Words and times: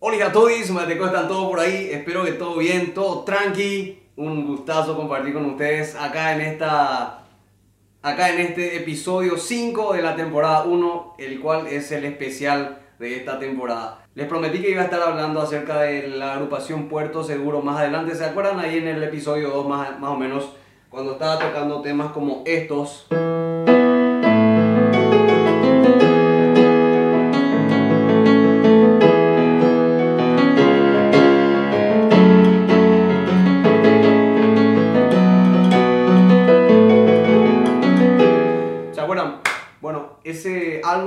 Hola 0.00 0.26
a 0.26 0.32
todos, 0.32 0.70
Mateco 0.70 1.06
están 1.06 1.26
todos 1.26 1.50
por 1.50 1.58
ahí, 1.58 1.90
espero 1.90 2.24
que 2.24 2.30
todo 2.30 2.58
bien, 2.58 2.94
todo 2.94 3.24
tranqui. 3.24 4.00
Un 4.14 4.46
gustazo 4.46 4.96
compartir 4.96 5.34
con 5.34 5.44
ustedes 5.44 5.96
acá 5.96 6.36
en 6.36 6.40
esta 6.40 7.24
acá 8.00 8.30
en 8.30 8.38
este 8.38 8.76
episodio 8.76 9.36
5 9.36 9.94
de 9.94 10.02
la 10.02 10.14
temporada 10.14 10.62
1, 10.66 11.14
el 11.18 11.40
cual 11.40 11.66
es 11.66 11.90
el 11.90 12.04
especial 12.04 12.78
de 13.00 13.16
esta 13.16 13.40
temporada. 13.40 14.06
Les 14.14 14.28
prometí 14.28 14.62
que 14.62 14.70
iba 14.70 14.82
a 14.82 14.84
estar 14.84 15.02
hablando 15.02 15.40
acerca 15.40 15.80
de 15.80 16.06
la 16.06 16.34
agrupación 16.34 16.88
Puerto 16.88 17.24
Seguro 17.24 17.60
más 17.60 17.80
adelante. 17.80 18.14
¿Se 18.14 18.24
acuerdan 18.24 18.60
ahí 18.60 18.78
en 18.78 18.86
el 18.86 19.02
episodio 19.02 19.48
2 19.50 19.68
más, 19.68 19.98
más 19.98 20.10
o 20.10 20.16
menos? 20.16 20.52
Cuando 20.90 21.14
estaba 21.14 21.40
tocando 21.40 21.82
temas 21.82 22.12
como 22.12 22.44
estos. 22.46 23.08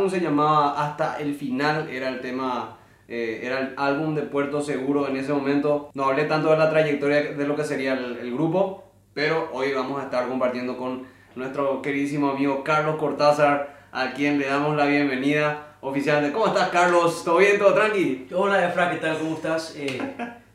Álbum 0.02 0.10
se 0.12 0.20
llamaba 0.20 0.84
Hasta 0.84 1.20
el 1.20 1.36
Final, 1.36 1.88
era 1.90 2.10
el 2.10 2.22
tema, 2.22 2.80
eh, 3.08 3.42
era 3.44 3.60
el 3.60 3.74
álbum 3.78 4.16
de 4.16 4.24
Puerto 4.24 4.60
Seguro 4.60 5.08
en 5.08 5.16
ese 5.16 5.32
momento. 5.32 5.92
No 5.94 6.06
hablé 6.06 6.24
tanto 6.26 6.50
de 6.50 6.58
la 6.58 6.72
trayectoria 6.72 7.34
de 7.34 7.48
lo 7.48 7.56
que 7.56 7.64
sería 7.64 7.94
el, 7.94 8.18
el 8.18 8.34
grupo, 8.34 8.84
pero 9.14 9.52
hoy 9.54 9.74
vamos 9.74 10.02
a 10.02 10.06
estar 10.06 10.28
compartiendo 10.28 10.76
con 10.76 11.04
nuestro 11.36 11.84
queridísimo 11.84 12.32
amigo 12.32 12.64
Carlos 12.64 12.96
Cortázar, 12.96 13.82
a 13.92 14.14
quien 14.14 14.40
le 14.40 14.48
damos 14.48 14.76
la 14.76 14.86
bienvenida 14.86 15.76
oficialmente. 15.82 16.34
¿Cómo 16.34 16.48
estás, 16.48 16.70
Carlos? 16.70 17.24
¿Todo 17.24 17.38
bien? 17.38 17.60
¿Todo 17.60 17.76
tranqui? 17.76 18.28
Hola 18.34 18.68
Efra, 18.68 18.90
¿qué 18.90 18.98
tal? 18.98 19.20
¿Cómo 19.20 19.36
estás? 19.36 19.76
Eh, 19.78 20.02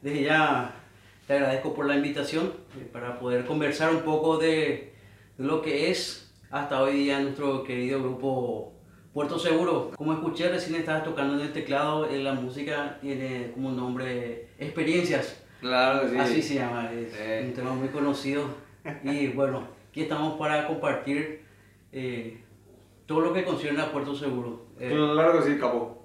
desde 0.03 0.25
ya 0.25 0.75
te 1.29 1.35
agradezco 1.35 1.73
por 1.73 1.87
la 1.87 1.95
invitación 1.95 2.53
eh, 2.81 2.89
para 2.93 3.21
poder 3.21 3.47
conversar 3.47 3.95
un 3.95 4.01
poco 4.01 4.39
de, 4.39 4.93
de 5.39 5.45
lo 5.45 5.63
que 5.63 5.93
es 5.93 6.33
hasta 6.51 6.83
hoy 6.83 6.95
día 6.95 7.21
nuestro 7.21 7.63
querido 7.63 8.03
grupo 8.03 8.76
Puerto 9.17 9.39
Seguro. 9.39 9.93
Como 9.97 10.13
escuché 10.13 10.51
recién 10.51 10.75
estabas 10.79 11.03
tocando 11.03 11.37
en 11.37 11.41
el 11.41 11.53
teclado, 11.55 12.07
en 12.07 12.23
la 12.23 12.35
música 12.35 12.99
tiene 13.01 13.51
como 13.55 13.71
nombre 13.73 14.49
Experiencias. 14.59 15.43
Claro 15.63 16.03
que 16.03 16.11
sí. 16.11 16.19
Así 16.19 16.43
se 16.43 16.55
llama, 16.57 16.91
es 16.93 17.15
Sí. 17.15 17.47
un 17.47 17.55
tema 17.55 17.73
muy 17.73 17.89
conocido. 17.89 18.45
Y 19.05 19.29
bueno, 19.29 19.69
aquí 19.89 20.03
estamos 20.03 20.39
para 20.39 20.67
compartir 20.67 21.41
eh, 21.93 22.43
todo 23.07 23.21
lo 23.23 23.33
que 23.33 23.43
concierne 23.43 23.81
a 23.81 23.91
Puerto 23.91 24.15
Seguro. 24.15 24.67
Eh, 24.79 24.91
Claro 24.91 25.39
que 25.39 25.51
sí, 25.51 25.59
capo. 25.59 26.05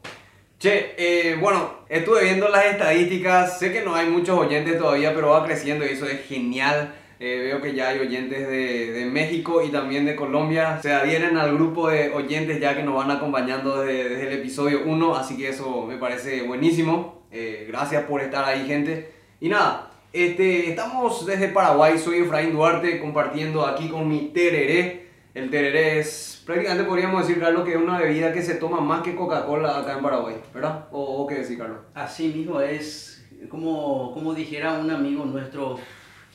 Che, 0.58 0.96
eh, 0.98 1.36
bueno, 1.36 1.80
estuve 1.90 2.24
viendo 2.24 2.48
las 2.48 2.64
estadísticas, 2.64 3.60
sé 3.60 3.74
que 3.74 3.82
no 3.84 3.94
hay 3.94 4.08
muchos 4.08 4.40
oyentes 4.40 4.80
todavía, 4.80 5.14
pero 5.14 5.32
va 5.32 5.44
creciendo 5.46 5.84
y 5.86 5.90
eso 5.90 6.06
es 6.08 6.26
genial. 6.28 6.94
Eh, 7.24 7.38
veo 7.38 7.62
que 7.62 7.76
ya 7.76 7.90
hay 7.90 8.00
oyentes 8.00 8.48
de, 8.48 8.94
de 8.94 9.06
México 9.06 9.62
y 9.62 9.70
también 9.70 10.08
de 10.08 10.16
Colombia. 10.16 10.80
Se 10.82 10.92
adhieren 10.92 11.38
al 11.38 11.54
grupo 11.54 11.88
de 11.88 12.10
oyentes 12.10 12.60
ya 12.60 12.76
que 12.76 12.82
nos 12.82 12.96
van 12.96 13.12
acompañando 13.12 13.84
desde, 13.84 14.10
desde 14.10 14.28
el 14.28 14.40
episodio 14.40 14.82
1, 14.88 15.16
así 15.16 15.38
que 15.38 15.50
eso 15.50 15.86
me 15.86 15.98
parece 15.98 16.42
buenísimo. 16.42 17.22
Eh, 17.32 17.66
gracias 17.68 18.06
por 18.06 18.22
estar 18.22 18.44
ahí, 18.46 18.66
gente. 18.66 19.12
Y 19.40 19.50
nada, 19.50 19.92
este, 20.12 20.72
estamos 20.72 21.24
desde 21.28 21.50
Paraguay, 21.50 22.00
soy 22.00 22.22
Efraín 22.22 22.54
Duarte 22.54 23.00
compartiendo 23.00 23.68
aquí 23.68 23.88
con 23.88 24.10
mi 24.10 24.30
tereré. 24.30 25.06
El 25.36 25.52
tereré 25.52 26.00
es 26.00 26.42
prácticamente 26.44 26.86
podríamos 26.86 27.28
decir, 27.28 27.40
Carlos, 27.40 27.66
que 27.66 27.74
es 27.74 27.78
una 27.78 28.00
bebida 28.00 28.34
que 28.34 28.42
se 28.42 28.56
toma 28.56 28.82
más 28.82 29.04
que 29.04 29.14
Coca-Cola 29.14 29.78
acá 29.78 29.94
en 29.94 30.02
Paraguay, 30.02 30.38
¿verdad? 30.56 30.88
¿O, 30.92 31.04
o 31.22 31.28
qué 31.28 31.36
decir, 31.36 31.60
Carlos? 31.60 31.82
Así 31.94 32.30
mismo 32.30 32.60
es, 32.62 33.24
como, 33.48 34.12
como 34.12 34.34
dijera 34.34 34.74
un 34.74 34.90
amigo 34.90 35.24
nuestro, 35.24 35.78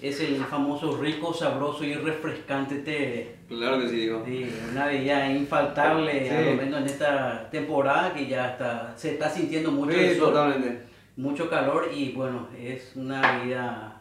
es 0.01 0.21
el 0.21 0.37
famoso 0.45 0.97
rico, 0.99 1.33
sabroso 1.33 1.85
y 1.85 1.95
refrescante 1.95 2.77
té. 2.77 3.37
Claro 3.49 3.81
que 3.81 3.89
sí, 3.89 3.97
digo. 3.97 4.23
Sí, 4.27 4.53
una 4.73 4.87
bebida 4.87 5.31
infaltable, 5.31 6.29
Sí. 6.29 6.35
a 6.35 6.41
lo 6.43 6.53
menos 6.55 6.81
en 6.81 6.87
esta 6.87 7.49
temporada 7.51 8.13
que 8.13 8.27
ya 8.27 8.51
está, 8.51 8.93
se 8.97 9.13
está 9.15 9.31
sintiendo 9.31 9.71
mucho 9.71 9.93
Sí, 9.93 10.05
el 10.05 10.19
sol, 10.19 10.33
totalmente. 10.35 10.83
mucho 11.17 11.49
calor 11.49 11.89
y 11.95 12.13
bueno, 12.13 12.49
es 12.59 12.93
una 12.95 13.39
bebida 13.39 14.01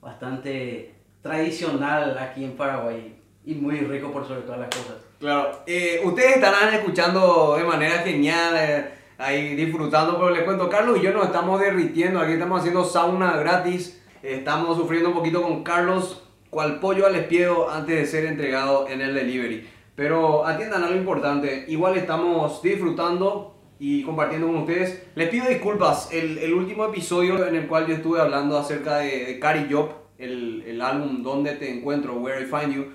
bastante 0.00 0.94
tradicional 1.22 2.16
aquí 2.18 2.44
en 2.44 2.52
Paraguay 2.56 3.14
y 3.44 3.54
muy 3.54 3.78
rico 3.78 4.10
por 4.12 4.26
sobre 4.26 4.40
todas 4.42 4.60
las 4.60 4.68
cosas. 4.70 4.96
Claro, 5.20 5.62
eh, 5.66 6.00
ustedes 6.04 6.36
estarán 6.36 6.74
escuchando 6.74 7.54
de 7.56 7.64
manera 7.64 7.98
genial, 7.98 8.54
eh, 8.58 8.84
ahí 9.18 9.54
disfrutando, 9.54 10.14
pero 10.18 10.30
les 10.30 10.42
cuento, 10.42 10.68
Carlos 10.68 10.98
y 10.98 11.02
yo 11.02 11.12
nos 11.12 11.26
estamos 11.26 11.60
derritiendo, 11.60 12.20
aquí 12.20 12.32
estamos 12.32 12.58
haciendo 12.60 12.84
sauna 12.84 13.36
gratis, 13.36 14.02
estamos 14.34 14.76
sufriendo 14.76 15.10
un 15.10 15.14
poquito 15.14 15.42
con 15.42 15.62
Carlos, 15.62 16.22
cual 16.50 16.80
pollo 16.80 17.06
al 17.06 17.16
espiedo 17.16 17.70
antes 17.70 17.96
de 17.96 18.06
ser 18.06 18.24
entregado 18.26 18.88
en 18.88 19.00
el 19.00 19.14
delivery. 19.14 19.68
Pero 19.94 20.46
atiendan 20.46 20.84
a 20.84 20.90
lo 20.90 20.96
importante, 20.96 21.64
igual 21.68 21.96
estamos 21.96 22.62
disfrutando 22.62 23.54
y 23.78 24.02
compartiendo 24.02 24.46
con 24.46 24.56
ustedes. 24.56 25.06
Les 25.14 25.28
pido 25.28 25.48
disculpas, 25.48 26.10
el, 26.12 26.38
el 26.38 26.52
último 26.54 26.84
episodio 26.84 27.46
en 27.46 27.56
el 27.56 27.66
cual 27.66 27.86
yo 27.86 27.94
estuve 27.94 28.20
hablando 28.20 28.58
acerca 28.58 28.98
de, 28.98 29.24
de 29.26 29.38
Cari 29.38 29.66
Job, 29.70 29.90
el, 30.18 30.64
el 30.66 30.80
álbum 30.80 31.22
Donde 31.22 31.52
te 31.52 31.70
encuentro, 31.70 32.14
Where 32.14 32.42
I 32.42 32.46
Find 32.46 32.74
You, 32.74 32.86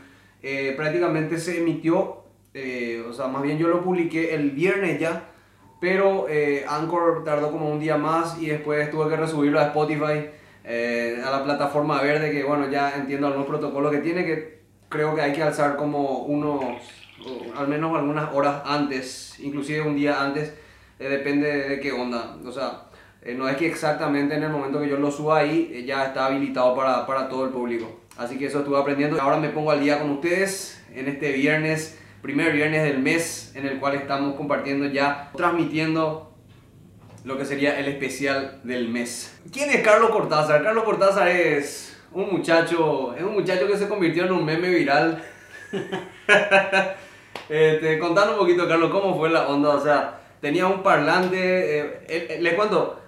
eh, 0.43 0.73
prácticamente 0.75 1.37
se 1.37 1.59
emitió, 1.59 2.23
eh, 2.53 3.03
o 3.07 3.13
sea, 3.13 3.27
más 3.27 3.43
bien 3.43 3.57
yo 3.57 3.67
lo 3.67 3.83
publiqué 3.83 4.33
el 4.33 4.51
viernes 4.51 4.99
ya, 4.99 5.29
pero 5.79 6.27
eh, 6.29 6.65
Anchor 6.67 7.23
tardó 7.23 7.51
como 7.51 7.69
un 7.69 7.79
día 7.79 7.97
más 7.97 8.39
y 8.41 8.47
después 8.47 8.89
tuve 8.91 9.09
que 9.09 9.17
resubirlo 9.17 9.59
a 9.59 9.67
Spotify, 9.67 10.29
eh, 10.63 11.21
a 11.25 11.31
la 11.31 11.43
plataforma 11.43 12.01
verde, 12.01 12.31
que 12.31 12.43
bueno, 12.43 12.69
ya 12.69 12.95
entiendo 12.95 13.27
algunos 13.27 13.47
protocolos 13.47 13.91
que 13.91 13.99
tiene, 13.99 14.25
que 14.25 14.61
creo 14.89 15.15
que 15.15 15.21
hay 15.21 15.33
que 15.33 15.43
alzar 15.43 15.75
como 15.75 16.19
unos, 16.25 16.63
al 17.57 17.67
menos 17.67 17.95
algunas 17.97 18.33
horas 18.33 18.61
antes, 18.65 19.39
inclusive 19.39 19.81
un 19.81 19.95
día 19.95 20.21
antes, 20.21 20.53
eh, 20.99 21.09
depende 21.09 21.69
de 21.69 21.79
qué 21.79 21.91
onda, 21.91 22.37
o 22.45 22.51
sea... 22.51 22.83
eh, 23.23 23.35
no 23.35 23.47
es 23.47 23.55
que 23.55 23.67
exactamente 23.67 24.35
en 24.35 24.43
el 24.43 24.49
momento 24.49 24.79
que 24.81 24.89
yo 24.89 24.97
lo 24.97 25.11
suba 25.11 25.39
ahí 25.39 25.71
eh, 25.73 25.83
ya 25.85 26.05
está 26.05 26.25
habilitado 26.25 26.75
para, 26.75 27.05
para 27.05 27.29
todo 27.29 27.45
el 27.45 27.51
público. 27.51 27.99
Así 28.17 28.37
que 28.37 28.47
eso 28.47 28.59
estuve 28.59 28.77
aprendiendo. 28.77 29.21
Ahora 29.21 29.37
me 29.37 29.49
pongo 29.49 29.71
al 29.71 29.79
día 29.79 29.99
con 29.99 30.09
ustedes 30.11 30.83
en 30.93 31.07
este 31.07 31.31
viernes, 31.31 31.99
primer 32.21 32.51
viernes 32.51 32.83
del 32.83 32.99
mes, 32.99 33.51
en 33.55 33.65
el 33.65 33.79
cual 33.79 33.95
estamos 33.95 34.35
compartiendo 34.35 34.87
ya, 34.87 35.31
transmitiendo 35.35 36.30
lo 37.23 37.37
que 37.37 37.45
sería 37.45 37.79
el 37.79 37.87
especial 37.87 38.59
del 38.63 38.89
mes. 38.89 39.39
¿Quién 39.51 39.69
es 39.69 39.81
Carlos 39.81 40.09
Cortázar? 40.09 40.63
Carlos 40.63 40.83
Cortázar 40.83 41.27
es 41.27 41.99
un 42.11 42.31
muchacho, 42.31 43.15
es 43.15 43.23
un 43.23 43.33
muchacho 43.33 43.67
que 43.67 43.77
se 43.77 43.87
convirtió 43.87 44.25
en 44.25 44.31
un 44.31 44.45
meme 44.45 44.69
viral. 44.69 45.23
este, 47.49 47.99
contando 47.99 48.33
un 48.33 48.39
poquito, 48.39 48.67
Carlos, 48.67 48.91
cómo 48.91 49.17
fue 49.17 49.29
la 49.29 49.47
onda. 49.47 49.69
O 49.69 49.83
sea, 49.83 50.19
tenía 50.39 50.67
un 50.67 50.83
parlante. 50.83 51.79
eh, 51.79 51.99
eh, 52.07 52.37
les 52.41 52.53
cuento, 52.55 52.99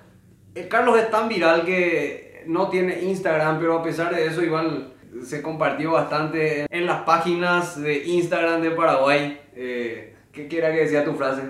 eh, 0.55 0.67
Carlos 0.67 0.99
es 0.99 1.09
tan 1.09 1.27
viral 1.27 1.65
que 1.65 2.43
no 2.45 2.69
tiene 2.69 3.01
Instagram, 3.01 3.59
pero 3.59 3.79
a 3.79 3.83
pesar 3.83 4.13
de 4.13 4.27
eso, 4.27 4.43
igual 4.43 4.93
se 5.23 5.41
compartió 5.41 5.91
bastante 5.91 6.65
en 6.69 6.85
las 6.85 7.01
páginas 7.01 7.81
de 7.81 8.03
Instagram 8.05 8.61
de 8.61 8.71
Paraguay. 8.71 9.41
Eh, 9.55 10.15
¿Qué 10.31 10.47
quiera 10.47 10.71
que 10.71 10.81
decía 10.81 11.05
tu 11.05 11.13
frase? 11.13 11.43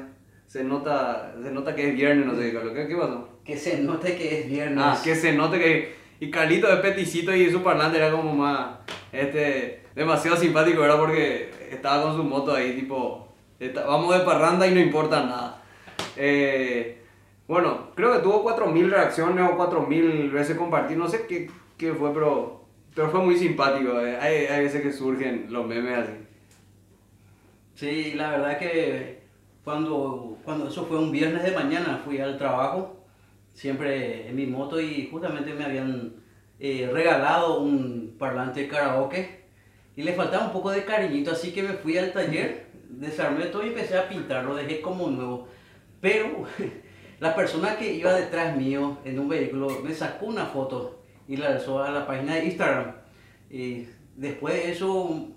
Se 0.53 0.63
nota, 0.63 1.33
se 1.41 1.49
nota 1.49 1.75
que 1.75 1.89
es 1.89 1.95
viernes, 1.95 2.27
no 2.27 2.35
sé, 2.35 2.53
Carlos. 2.53 2.73
¿Qué, 2.75 2.87
qué 2.87 2.95
pasó? 2.95 3.27
Que 3.43 3.57
se 3.57 3.79
note 3.79 4.15
que 4.15 4.41
es 4.41 4.47
viernes. 4.47 4.77
Ah, 4.85 5.01
que 5.03 5.15
se 5.15 5.33
note 5.33 5.57
que. 5.57 5.95
Y 6.19 6.29
Carlito 6.29 6.67
de 6.67 6.77
peticito 6.77 7.35
y 7.35 7.49
su 7.49 7.63
parlante 7.63 7.97
era 7.97 8.11
como 8.11 8.35
más. 8.35 8.75
Este. 9.11 9.81
Demasiado 9.95 10.37
simpático, 10.37 10.81
¿verdad? 10.81 10.99
Porque 10.99 11.49
estaba 11.71 12.03
con 12.03 12.15
su 12.15 12.23
moto 12.23 12.53
ahí, 12.53 12.73
tipo. 12.75 13.27
está- 13.59 13.87
vamos 13.87 14.15
de 14.15 14.23
parranda 14.23 14.67
y 14.67 14.75
no 14.75 14.79
importa 14.79 15.25
nada. 15.25 15.63
Eh, 16.17 17.01
bueno, 17.47 17.87
creo 17.95 18.13
que 18.13 18.19
tuvo 18.19 18.43
4.000 18.43 18.91
reacciones 18.91 19.49
o 19.51 19.57
4.000 19.57 20.29
veces 20.31 20.55
compartir. 20.55 20.97
No 20.97 21.07
sé 21.07 21.25
qué, 21.27 21.49
qué 21.79 21.93
fue, 21.93 22.13
pero. 22.13 22.61
Pero 22.93 23.09
fue 23.09 23.21
muy 23.21 23.37
simpático. 23.37 23.99
eh. 24.01 24.17
Hay, 24.21 24.45
hay 24.45 24.63
veces 24.65 24.83
que 24.83 24.93
surgen 24.93 25.47
los 25.49 25.65
memes 25.65 25.97
así. 25.97 26.13
Sí, 27.73 28.13
la 28.13 28.29
verdad 28.29 28.59
que 28.59 29.23
cuando, 29.63 30.32
cuando 30.43 30.67
eso 30.67 30.85
fue 30.85 30.97
un 30.97 31.11
viernes 31.11 31.43
de 31.43 31.51
mañana 31.51 32.01
fui 32.03 32.19
al 32.19 32.37
trabajo, 32.37 33.05
siempre 33.53 34.27
en 34.27 34.35
mi 34.35 34.45
moto 34.45 34.79
y 34.79 35.07
justamente 35.11 35.53
me 35.53 35.65
habían 35.65 36.13
eh, 36.59 36.89
regalado 36.91 37.59
un 37.59 38.15
parlante 38.17 38.67
karaoke 38.67 39.43
y 39.95 40.03
le 40.03 40.13
faltaba 40.13 40.47
un 40.47 40.53
poco 40.53 40.71
de 40.71 40.85
cariñito, 40.85 41.31
así 41.31 41.51
que 41.51 41.63
me 41.63 41.73
fui 41.73 41.97
al 41.97 42.13
taller, 42.13 42.67
desarmé 42.89 43.45
todo 43.45 43.63
y 43.63 43.69
empecé 43.69 43.97
a 43.97 44.09
pintar, 44.09 44.43
lo 44.43 44.55
dejé 44.55 44.81
como 44.81 45.09
nuevo. 45.09 45.47
Pero 46.01 46.45
la 47.19 47.35
persona 47.35 47.77
que 47.77 47.93
iba 47.93 48.13
detrás 48.13 48.57
mío 48.57 48.97
en 49.05 49.19
un 49.19 49.29
vehículo 49.29 49.81
me 49.83 49.93
sacó 49.93 50.25
una 50.25 50.47
foto 50.47 51.03
y 51.27 51.37
la 51.37 51.49
alzó 51.49 51.83
a 51.83 51.91
la 51.91 52.07
página 52.07 52.35
de 52.35 52.45
Instagram. 52.45 52.95
Y 53.49 53.87
después 54.15 54.55
de 54.55 54.71
eso, 54.71 55.27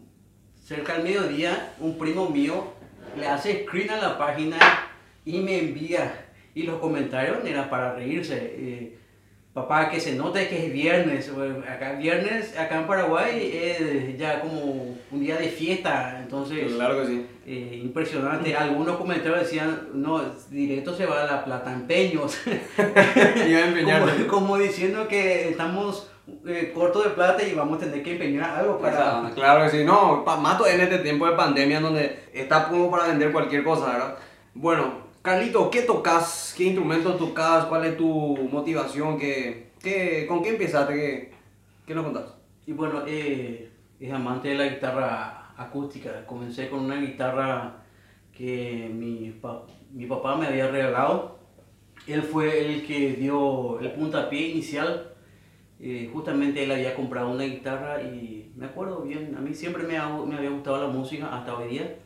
cerca 0.63 0.95
al 0.95 1.03
mediodía, 1.03 1.75
un 1.79 1.99
primo 1.99 2.29
mío 2.31 2.73
le 3.17 3.27
hace 3.27 3.65
screen 3.65 3.91
a 3.91 3.97
la 3.97 4.19
página 4.19 4.59
y 5.27 5.41
me 5.41 5.59
envía. 5.59 6.23
y 6.55 6.63
los 6.63 6.79
comentarios 6.79 7.45
eran 7.45 7.69
para 7.69 7.95
reírse. 7.95 8.37
Eh, 8.37 8.99
papá, 9.53 9.91
que 9.91 10.01
se 10.01 10.15
note 10.15 10.49
que 10.49 10.67
es 10.67 10.73
viernes. 10.73 11.31
Acá 11.69 11.93
viernes, 11.93 12.57
acá 12.59 12.81
en 12.81 12.87
Paraguay, 12.87 13.51
es 13.53 14.17
ya 14.17 14.41
como 14.41 14.97
un 15.11 15.21
día 15.21 15.37
de 15.37 15.49
fiesta. 15.49 16.19
Entonces, 16.23 16.73
claro 16.73 17.01
que 17.01 17.07
sí. 17.07 17.27
Eh, 17.47 17.81
impresionante. 17.83 18.57
Algunos 18.57 18.97
comentarios 18.97 19.41
decían, 19.41 19.89
no, 19.93 20.23
directo 20.49 20.95
se 20.95 21.05
va 21.05 21.25
a 21.25 21.27
la 21.27 21.45
plata, 21.45 21.73
empeños. 21.73 22.39
como, 24.27 24.29
como 24.29 24.59
diciendo 24.59 25.09
que 25.09 25.51
estamos 25.51 26.11
eh, 26.47 26.73
corto 26.75 27.03
de 27.03 27.11
plata 27.11 27.43
y 27.43 27.55
vamos 27.55 27.77
a 27.79 27.87
tener 27.87 28.03
que 28.03 28.13
empeñar 28.13 28.59
algo 28.59 28.79
para... 28.79 29.31
claro 29.35 29.65
que 29.65 29.71
sí, 29.71 29.85
no, 29.85 30.25
mato 30.25 30.67
en 30.67 30.81
este 30.81 30.99
tiempo 30.99 31.27
de 31.27 31.37
pandemia 31.37 31.81
donde 31.81 32.25
está 32.33 32.69
como 32.69 32.91
para 32.91 33.07
vender 33.07 33.31
cualquier 33.31 33.63
cosa, 33.63 33.93
¿verdad? 33.93 34.17
Bueno, 34.53 35.06
Carlito, 35.27 35.69
¿qué 35.73 35.83
tocas? 35.83 36.55
¿Qué 36.57 36.67
instrumento 36.67 37.17
tocas? 37.17 37.65
¿Cuál 37.65 37.85
es 37.85 37.97
tu 37.97 38.07
motivación? 38.49 39.19
¿Qué, 39.19 39.73
qué, 39.83 40.25
¿Con 40.29 40.41
qué 40.41 40.51
empezaste? 40.51 40.95
¿Qué, 40.95 41.33
qué 41.85 41.95
nos 41.97 42.05
contás? 42.05 42.37
Y 42.65 42.71
bueno, 42.71 43.03
eh, 43.09 43.69
es 43.99 44.13
amante 44.13 44.51
de 44.51 44.55
la 44.55 44.69
guitarra 44.69 45.53
acústica. 45.57 46.25
Comencé 46.27 46.69
con 46.71 46.85
una 46.85 47.01
guitarra 47.01 47.83
que 48.33 48.89
mi, 48.95 49.35
mi 49.91 50.07
papá 50.07 50.37
me 50.37 50.47
había 50.47 50.69
regalado. 50.69 51.41
Él 52.07 52.23
fue 52.23 52.65
el 52.65 52.87
que 52.87 53.15
dio 53.15 53.81
el 53.81 53.91
puntapié 53.95 54.51
inicial. 54.51 55.13
Eh, 55.81 56.09
justamente 56.13 56.63
él 56.63 56.71
había 56.71 56.95
comprado 56.95 57.31
una 57.31 57.43
guitarra 57.43 58.01
y 58.01 58.53
me 58.55 58.67
acuerdo 58.67 59.03
bien, 59.03 59.35
a 59.37 59.41
mí 59.41 59.53
siempre 59.55 59.83
me, 59.83 59.99
me 60.25 60.37
había 60.37 60.51
gustado 60.51 60.87
la 60.87 60.87
música 60.87 61.37
hasta 61.37 61.57
hoy 61.57 61.71
día. 61.71 61.97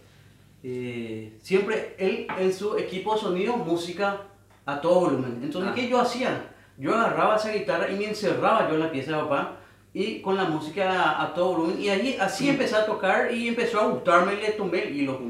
Eh, 0.62 1.38
siempre 1.40 1.94
él 1.98 2.26
en 2.38 2.52
su 2.52 2.76
equipo 2.76 3.14
de 3.14 3.20
sonido, 3.20 3.56
música 3.56 4.22
a 4.66 4.80
todo 4.80 5.00
volumen. 5.00 5.40
Entonces, 5.42 5.72
¿qué 5.74 5.88
yo 5.88 6.00
hacía? 6.00 6.54
Yo 6.76 6.94
agarraba 6.94 7.36
esa 7.36 7.52
guitarra 7.52 7.90
y 7.90 7.96
me 7.96 8.06
encerraba 8.06 8.68
yo 8.68 8.74
en 8.74 8.80
la 8.80 8.90
pieza 8.90 9.12
de 9.12 9.22
papá 9.22 9.56
y 9.92 10.20
con 10.20 10.36
la 10.36 10.44
música 10.44 11.20
a, 11.22 11.34
todo 11.34 11.56
volumen. 11.56 11.80
Y 11.80 11.88
ahí 11.88 12.16
así 12.20 12.46
mm. 12.46 12.50
empecé 12.50 12.76
a 12.76 12.86
tocar 12.86 13.32
y 13.32 13.48
empezó 13.48 13.80
a 13.80 13.88
gustarme 13.88 14.34
y 14.34 14.40
le 14.40 14.52
tomé 14.52 14.82
el 14.84 14.96
hilo. 14.96 15.20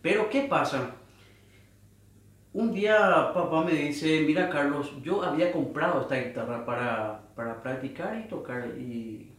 Pero, 0.00 0.28
¿qué 0.28 0.42
pasa? 0.42 0.96
Un 2.52 2.72
día 2.72 3.32
papá 3.32 3.62
me 3.64 3.72
dice, 3.72 4.24
mira 4.26 4.50
Carlos, 4.50 4.92
yo 5.02 5.22
había 5.22 5.50
comprado 5.50 6.02
esta 6.02 6.16
guitarra 6.16 6.66
para, 6.66 7.22
para 7.34 7.62
practicar 7.62 8.18
y 8.18 8.28
tocar 8.28 8.66
y 8.76 9.32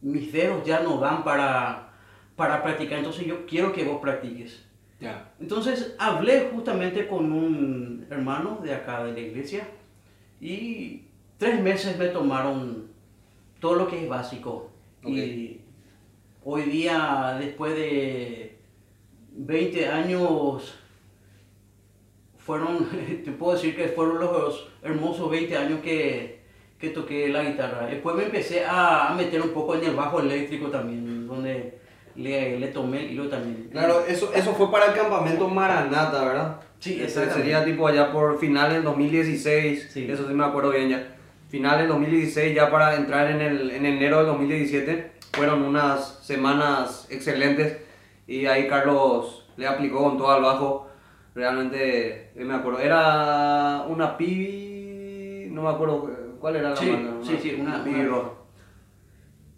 mis 0.00 0.32
dedos 0.32 0.64
ya 0.64 0.80
no 0.80 0.98
dan 0.98 1.22
para 1.22 1.89
para 2.40 2.62
practicar, 2.62 3.00
entonces 3.00 3.26
yo 3.26 3.44
quiero 3.44 3.70
que 3.70 3.84
vos 3.84 4.00
practiques. 4.00 4.64
Entonces 5.38 5.94
hablé 5.98 6.48
justamente 6.50 7.06
con 7.06 7.30
un 7.30 8.06
hermano 8.08 8.60
de 8.62 8.72
acá 8.74 9.04
de 9.04 9.12
la 9.12 9.20
iglesia 9.20 9.68
y 10.40 11.02
tres 11.36 11.60
meses 11.60 11.98
me 11.98 12.06
tomaron 12.06 12.88
todo 13.60 13.74
lo 13.74 13.88
que 13.88 14.02
es 14.02 14.08
básico. 14.08 14.70
Y 15.04 15.60
hoy 16.42 16.62
día, 16.62 17.36
después 17.38 17.74
de 17.74 18.56
20 19.32 19.88
años, 19.88 20.78
fueron, 22.38 22.88
te 23.22 23.32
puedo 23.32 23.52
decir 23.52 23.76
que 23.76 23.88
fueron 23.88 24.18
los 24.18 24.66
hermosos 24.82 25.30
20 25.30 25.56
años 25.58 25.80
que, 25.80 26.40
que 26.78 26.88
toqué 26.88 27.28
la 27.28 27.44
guitarra. 27.44 27.84
Después 27.84 28.16
me 28.16 28.24
empecé 28.24 28.64
a, 28.64 29.10
a 29.10 29.14
meter 29.14 29.42
un 29.42 29.50
poco 29.50 29.74
en 29.74 29.84
el 29.84 29.94
bajo 29.94 30.20
eléctrico 30.20 30.68
también, 30.68 31.26
donde 31.26 31.79
le, 32.16 32.58
le 32.58 32.68
tomé 32.68 33.04
el 33.04 33.12
hilo 33.12 33.28
también. 33.28 33.68
Claro, 33.70 34.04
eso, 34.06 34.32
eso 34.34 34.54
fue 34.54 34.70
para 34.70 34.86
el 34.86 34.94
campamento 34.94 35.48
Maranata, 35.48 36.24
¿verdad? 36.24 36.60
Sí, 36.78 37.02
Sería 37.08 37.64
tipo 37.64 37.86
allá 37.86 38.10
por 38.10 38.38
finales 38.38 38.74
del 38.74 38.84
2016, 38.84 39.90
sí. 39.92 40.06
eso 40.10 40.26
sí 40.26 40.34
me 40.34 40.44
acuerdo 40.44 40.70
bien 40.70 40.88
ya. 40.88 41.16
Finales 41.48 41.80
del 41.80 41.88
2016, 41.88 42.54
ya 42.54 42.70
para 42.70 42.96
entrar 42.96 43.30
en, 43.30 43.40
el, 43.40 43.70
en 43.70 43.84
enero 43.84 44.18
del 44.18 44.26
2017, 44.26 45.12
fueron 45.32 45.62
unas 45.62 46.20
semanas 46.22 47.06
excelentes 47.10 47.76
y 48.26 48.46
ahí 48.46 48.66
Carlos 48.68 49.46
le 49.56 49.66
aplicó 49.66 50.02
con 50.02 50.16
todo 50.16 50.30
al 50.30 50.42
bajo. 50.42 50.88
Realmente, 51.34 52.32
me 52.34 52.54
acuerdo, 52.54 52.80
era 52.80 53.84
una 53.88 54.16
pibi, 54.16 55.48
no 55.50 55.62
me 55.62 55.68
acuerdo 55.68 56.10
cuál 56.40 56.56
era 56.56 56.70
la 56.70 56.76
sí, 56.76 56.96
Sí, 57.22 57.38
sí, 57.42 57.56
una, 57.60 57.84
pibi 57.84 58.04
roja. 58.04 58.30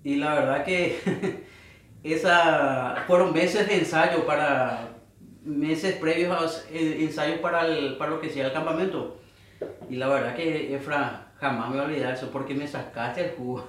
Y 0.02 0.16
la 0.16 0.34
verdad 0.34 0.64
que 0.64 0.98
esa, 2.04 3.04
fueron 3.06 3.32
meses 3.32 3.68
de 3.68 3.78
ensayo 3.78 4.26
para, 4.26 4.92
meses 5.44 5.96
previos 5.96 6.64
a 6.70 6.74
ensayos 6.74 7.40
para, 7.40 7.66
el, 7.66 7.96
para 7.96 8.12
lo 8.12 8.20
que 8.20 8.30
sea 8.30 8.46
el 8.46 8.52
campamento. 8.52 9.18
Y 9.88 9.96
la 9.96 10.08
verdad 10.08 10.34
que, 10.34 10.74
Efra, 10.74 11.32
jamás 11.40 11.68
me 11.68 11.76
voy 11.76 11.84
a 11.84 11.88
olvidar 11.88 12.14
eso 12.14 12.30
porque 12.30 12.54
me 12.54 12.66
sacaste 12.66 13.24
el 13.26 13.30
jugo. 13.32 13.66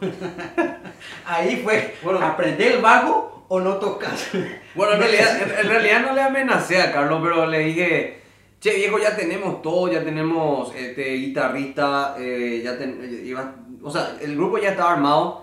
Ahí 1.25 1.57
fue, 1.63 1.95
bueno, 2.03 2.23
aprender 2.25 2.73
el 2.73 2.81
bajo 2.81 3.45
o 3.47 3.59
no 3.59 3.75
tocas. 3.77 4.29
bueno, 4.75 4.93
en 4.93 4.99
realidad, 5.01 5.59
en, 5.59 5.69
realidad 5.69 6.01
no 6.01 6.13
le 6.13 6.21
amenacé 6.21 6.81
a 6.81 6.91
Carlos, 6.91 7.19
pero 7.23 7.45
le 7.45 7.59
dije, 7.59 8.21
che 8.59 8.75
viejo, 8.75 8.97
ya 8.97 9.15
tenemos 9.15 9.61
todo, 9.61 9.91
ya 9.91 10.03
tenemos 10.03 10.73
este, 10.75 11.13
guitarrista, 11.15 12.15
eh, 12.17 12.61
ya 12.63 12.77
o 13.83 13.91
sea, 13.91 14.15
el 14.21 14.35
grupo 14.35 14.57
ya 14.57 14.69
estaba 14.69 14.93
armado 14.93 15.42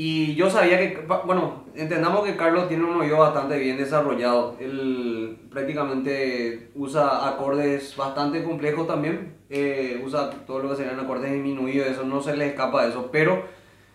y 0.00 0.36
yo 0.36 0.48
sabía 0.48 0.78
que, 0.78 1.04
bueno, 1.24 1.64
entendamos 1.74 2.24
que 2.24 2.36
Carlos 2.36 2.68
tiene 2.68 2.84
un 2.84 3.00
oído 3.00 3.18
bastante 3.18 3.58
bien 3.58 3.76
desarrollado. 3.76 4.54
Él 4.60 5.36
prácticamente 5.50 6.70
usa 6.76 7.28
acordes 7.28 7.96
bastante 7.96 8.44
complejos 8.44 8.86
también. 8.86 9.34
Eh, 9.50 10.00
usa 10.06 10.30
todo 10.46 10.60
lo 10.60 10.70
que 10.70 10.76
serían 10.76 11.00
acordes 11.00 11.32
disminuidos, 11.32 11.88
eso 11.88 12.04
no 12.04 12.22
se 12.22 12.36
le 12.36 12.46
escapa 12.46 12.84
de 12.84 12.90
eso. 12.90 13.08
Pero 13.10 13.42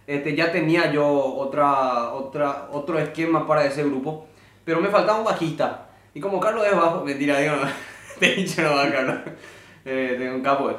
este, 0.06 0.36
ya 0.36 0.52
tenía 0.52 0.92
yo 0.92 1.08
otra, 1.08 2.12
otra, 2.12 2.68
otro 2.70 3.00
esquema 3.00 3.48
para 3.48 3.64
ese 3.64 3.86
grupo. 3.86 4.28
Pero 4.66 4.82
me 4.82 4.90
faltaba 4.90 5.20
un 5.20 5.26
bajista. 5.26 5.88
Y 6.14 6.20
como 6.20 6.42
Carlos 6.42 6.66
es 6.70 6.76
bajo, 6.76 7.06
mentira, 7.06 7.40
digo, 7.40 7.54
te 8.20 8.36
dicho 8.36 8.62
no 8.62 8.76
va 8.76 8.92
Carlos. 8.92 9.20
Eh, 9.86 10.18
tengo 10.20 10.36
un 10.36 10.44
capo. 10.44 10.70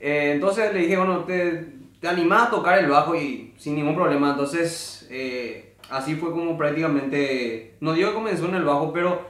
Eh, 0.00 0.32
entonces 0.36 0.72
le 0.72 0.80
dije, 0.80 0.96
bueno, 0.96 1.18
te 1.24 1.79
te 2.00 2.08
animás 2.08 2.48
a 2.48 2.50
tocar 2.50 2.78
el 2.78 2.88
bajo 2.88 3.14
y 3.14 3.52
sin 3.58 3.74
ningún 3.74 3.94
problema. 3.94 4.30
Entonces, 4.30 5.06
eh, 5.10 5.74
así 5.90 6.16
fue 6.16 6.30
como 6.30 6.56
prácticamente, 6.56 7.76
no 7.80 7.92
digo 7.92 8.08
que 8.08 8.14
comenzó 8.14 8.46
en 8.46 8.54
el 8.54 8.64
bajo, 8.64 8.92
pero 8.92 9.28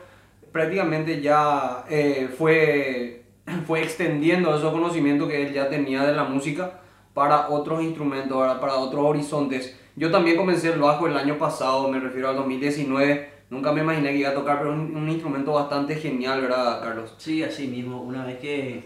prácticamente 0.52 1.20
ya 1.20 1.84
eh, 1.90 2.28
fue, 2.38 3.24
fue 3.66 3.82
extendiendo 3.82 4.54
esos 4.56 4.72
conocimientos 4.72 5.28
que 5.28 5.46
él 5.46 5.52
ya 5.52 5.68
tenía 5.68 6.04
de 6.04 6.14
la 6.14 6.24
música 6.24 6.80
para 7.12 7.48
otros 7.48 7.82
instrumentos, 7.82 8.58
para 8.58 8.76
otros 8.76 9.04
horizontes. 9.04 9.76
Yo 9.96 10.10
también 10.12 10.36
comencé 10.36 10.72
el 10.72 10.78
bajo 10.78 11.08
el 11.08 11.16
año 11.16 11.36
pasado, 11.36 11.88
me 11.88 11.98
refiero 11.98 12.28
al 12.28 12.36
2019. 12.36 13.40
Nunca 13.50 13.72
me 13.72 13.80
imaginé 13.80 14.12
que 14.12 14.18
iba 14.18 14.30
a 14.30 14.34
tocar, 14.34 14.58
pero 14.60 14.72
un, 14.72 14.96
un 14.96 15.08
instrumento 15.08 15.52
bastante 15.52 15.96
genial, 15.96 16.40
¿verdad, 16.40 16.80
Carlos? 16.80 17.14
Sí, 17.18 17.42
así 17.42 17.66
mismo. 17.66 18.00
Una 18.00 18.24
vez 18.24 18.38
que 18.38 18.84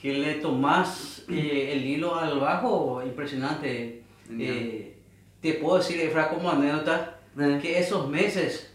que 0.00 0.12
le 0.12 0.34
tomás 0.34 1.24
eh, 1.28 1.70
el 1.72 1.84
hilo 1.84 2.14
al 2.14 2.38
bajo, 2.38 3.02
impresionante. 3.04 4.02
Eh, 4.38 4.96
te 5.40 5.54
puedo 5.54 5.78
decir, 5.78 6.00
Efra, 6.00 6.28
como 6.28 6.50
anécdota, 6.50 7.18
eh. 7.38 7.58
que 7.60 7.78
esos 7.78 8.08
meses, 8.08 8.74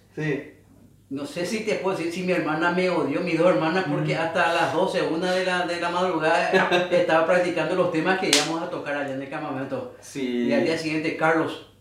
no 1.10 1.26
sé 1.26 1.46
si 1.46 1.64
te 1.64 1.76
puedo 1.76 1.98
decir 1.98 2.12
si 2.12 2.24
mi 2.24 2.34
hermana 2.34 2.72
me 2.72 2.90
odió, 2.90 3.22
mis 3.22 3.38
dos 3.38 3.56
hermanas, 3.56 3.86
porque 3.90 4.16
hasta 4.16 4.54
las 4.54 4.74
12, 4.74 5.04
una 5.04 5.32
de 5.32 5.46
la, 5.46 5.66
de 5.66 5.80
la 5.80 5.90
madrugada, 5.90 6.50
estaba 6.92 7.26
practicando 7.26 7.76
los 7.76 7.92
temas 7.92 8.20
que 8.20 8.30
íbamos 8.30 8.62
a 8.62 8.70
tocar 8.70 8.96
allá 8.96 9.14
en 9.14 9.22
el 9.22 9.30
campamento. 9.30 9.96
Y 10.16 10.52
al 10.52 10.66
día 10.66 10.78
siguiente, 10.78 11.16
Carlos, 11.16 11.72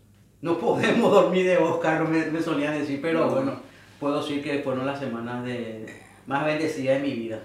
no 0.40 0.58
podemos 0.58 1.10
dormir 1.10 1.46
de 1.46 1.56
vos, 1.56 1.80
Carlos, 1.80 2.08
me, 2.08 2.26
me 2.26 2.40
solían 2.40 2.78
decir, 2.78 3.00
pero 3.02 3.28
bueno, 3.28 3.60
puedo 3.98 4.20
decir 4.20 4.42
que 4.42 4.60
fueron 4.60 4.86
las 4.86 5.00
semanas 5.00 5.44
de, 5.44 5.86
más 6.26 6.44
bendecidas 6.44 7.00
de 7.00 7.08
mi 7.08 7.14
vida. 7.14 7.40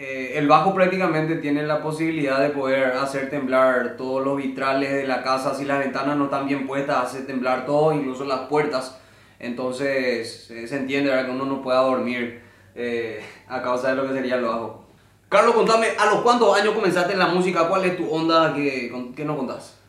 Eh, 0.00 0.38
el 0.38 0.46
bajo 0.46 0.74
prácticamente 0.74 1.38
tiene 1.38 1.64
la 1.64 1.82
posibilidad 1.82 2.40
de 2.40 2.50
poder 2.50 2.92
hacer 2.92 3.30
temblar 3.30 3.96
todos 3.96 4.24
los 4.24 4.36
vitrales 4.36 4.92
de 4.92 5.08
la 5.08 5.24
casa, 5.24 5.56
si 5.56 5.64
las 5.64 5.80
ventanas 5.80 6.16
no 6.16 6.26
están 6.26 6.46
bien 6.46 6.68
puestas, 6.68 7.06
hace 7.06 7.22
temblar 7.22 7.66
todo, 7.66 7.92
incluso 7.92 8.24
las 8.24 8.48
puertas. 8.48 8.96
Entonces 9.40 10.52
eh, 10.52 10.68
se 10.68 10.76
entiende 10.76 11.10
que 11.10 11.30
uno 11.32 11.44
no 11.46 11.62
pueda 11.62 11.80
dormir 11.80 12.42
eh, 12.76 13.20
a 13.48 13.60
causa 13.60 13.88
de 13.88 13.96
lo 13.96 14.06
que 14.06 14.14
sería 14.14 14.36
el 14.36 14.44
bajo. 14.44 14.84
Carlos, 15.28 15.56
contame, 15.56 15.88
¿a 15.98 16.06
los 16.06 16.20
cuántos 16.20 16.56
años 16.56 16.74
comenzaste 16.74 17.14
en 17.14 17.18
la 17.18 17.26
música? 17.26 17.68
¿Cuál 17.68 17.84
es 17.86 17.96
tu 17.96 18.08
onda? 18.08 18.54
¿Qué, 18.54 18.92
qué 19.16 19.24
nos 19.24 19.36
contás? 19.36 19.80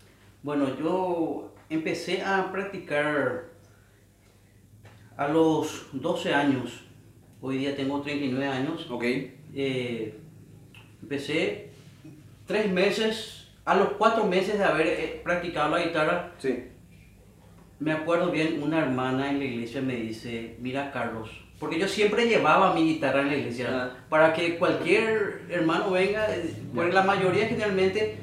Bueno, 0.41 0.75
yo 0.75 1.53
empecé 1.69 2.23
a 2.23 2.51
practicar 2.51 3.43
a 5.15 5.27
los 5.27 5.85
12 5.93 6.33
años. 6.33 6.83
Hoy 7.41 7.59
día 7.59 7.75
tengo 7.75 8.01
39 8.01 8.47
años. 8.47 8.89
Ok 8.89 9.03
eh, 9.55 10.15
empecé 11.01 11.69
tres 12.45 12.71
meses, 12.71 13.47
a 13.65 13.75
los 13.75 13.89
cuatro 13.93 14.25
meses 14.25 14.57
de 14.57 14.63
haber 14.63 14.87
eh, 14.87 15.21
practicado 15.23 15.75
la 15.75 15.83
guitarra, 15.83 16.31
sí. 16.39 16.63
me 17.79 17.91
acuerdo 17.91 18.31
bien, 18.31 18.61
una 18.63 18.79
hermana 18.79 19.29
en 19.29 19.39
la 19.39 19.45
iglesia 19.45 19.81
me 19.81 19.95
dice, 19.95 20.55
mira 20.59 20.91
Carlos, 20.91 21.29
porque 21.59 21.77
yo 21.79 21.87
siempre 21.87 22.27
llevaba 22.27 22.73
mi 22.73 22.83
guitarra 22.85 23.21
en 23.21 23.27
la 23.27 23.37
iglesia, 23.37 23.67
Ah. 23.69 23.97
para 24.09 24.33
que 24.33 24.57
cualquier 24.57 25.41
hermano 25.49 25.91
venga, 25.91 26.33
eh, 26.35 26.53
porque 26.73 26.91
la 26.93 27.03
mayoría 27.03 27.47
generalmente 27.47 28.17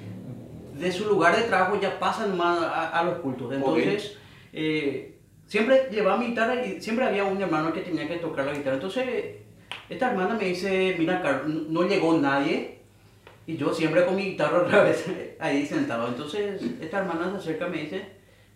de 0.75 0.93
su 0.93 1.07
lugar 1.07 1.37
de 1.37 1.43
trabajo 1.43 1.81
ya 1.81 1.99
pasan 1.99 2.37
más 2.37 2.59
a, 2.63 2.89
a 2.99 3.05
los 3.05 3.19
cultos. 3.21 3.53
Entonces, 3.55 4.19
eh, 4.53 5.19
siempre 5.47 5.89
llevaba 5.91 6.19
mi 6.19 6.27
guitarra 6.27 6.67
y 6.67 6.83
siempre 6.83 7.05
había 7.07 7.25
un 7.25 7.41
hermano 7.41 7.73
que 7.73 7.81
tenía 7.81 8.07
que 8.09 8.17
tocar 8.17 8.45
la 8.47 8.53
guitarra. 8.53 8.75
Entonces, 8.77 9.37
esta 9.89 10.11
hermana 10.11 10.35
me 10.35 10.45
dice, 10.47 10.97
mira, 10.99 11.23
Carlos, 11.23 11.69
no 11.69 11.83
llegó 11.85 12.17
nadie. 12.19 12.77
Y 13.47 13.57
yo 13.57 13.73
siempre 13.73 14.05
con 14.05 14.17
mi 14.17 14.25
guitarra 14.25 14.63
otra 14.63 14.83
vez 14.83 15.05
ahí 15.39 15.65
sentado. 15.67 16.09
Entonces, 16.09 16.61
esta 16.81 16.99
hermana 16.99 17.31
se 17.33 17.37
acerca 17.37 17.69
y 17.69 17.71
me 17.71 17.83
dice, 17.83 18.07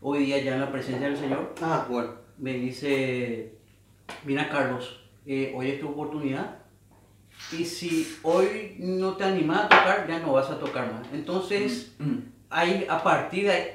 hoy 0.00 0.24
día 0.24 0.38
ya 0.42 0.54
en 0.54 0.60
la 0.60 0.72
presencia 0.72 1.06
del 1.08 1.16
Señor, 1.16 1.54
Ah, 1.62 1.86
bueno. 1.88 2.14
me 2.38 2.54
dice, 2.54 3.54
mira 4.24 4.48
Carlos, 4.48 5.00
eh, 5.26 5.52
hoy 5.54 5.68
es 5.70 5.80
tu 5.80 5.88
oportunidad 5.90 6.56
y 7.56 7.64
si 7.64 8.16
hoy 8.22 8.76
no 8.78 9.12
te 9.16 9.24
animas 9.24 9.60
a 9.64 9.68
tocar, 9.68 10.06
ya 10.08 10.18
no 10.18 10.32
vas 10.32 10.50
a 10.50 10.58
tocar 10.58 10.92
más. 10.92 11.06
Entonces, 11.12 11.94
Mm. 11.98 12.16
ahí 12.50 12.86
a 12.88 13.02
partir 13.02 13.44
de 13.44 13.50
ahí, 13.52 13.66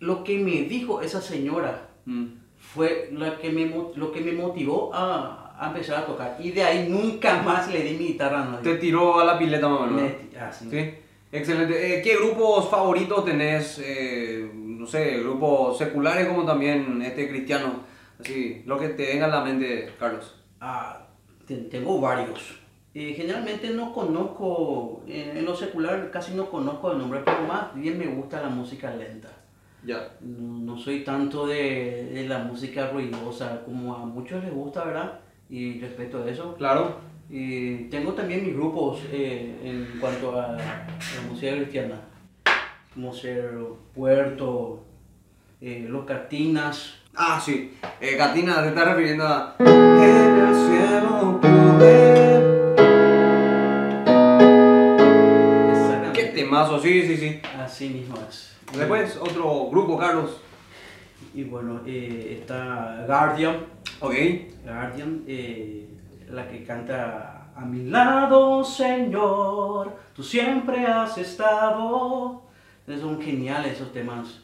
lo 0.00 0.22
que 0.24 0.38
me 0.38 0.62
dijo 0.62 1.00
esa 1.00 1.20
señora 1.22 1.88
Mm. 2.04 2.26
fue 2.58 3.08
la 3.12 3.38
que 3.38 3.50
me, 3.50 3.66
lo 3.96 4.12
que 4.12 4.20
me 4.20 4.32
motivó 4.32 4.90
a, 4.94 5.37
a 5.58 5.68
empezar 5.68 5.98
a 6.02 6.06
tocar. 6.06 6.36
Y 6.38 6.50
de 6.52 6.62
ahí 6.62 6.88
nunca 6.88 7.42
más 7.42 7.70
le 7.72 7.82
di 7.82 7.96
mi 7.98 8.06
guitarra 8.08 8.42
a 8.42 8.44
nadie. 8.46 8.62
Te 8.72 8.76
tiró 8.78 9.18
a 9.20 9.24
la 9.24 9.38
pileta 9.38 9.68
más 9.68 9.80
o 9.80 9.86
menos. 9.86 10.02
Me- 10.02 10.38
así. 10.38 10.70
Sí, 10.70 10.94
excelente. 11.32 11.98
Eh, 11.98 12.02
¿Qué 12.02 12.16
grupos 12.16 12.68
favoritos 12.70 13.24
tenés? 13.24 13.80
Eh, 13.84 14.50
no 14.54 14.86
sé, 14.86 15.18
grupos 15.20 15.76
seculares 15.78 16.26
como 16.28 16.44
también 16.44 17.02
este 17.02 17.28
cristiano. 17.28 17.80
Así, 18.20 18.62
lo 18.66 18.78
que 18.78 18.88
te 18.90 19.06
venga 19.06 19.26
a 19.26 19.28
la 19.28 19.44
mente, 19.44 19.90
Carlos. 19.98 20.34
Ah, 20.60 21.06
te- 21.46 21.56
tengo 21.56 22.00
varios. 22.00 22.58
Eh, 22.94 23.14
generalmente 23.16 23.70
no 23.70 23.92
conozco, 23.92 25.02
en, 25.06 25.36
en 25.36 25.44
lo 25.44 25.54
secular 25.54 26.10
casi 26.10 26.34
no 26.34 26.50
conozco 26.50 26.90
el 26.92 26.98
nombre, 26.98 27.20
pero 27.24 27.42
más 27.42 27.74
bien 27.74 27.98
me 27.98 28.06
gusta 28.06 28.40
la 28.42 28.48
música 28.48 28.90
lenta. 28.94 29.28
Ya. 29.84 30.08
No, 30.20 30.72
no 30.74 30.78
soy 30.78 31.04
tanto 31.04 31.46
de, 31.46 32.10
de 32.12 32.26
la 32.28 32.38
música 32.40 32.88
ruidosa 32.90 33.62
como 33.64 33.94
a 33.94 33.98
muchos 33.98 34.42
les 34.42 34.52
gusta, 34.52 34.84
¿verdad? 34.84 35.20
Y 35.50 35.80
respeto 35.80 36.22
a 36.22 36.30
eso. 36.30 36.54
Claro. 36.56 36.96
Y 37.30 37.84
tengo 37.90 38.12
también 38.12 38.44
mis 38.44 38.54
grupos 38.54 39.00
eh, 39.12 39.54
en 39.62 40.00
cuanto 40.00 40.38
a 40.40 40.52
la 40.52 40.86
música 41.28 41.52
cristiana, 41.56 42.00
como 42.94 43.12
ser 43.12 43.50
Puerto, 43.94 44.84
eh, 45.60 45.86
Los 45.88 46.04
Cartinas, 46.06 46.98
Ah, 47.20 47.42
sí. 47.44 47.74
Eh, 48.00 48.16
Katina, 48.16 48.62
te 48.62 48.68
estás 48.68 48.84
refiriendo 48.86 49.26
a... 49.26 49.56
En 49.58 49.66
el 49.66 50.54
cielo 50.54 51.40
exactamente. 55.72 56.12
Qué 56.12 56.24
temazo, 56.26 56.80
sí, 56.80 57.02
sí, 57.02 57.16
sí. 57.16 57.40
Así 57.58 57.88
mismo 57.88 58.14
es. 58.28 58.56
Después, 58.72 59.16
otro 59.16 59.68
grupo, 59.68 59.98
Carlos. 59.98 60.40
Y 61.34 61.44
bueno, 61.44 61.80
eh, 61.86 62.38
está 62.40 63.04
Guardian, 63.06 63.56
Ok. 64.00 64.14
Guardian, 64.64 65.24
eh, 65.26 65.88
la 66.30 66.48
que 66.48 66.64
canta 66.64 67.34
A 67.56 67.64
mi 67.64 67.90
lado, 67.90 68.62
Señor, 68.64 69.96
tú 70.14 70.22
siempre 70.22 70.86
has 70.86 71.18
estado. 71.18 72.42
Son 73.00 73.20
geniales 73.20 73.72
esos 73.72 73.92
temas. 73.92 74.40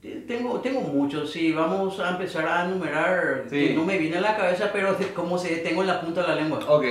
Te- 0.00 0.22
Tengo, 0.22 0.60
tengo 0.60 0.80
muchos, 0.80 1.30
sí, 1.30 1.52
vamos 1.52 2.00
a 2.00 2.10
empezar 2.10 2.46
a 2.48 2.64
enumerar, 2.64 3.44
Sí. 3.50 3.68
que 3.68 3.74
no 3.74 3.84
me 3.84 3.98
viene 3.98 4.16
a 4.16 4.20
la 4.22 4.36
cabeza, 4.36 4.70
pero 4.72 4.96
como 5.14 5.36
se 5.38 5.56
tengo 5.58 5.82
en 5.82 5.88
la 5.88 6.00
punta 6.00 6.22
de 6.22 6.28
la 6.28 6.34
lengua. 6.36 6.60
Ok. 6.66 6.84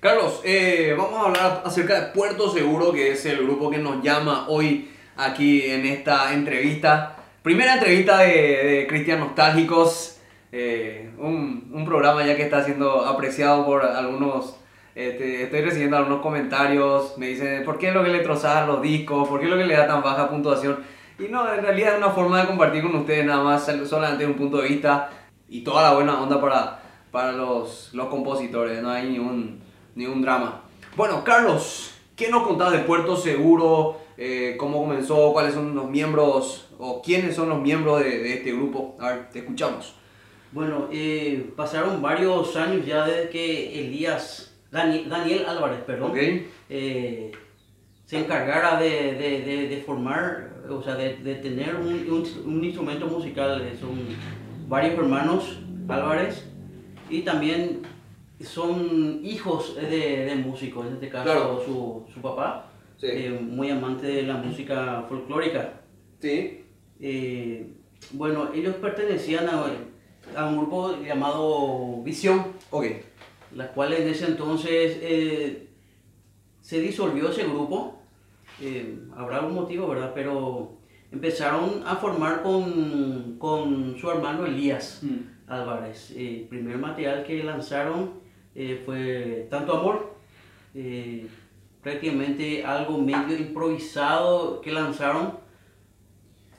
Carlos, 0.00 0.40
eh, 0.44 0.94
vamos 0.96 1.20
a 1.20 1.26
hablar 1.26 1.62
acerca 1.66 2.00
de 2.00 2.06
Puerto 2.12 2.48
Seguro, 2.50 2.90
que 2.92 3.12
es 3.12 3.24
el 3.26 3.42
grupo 3.44 3.68
que 3.70 3.78
nos 3.78 4.02
llama 4.02 4.46
hoy 4.48 4.90
aquí 5.16 5.62
en 5.70 5.84
esta 5.84 6.32
entrevista. 6.32 7.16
Primera 7.42 7.72
entrevista 7.72 8.18
de, 8.18 8.32
de 8.32 8.86
Cristian 8.86 9.20
Nostálgicos. 9.20 10.18
eh, 10.52 11.10
un, 11.18 11.84
programa 11.86 12.24
ya 12.24 12.36
que 12.36 12.42
está 12.42 12.62
siendo 12.62 13.06
apreciado 13.06 13.64
por 13.64 13.82
algunos. 13.82 14.56
este, 14.94 15.44
estoy 15.44 15.62
recibiendo 15.62 15.96
algunos 15.96 16.20
comentarios. 16.20 17.16
Me 17.16 17.28
dicen, 17.28 17.64
¿por 17.64 17.78
qué 17.78 17.88
es 17.88 17.94
lo 17.94 18.04
que 18.04 18.10
le 18.10 18.18
trozaba 18.18 18.66
los 18.66 18.82
discos? 18.82 19.26
¿Por 19.26 19.40
qué 19.40 19.46
es 19.46 19.50
lo 19.50 19.56
que 19.56 19.64
le 19.64 19.74
da 19.74 19.86
tan 19.86 20.02
baja 20.02 20.28
puntuación? 20.28 20.80
Y 21.18 21.28
no, 21.28 21.50
en 21.50 21.62
realidad 21.62 21.92
es 21.92 21.98
una 21.98 22.10
forma 22.10 22.42
de 22.42 22.46
compartir 22.46 22.82
con 22.82 22.94
ustedes 22.94 23.24
nada 23.24 23.42
más, 23.42 23.70
solamente 23.88 24.26
un 24.26 24.34
punto 24.34 24.58
de 24.58 24.68
vista 24.68 25.10
y 25.48 25.62
toda 25.62 25.82
la 25.82 25.94
buena 25.94 26.20
onda 26.20 26.40
para, 26.40 26.82
para 27.10 27.32
los, 27.32 27.90
los 27.94 28.08
compositores, 28.08 28.82
no 28.82 28.90
hay 28.90 29.08
ningún, 29.08 29.60
ningún 29.94 30.20
drama. 30.20 30.62
Bueno, 30.94 31.24
Carlos, 31.24 31.94
¿qué 32.16 32.28
nos 32.28 32.46
contás 32.46 32.72
de 32.72 32.80
Puerto 32.80 33.16
Seguro? 33.16 33.99
Eh, 34.22 34.56
¿Cómo 34.58 34.82
comenzó? 34.82 35.32
¿Cuáles 35.32 35.54
son 35.54 35.74
los 35.74 35.88
miembros 35.88 36.68
o 36.78 37.00
quiénes 37.00 37.34
son 37.34 37.48
los 37.48 37.58
miembros 37.62 38.04
de, 38.04 38.18
de 38.18 38.34
este 38.34 38.52
grupo? 38.52 38.94
A 39.00 39.08
ver, 39.12 39.30
te 39.30 39.38
escuchamos. 39.38 39.94
Bueno, 40.52 40.88
eh, 40.92 41.50
pasaron 41.56 42.02
varios 42.02 42.54
años 42.56 42.84
ya 42.84 43.06
desde 43.06 43.30
que 43.30 43.80
Elías, 43.80 44.54
Dani- 44.70 45.06
Daniel 45.08 45.46
Álvarez, 45.46 45.78
perdón, 45.86 46.12
eh, 46.68 47.32
se 48.04 48.18
encargara 48.18 48.78
de, 48.78 49.14
de- 49.14 49.82
formar, 49.86 50.64
o 50.68 50.82
sea, 50.82 50.96
de, 50.96 51.14
tener 51.36 51.76
un, 51.76 51.86
un- 51.86 52.42
un 52.56 52.62
instrumento 52.64 53.06
musical. 53.06 53.72
Son 53.80 53.90
varios 54.68 54.94
hermanos 54.98 55.60
Álvarez 55.88 56.44
y 57.08 57.22
también 57.22 57.80
son 58.44 59.20
hijos 59.24 59.76
de, 59.76 60.26
de 60.26 60.34
músicos, 60.36 60.86
en 60.86 60.94
este 60.94 61.08
caso 61.08 61.24
Claro. 61.24 61.62
su, 61.64 62.04
su 62.12 62.20
papá, 62.20 62.69
Sí. 63.00 63.06
eh, 63.10 63.38
muy 63.42 63.70
amante 63.70 64.06
de 64.06 64.22
la 64.24 64.36
música 64.36 65.04
folclórica. 65.08 65.80
Sí. 66.20 66.64
Eh, 67.00 67.72
bueno, 68.12 68.50
ellos 68.54 68.74
pertenecían 68.76 69.48
a, 69.48 69.66
a 70.36 70.46
un 70.46 70.58
grupo 70.58 70.96
llamado 71.02 72.02
Visión, 72.02 72.44
Ok. 72.70 72.84
la 73.56 73.72
cual 73.72 73.94
en 73.94 74.08
ese 74.08 74.26
entonces 74.26 74.98
eh, 75.02 75.68
se 76.60 76.80
disolvió 76.80 77.30
ese 77.30 77.44
grupo. 77.44 77.96
Habrá 79.16 79.38
algún 79.38 79.54
motivo, 79.54 79.88
¿verdad? 79.88 80.12
Pero 80.14 80.76
empezaron 81.10 81.82
a 81.86 81.96
formar 81.96 82.42
con, 82.42 83.36
con 83.38 83.96
su 83.98 84.10
hermano 84.10 84.44
Elías 84.44 85.00
Mm. 85.02 85.50
Álvarez. 85.50 86.12
El 86.14 86.46
primer 86.48 86.76
material 86.76 87.24
que 87.24 87.42
lanzaron 87.42 88.20
fue 88.84 89.46
Tanto 89.50 89.78
Amor. 89.78 90.14
Prácticamente 91.82 92.64
algo 92.64 92.98
medio 92.98 93.36
improvisado 93.36 94.60
que 94.60 94.72
lanzaron. 94.72 95.38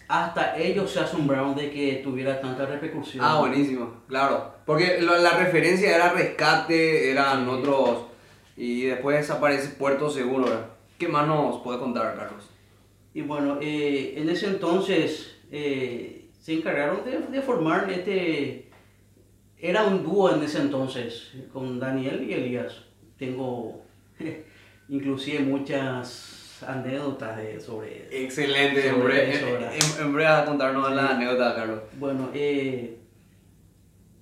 Hasta 0.07 0.57
ellos 0.57 0.91
se 0.91 0.99
asombraron 0.99 1.55
de 1.55 1.71
que 1.71 2.01
tuviera 2.03 2.41
tanta 2.41 2.65
repercusión. 2.65 3.23
Ah, 3.25 3.39
buenísimo, 3.39 4.01
claro. 4.07 4.55
Porque 4.65 4.99
la 5.01 5.37
referencia 5.37 5.95
era 5.95 6.11
rescate, 6.11 7.09
eran 7.11 7.45
Sí. 7.45 7.49
otros. 7.51 7.97
Y 8.57 8.81
después 8.83 9.29
aparece 9.29 9.69
Puerto 9.75 10.09
Seguro. 10.09 10.47
¿Qué 10.97 11.07
más 11.07 11.25
nos 11.27 11.61
puede 11.61 11.79
contar, 11.79 12.15
Carlos? 12.15 12.49
Y 13.13 13.21
bueno, 13.21 13.57
eh, 13.61 14.15
en 14.17 14.29
ese 14.29 14.47
entonces 14.47 15.37
eh, 15.51 16.29
se 16.39 16.53
encargaron 16.53 17.03
de, 17.05 17.17
de 17.19 17.41
formar 17.41 17.89
este... 17.89 18.69
Era 19.57 19.83
un 19.85 20.03
dúo 20.03 20.33
en 20.33 20.43
ese 20.43 20.59
entonces, 20.59 21.31
con 21.53 21.79
Daniel 21.79 22.25
y 22.27 22.33
Elías. 22.33 22.73
Tengo 23.17 23.81
inclusive 24.91 25.39
muchas 25.39 26.63
anécdotas 26.67 27.37
de, 27.37 27.59
sobre... 27.59 28.07
Excelente, 28.11 28.87
en 28.87 28.93
Sobre 28.95 29.05
breve, 29.15 29.33
eso, 29.35 29.45
¿verdad? 29.53 29.73
en, 29.73 30.05
en 30.05 30.13
breve 30.13 30.29
a 30.29 30.45
contarnos 30.45 30.87
Sí. 30.89 30.93
la 30.93 31.07
anécdota, 31.07 31.55
Carlos. 31.55 31.79
Bueno, 31.99 32.29
eh, 32.35 32.97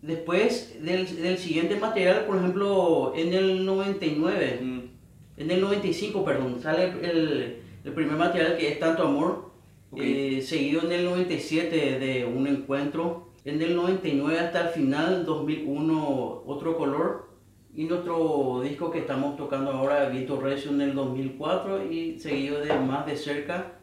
después 0.01 0.77
del, 0.81 1.21
del 1.21 1.37
siguiente 1.37 1.75
material, 1.75 2.25
por 2.25 2.37
ejemplo, 2.37 3.13
en 3.15 3.33
el 3.33 3.65
99, 3.65 4.59
Mm, 4.61 4.79
en 5.37 5.51
el 5.51 5.61
95, 5.61 6.23
perdón, 6.25 6.61
sale 6.61 6.93
el, 7.01 7.57
el 7.83 7.93
primer 7.93 8.15
material 8.15 8.57
que 8.57 8.69
es 8.69 8.79
Tanto 8.79 9.03
Amor, 9.03 9.51
eh, 9.97 10.41
seguido 10.45 10.83
en 10.83 10.91
el 10.91 11.05
97 11.05 11.99
de 11.99 12.25
Un 12.25 12.45
Encuentro, 12.47 13.29
en 13.45 13.61
el 13.61 13.75
99 13.75 14.39
hasta 14.39 14.67
el 14.67 14.69
final, 14.69 15.25
2001, 15.25 16.43
Otro 16.45 16.77
Color, 16.77 17.28
y 17.75 17.85
nuestro 17.85 18.61
disco 18.63 18.91
que 18.91 18.99
estamos 18.99 19.37
tocando 19.37 19.71
ahora, 19.71 20.09
Vito 20.09 20.39
Recio, 20.39 20.71
en 20.71 20.81
el 20.81 20.95
2004, 20.95 21.91
y 21.91 22.19
seguido 22.19 22.59
de 22.59 22.73
Más 22.79 23.05
de 23.05 23.15
Cerca, 23.15 23.73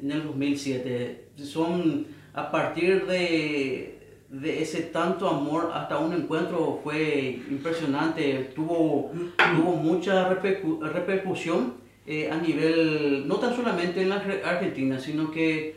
en 0.00 0.10
el 0.10 0.24
2007. 0.24 1.28
Son 1.36 2.06
a 2.34 2.50
partir 2.50 3.06
de, 3.06 3.98
de 4.28 4.62
ese 4.62 4.82
tanto 4.82 5.28
amor 5.28 5.70
hasta 5.72 5.98
un 5.98 6.12
encuentro 6.12 6.80
fue 6.82 7.40
impresionante, 7.50 8.50
tuvo, 8.54 9.12
tuvo 9.56 9.76
mucha 9.76 10.28
repercu- 10.30 10.80
repercusión 10.80 11.74
eh, 12.06 12.30
a 12.30 12.36
nivel, 12.38 13.26
no 13.26 13.36
tan 13.36 13.54
solamente 13.54 14.02
en 14.02 14.08
la 14.10 14.22
Arge- 14.24 14.42
Argentina, 14.44 14.98
sino 14.98 15.30
que 15.30 15.76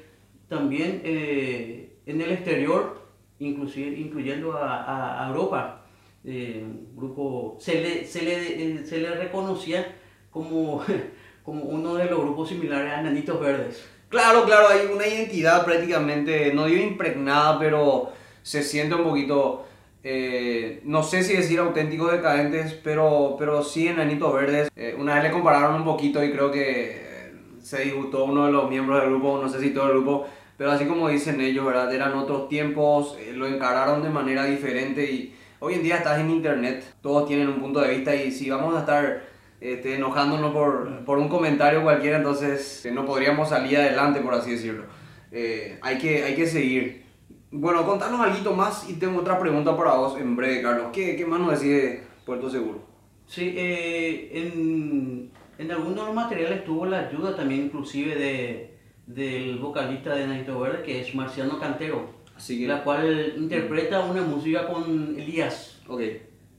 también 0.50 1.01
eh, 1.04 1.94
en 2.06 2.20
el 2.22 2.32
exterior, 2.32 3.01
inclusive, 3.40 3.98
incluyendo 4.00 4.54
a 4.58 5.25
Europa. 5.30 5.80
Eh, 6.24 6.63
grupo, 6.96 7.58
se 7.60 7.82
le, 7.82 8.06
se 8.06 8.22
le, 8.22 8.34
eh, 8.34 8.86
se 8.86 8.98
le 8.98 9.12
reconocía 9.16 9.96
como, 10.30 10.84
como 11.44 11.63
uno 11.63 11.96
de 11.96 12.06
los 12.06 12.20
grupos 12.20 12.50
similares 12.50 12.92
a 12.92 13.00
Enanitos 13.00 13.40
Verdes. 13.40 13.84
Claro, 14.12 14.44
claro, 14.44 14.68
hay 14.68 14.88
una 14.94 15.08
identidad 15.08 15.63
prácticamente, 15.63 16.54
no 16.54 16.66
digo 16.66 16.84
impregnada, 16.84 17.58
pero 17.58 18.12
se 18.44 18.62
siente 18.62 18.96
un 18.96 19.06
poquito, 19.06 19.66
eh, 20.04 20.82
no 20.84 21.01
sé 21.01 21.24
si 21.24 21.38
decir 21.38 21.60
auténticos 21.60 22.12
decadentes, 22.12 22.74
pero, 22.74 23.38
pero 23.40 23.63
sí 23.63 23.88
enanitos 23.88 24.34
verdes. 24.34 24.70
Eh, 24.75 24.96
una 25.00 25.16
vez 25.16 25.24
le 25.24 25.32
compararon 25.32 25.75
un 25.75 25.86
poquito 25.86 26.22
y 26.24 26.32
creo 26.32 26.51
que 26.51 26.92
eh, 26.92 27.34
se 27.62 27.84
disgustó 27.84 28.25
uno 28.25 28.48
de 28.48 28.51
los 28.51 28.70
miembros 28.70 29.00
del 29.00 29.12
grupo, 29.12 29.40
no 29.42 29.48
sé 29.48 29.62
si 29.62 29.70
todo 29.70 29.86
el 29.86 29.92
grupo, 29.92 30.25
pero 30.58 30.72
así 30.72 30.86
como 30.86 31.08
dicen 31.08 31.40
ellos, 31.40 31.66
¿verdad? 31.66 31.94
Eran 31.94 32.13
otros 32.13 32.50
tiempos, 32.50 33.18
lo 33.34 33.48
encararon 33.48 34.04
de 34.04 34.10
manera 34.10 34.44
diferente 34.44 35.10
y 35.10 35.34
hoy 35.62 35.75
en 35.75 35.84
día 35.84 35.98
estás 35.98 36.20
en 36.20 36.30
internet, 36.30 36.84
todos 37.01 37.27
tienen 37.27 37.48
un 37.48 37.60
punto 37.60 37.80
de 37.80 37.96
vista 37.96 38.13
y 38.15 38.32
si 38.32 38.50
vamos 38.50 38.75
a 38.75 38.80
estar 38.80 39.22
este, 39.62 39.96
enojándonos 39.96 40.51
por, 40.51 41.06
por 41.06 41.20
un 41.20 41.30
comentario 41.30 41.84
cualquiera, 41.84 42.18
entonces 42.18 42.84
eh, 42.86 42.91
no 42.91 43.06
podríamos 43.06 43.50
salir 43.50 43.77
adelante, 43.77 44.20
por 44.22 44.34
así 44.34 44.51
decirlo. 44.51 44.86
Eh, 45.32 45.77
hay, 45.82 45.98
que, 46.00 46.24
hay 46.24 46.36
que 46.36 46.48
seguir. 46.48 47.06
Bueno, 47.51 47.86
contanos 47.86 48.20
algo 48.20 48.56
más 48.56 48.89
y 48.89 48.94
tengo 48.94 49.20
otra 49.20 49.39
pregunta 49.39 49.77
para 49.77 49.94
vos 49.94 50.20
en 50.20 50.36
breve, 50.36 50.63
Carlos. 50.63 50.88
¿Qué, 50.91 51.15
qué 51.15 51.25
más 51.25 51.39
nos 51.39 51.51
decís 51.51 51.75
de 51.75 52.03
Puerto 52.25 52.50
Seguro? 52.50 52.82
Sí, 53.27 53.53
eh, 53.56 54.32
en, 54.34 55.32
en 55.60 55.72
algunos 55.72 55.96
de 55.96 56.06
los 56.06 56.15
materiales 56.15 56.65
tuvo 56.65 56.88
la 56.88 57.08
ayuda 57.08 57.36
también 57.36 57.65
inclusive 57.65 58.15
de, 58.15 58.77
del 59.06 59.60
vocalista 59.60 60.15
de 60.15 60.24
Enanito 60.24 60.60
Verde, 60.60 60.82
que 60.84 61.01
es 61.01 61.13
Marciano 61.13 61.60
Cantero, 61.60 62.21
Así 62.41 62.60
que, 62.60 62.67
la 62.67 62.83
cual 62.83 63.36
interpreta 63.38 64.00
una 64.03 64.24
música 64.24 64.65
con 64.67 65.15
Elías. 65.15 65.79
ok. 65.88 66.01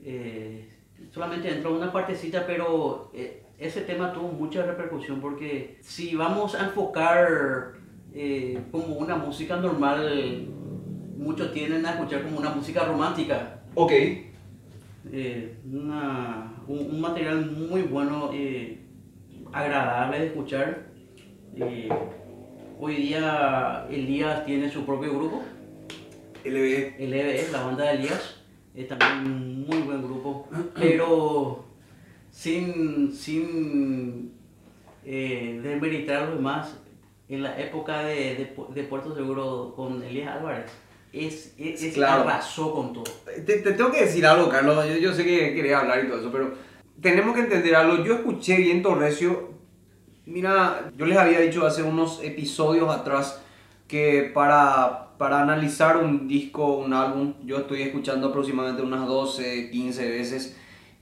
Eh, 0.05 0.69
solamente 1.11 1.51
entró 1.51 1.75
una 1.77 1.91
partecita, 1.93 2.47
pero 2.47 3.11
eh, 3.13 3.43
ese 3.59 3.81
tema 3.81 4.13
tuvo 4.13 4.29
mucha 4.29 4.65
repercusión 4.65 5.21
porque 5.21 5.79
si 5.81 6.15
vamos 6.15 6.55
a 6.55 6.67
enfocar 6.67 7.73
eh, 8.15 8.61
como 8.71 8.95
una 8.95 9.17
música 9.17 9.57
normal, 9.57 10.47
muchos 11.17 11.53
tienden 11.53 11.85
a 11.85 11.95
escuchar 11.95 12.23
como 12.23 12.39
una 12.39 12.51
música 12.51 12.85
romántica. 12.85 13.63
Ok. 13.75 13.91
Eh, 15.13 15.57
una- 15.69 16.53
un, 16.69 16.79
un 16.79 17.01
material 17.01 17.51
muy 17.51 17.83
bueno, 17.83 18.31
eh, 18.33 18.79
agradable 19.53 20.21
de 20.21 20.27
escuchar. 20.27 20.87
Hoy 22.79 22.95
día 22.97 23.87
Elías 23.91 24.45
tiene 24.47 24.71
su 24.71 24.85
propio 24.87 25.13
grupo, 25.17 25.43
LB. 26.45 26.99
LBE, 26.99 27.49
la 27.53 27.63
banda 27.65 27.85
de 27.85 27.95
Elías, 27.95 28.37
es 28.75 28.89
también 28.89 29.27
un 29.27 29.67
muy 29.67 29.79
buen 29.79 30.03
grupo, 30.03 30.49
pero 30.75 31.65
sin, 32.31 33.13
sin 33.13 34.33
eh, 35.05 35.61
demeritar 35.63 36.27
los 36.27 36.37
demás, 36.37 36.79
en 37.29 37.43
la 37.43 37.59
época 37.59 38.03
de, 38.05 38.15
de, 38.35 38.55
de 38.75 38.83
Puerto 38.85 39.15
Seguro 39.15 39.73
con 39.77 40.03
Elías 40.03 40.37
Álvarez, 40.37 40.71
es, 41.13 41.55
es, 41.59 41.83
es- 41.83 41.95
Claro. 41.95 42.23
arrasó 42.23 42.73
con 42.75 42.93
todo. 42.93 43.05
Te, 43.25 43.59
te 43.59 43.73
tengo 43.73 43.91
que 43.91 44.03
decir 44.03 44.27
algo, 44.27 44.49
Carlos. 44.49 44.87
Yo, 44.89 44.97
yo 44.97 45.13
sé 45.15 45.25
que 45.25 45.55
quería 45.55 45.81
hablar 45.81 46.05
y 46.05 46.09
todo 46.09 46.21
eso, 46.21 46.33
pero 46.33 46.53
tenemos 47.01 47.35
que 47.35 47.43
entender 47.43 47.75
algo. 47.75 48.05
Yo 48.05 48.15
escuché 48.15 48.57
bien 48.57 48.83
Torrecio. 48.83 49.51
Mira, 50.25 50.91
yo 50.97 51.05
les 51.07 51.19
había 51.19 51.41
dicho 51.41 51.67
hace 51.67 51.83
unos 51.83 52.23
episodios 52.23 52.89
atrás 52.95 53.43
que 53.89 54.31
para, 54.33 55.12
para 55.23 55.41
analizar 55.41 55.99
un 55.99 56.27
disco, 56.27 56.79
un 56.79 56.93
álbum, 56.93 57.35
yo 57.45 57.59
estoy 57.59 57.83
escuchando 57.83 58.27
aproximadamente 58.27 58.83
unas 58.83 59.07
12, 59.07 59.71
15 59.71 60.11
veces. 60.11 60.57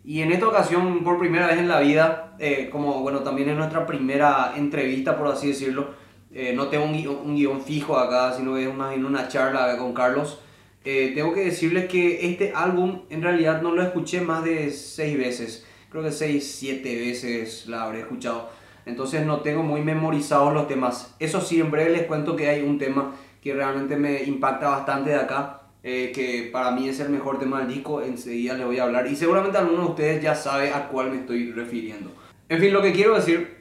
Y 0.04 0.20
en 0.20 0.30
esta 0.30 0.46
ocasión, 0.46 1.02
por 1.02 1.18
primera 1.18 1.46
vez 1.46 1.56
en 1.56 1.68
la 1.68 1.80
vida, 1.80 2.36
eh, 2.38 2.68
como 2.70 3.00
bueno, 3.00 3.20
también 3.20 3.48
es 3.48 3.56
nuestra 3.56 3.86
primera 3.86 4.52
entrevista, 4.58 5.16
por 5.16 5.28
así 5.28 5.48
decirlo, 5.48 5.94
eh, 6.34 6.52
no 6.54 6.68
tengo 6.68 6.84
un 6.84 6.92
guion, 6.92 7.16
un 7.24 7.34
guion 7.34 7.62
fijo 7.62 7.96
acá, 7.96 8.34
sino 8.34 8.58
es 8.58 8.74
más 8.74 8.90
bien 8.90 9.06
una 9.06 9.26
charla 9.26 9.78
con 9.78 9.94
Carlos. 9.94 10.38
Eh, 10.84 11.12
tengo 11.14 11.32
que 11.32 11.46
decirles 11.46 11.86
que 11.86 12.30
este 12.30 12.52
álbum 12.54 13.04
en 13.08 13.22
realidad 13.22 13.62
no 13.62 13.72
lo 13.72 13.82
escuché 13.82 14.20
más 14.20 14.44
de 14.44 14.70
seis 14.70 15.16
veces. 15.16 15.66
Creo 15.88 16.02
que 16.02 16.12
seis, 16.12 16.56
siete 16.58 16.94
veces 16.94 17.66
la 17.68 17.84
habré 17.84 18.00
escuchado. 18.00 18.50
Entonces 18.84 19.24
no 19.24 19.40
tengo 19.40 19.62
muy 19.62 19.80
memorizados 19.80 20.52
los 20.52 20.68
temas. 20.68 21.14
Eso 21.18 21.40
sí, 21.40 21.58
en 21.58 21.70
breve 21.70 21.88
les 21.88 22.02
cuento 22.02 22.36
que 22.36 22.50
hay 22.50 22.60
un 22.60 22.76
tema 22.76 23.14
que 23.40 23.54
realmente 23.54 23.96
me 23.96 24.22
impacta 24.22 24.68
bastante 24.68 25.10
de 25.10 25.16
acá. 25.16 25.56
eh, 25.82 26.12
que 26.14 26.50
para 26.52 26.72
mí 26.72 26.88
es 26.88 27.00
el 27.00 27.08
mejor 27.08 27.38
tema 27.38 27.60
del 27.60 27.68
disco. 27.68 28.02
Enseguida 28.02 28.54
les 28.54 28.66
voy 28.66 28.78
a 28.78 28.84
hablar. 28.84 29.06
Y 29.06 29.16
seguramente 29.16 29.56
alguno 29.56 29.84
de 29.84 29.88
ustedes 29.90 30.22
ya 30.22 30.34
sabe 30.34 30.70
a 30.72 30.88
cuál 30.88 31.10
me 31.10 31.16
estoy 31.16 31.52
refiriendo. 31.52 32.12
En 32.48 32.60
fin, 32.60 32.72
lo 32.72 32.82
que 32.82 32.92
quiero 32.92 33.14
decir 33.14 33.60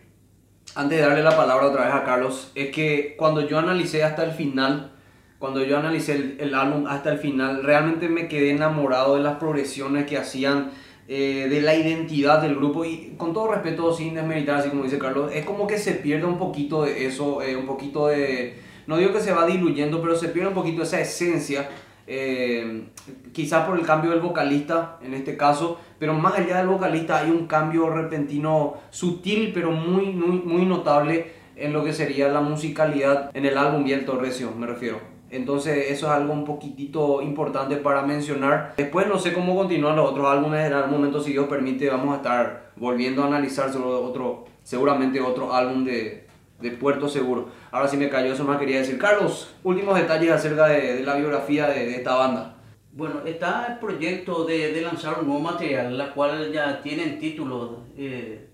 antes 0.75 0.99
de 0.99 1.05
darle 1.05 1.23
la 1.23 1.35
palabra 1.35 1.67
otra 1.67 1.85
vez 1.85 1.93
a 1.93 2.03
Carlos, 2.03 2.51
es 2.55 2.69
que 2.69 3.15
cuando 3.17 3.47
yo 3.47 3.57
analicé 3.57 4.03
hasta 4.03 4.23
el 4.23 4.31
final, 4.31 4.91
cuando 5.39 5.63
yo 5.63 5.77
analicé 5.77 6.13
el, 6.13 6.37
el 6.39 6.53
álbum 6.53 6.85
hasta 6.87 7.11
el 7.11 7.17
final, 7.17 7.63
realmente 7.63 8.07
me 8.07 8.27
quedé 8.27 8.51
enamorado 8.51 9.15
de 9.15 9.23
las 9.23 9.37
progresiones 9.37 10.05
que 10.05 10.17
hacían, 10.17 10.71
eh, 11.07 11.47
de 11.49 11.61
la 11.61 11.75
identidad 11.75 12.41
del 12.41 12.55
grupo 12.55 12.85
y 12.85 13.15
con 13.17 13.33
todo 13.33 13.51
respeto, 13.51 13.91
sin 13.93 14.13
desmeritar, 14.13 14.57
así 14.57 14.69
como 14.69 14.83
dice 14.83 14.99
Carlos, 14.99 15.31
es 15.33 15.43
como 15.43 15.65
que 15.65 15.79
se 15.79 15.93
pierde 15.93 16.25
un 16.25 16.37
poquito 16.37 16.83
de 16.83 17.07
eso, 17.07 17.41
eh, 17.41 17.55
un 17.55 17.65
poquito 17.65 18.07
de, 18.07 18.59
no 18.89 18.97
digo 18.97 19.13
que 19.13 19.19
se 19.19 19.31
va 19.31 19.45
diluyendo, 19.45 20.01
pero 20.01 20.15
se 20.15 20.29
pierde 20.29 20.49
un 20.49 20.55
poquito 20.55 20.81
esa 20.81 20.99
esencia. 20.99 21.69
eh, 22.07 22.85
quizás 23.33 23.67
por 23.67 23.77
el 23.77 23.85
cambio 23.85 24.09
del 24.09 24.19
vocalista 24.19 24.97
en 25.03 25.13
este 25.13 25.37
caso, 25.37 25.79
pero 25.99 26.15
más 26.15 26.33
allá 26.33 26.57
del 26.57 26.65
vocalista 26.65 27.19
hay 27.19 27.29
un 27.29 27.45
cambio 27.45 27.91
repentino 27.91 28.77
sutil 28.89 29.51
pero 29.53 29.69
muy, 29.69 30.07
muy, 30.07 30.41
muy 30.43 30.65
notable 30.65 31.33
en 31.55 31.71
lo 31.71 31.83
que 31.83 31.93
sería 31.93 32.29
la 32.29 32.41
musicalidad 32.41 33.29
en 33.35 33.45
el 33.45 33.59
álbum 33.59 33.85
y 33.85 33.93
el 33.93 34.05
Torrecio, 34.05 34.49
me 34.57 34.65
refiero. 34.65 34.97
Entonces 35.29 35.91
eso 35.91 36.07
es 36.07 36.11
algo 36.11 36.33
un 36.33 36.43
poquitito 36.43 37.21
importante 37.21 37.75
para 37.75 38.01
mencionar. 38.01 38.73
Después 38.75 39.05
no 39.05 39.19
sé 39.19 39.31
cómo 39.33 39.55
continúan 39.55 39.95
los 39.95 40.09
otros 40.09 40.27
álbumes, 40.27 40.65
en 40.65 40.73
algún 40.73 40.93
momento 40.93 41.21
si 41.21 41.33
Dios 41.33 41.45
permite 41.45 41.91
vamos 41.91 42.15
a 42.15 42.17
estar 42.17 42.71
volviendo 42.75 43.21
a 43.21 43.27
analizar 43.27 43.71
sobre 43.71 43.89
otro, 43.89 44.45
seguramente 44.63 45.21
otro 45.21 45.53
álbum 45.53 45.83
de, 45.85 46.28
de 46.61 46.71
Puerto 46.71 47.07
Seguro. 47.07 47.49
Ahora 47.71 47.87
sí 47.87 47.97
me 47.97 48.09
cayó, 48.09 48.33
eso 48.33 48.43
más 48.43 48.59
quería 48.59 48.79
decir. 48.79 48.97
Carlos, 48.97 49.53
últimos 49.63 49.97
detalles 49.97 50.31
acerca 50.31 50.67
de, 50.67 50.95
de 50.95 51.03
la 51.03 51.15
biografía 51.15 51.67
de, 51.67 51.85
de 51.85 51.95
esta 51.95 52.15
banda. 52.15 52.55
Bueno, 52.91 53.21
está 53.25 53.67
el 53.67 53.77
proyecto 53.77 54.45
de, 54.45 54.73
de 54.73 54.81
lanzar 54.81 55.19
un 55.19 55.27
nuevo 55.27 55.41
material, 55.41 55.97
la 55.97 56.11
cual 56.11 56.51
ya 56.51 56.81
tienen 56.81 57.19
título, 57.19 57.83
eh, 57.97 58.47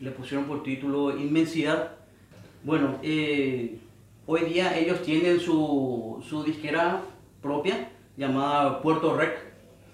le 0.00 0.10
pusieron 0.12 0.46
por 0.46 0.62
título 0.62 1.10
Inmensidad. 1.18 1.92
Bueno, 2.62 2.98
eh, 3.02 3.78
hoy 4.26 4.40
día 4.42 4.78
ellos 4.78 5.02
tienen 5.02 5.40
su, 5.40 6.24
su 6.26 6.44
disquera 6.44 7.02
propia 7.42 7.90
llamada 8.16 8.80
Puerto 8.80 9.16
Rec. 9.16 9.36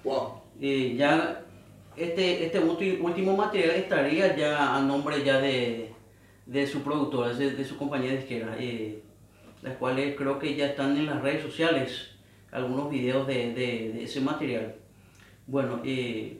Wow. 0.04 0.42
Eh, 0.60 0.94
ya 0.96 1.42
este, 1.96 2.44
este 2.44 2.60
último 2.60 3.36
material 3.36 3.70
estaría 3.76 4.36
ya 4.36 4.76
a 4.76 4.82
nombre 4.82 5.24
ya 5.24 5.40
de, 5.40 5.93
de 6.46 6.66
su 6.66 6.82
productora, 6.82 7.32
de, 7.34 7.50
de 7.52 7.64
su 7.64 7.76
compañía 7.76 8.12
disquera, 8.12 8.56
eh, 8.58 9.00
las 9.62 9.76
cuales 9.76 10.14
creo 10.16 10.38
que 10.38 10.54
ya 10.54 10.66
están 10.66 10.96
en 10.96 11.06
las 11.06 11.22
redes 11.22 11.42
sociales, 11.42 12.10
algunos 12.52 12.90
videos 12.90 13.26
de, 13.26 13.52
de- 13.54 13.92
de 13.94 14.04
ese 14.04 14.20
material. 14.20 14.74
Bueno, 15.46 15.80
eh, 15.84 16.38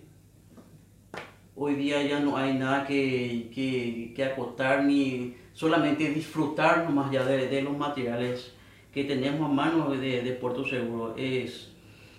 hoy 1.57 1.75
día 1.75 2.03
ya 2.03 2.21
no 2.21 2.37
hay 2.37 2.55
nada 2.55 2.87
que, 2.87 3.51
que, 3.55 4.13
que 4.15 4.25
acotar 4.25 4.85
ni 4.85 5.35
solamente 5.53 6.11
disfrutar 6.11 6.85
nomás 6.85 7.11
ya 7.13 7.25
de, 7.25 7.49
de 7.49 7.63
los 7.63 7.77
materiales 7.77 8.53
que 8.93 9.05
tenemos 9.05 9.49
a 9.51 9.53
mano 9.53 9.91
de, 9.91 10.23
de 10.23 10.33
Puerto 10.33 10.65
Seguro. 10.65 11.15
Es 11.17 11.71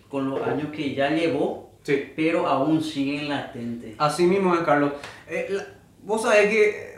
con 0.10 0.30
los 0.30 0.42
años 0.42 0.70
que 0.72 0.94
ya 0.96 1.10
llevó, 1.10 1.66
Sí. 1.84 2.12
pero 2.16 2.48
aún 2.48 2.82
siguen 2.82 3.30
latentes. 3.30 3.94
Así 4.00 4.24
mismo 4.26 4.56
es, 4.56 4.62
Carlos. 4.62 4.94
Eh, 5.30 5.48
la- 5.52 5.68
vos 6.04 6.24
sabés 6.24 6.50
que, 6.50 6.95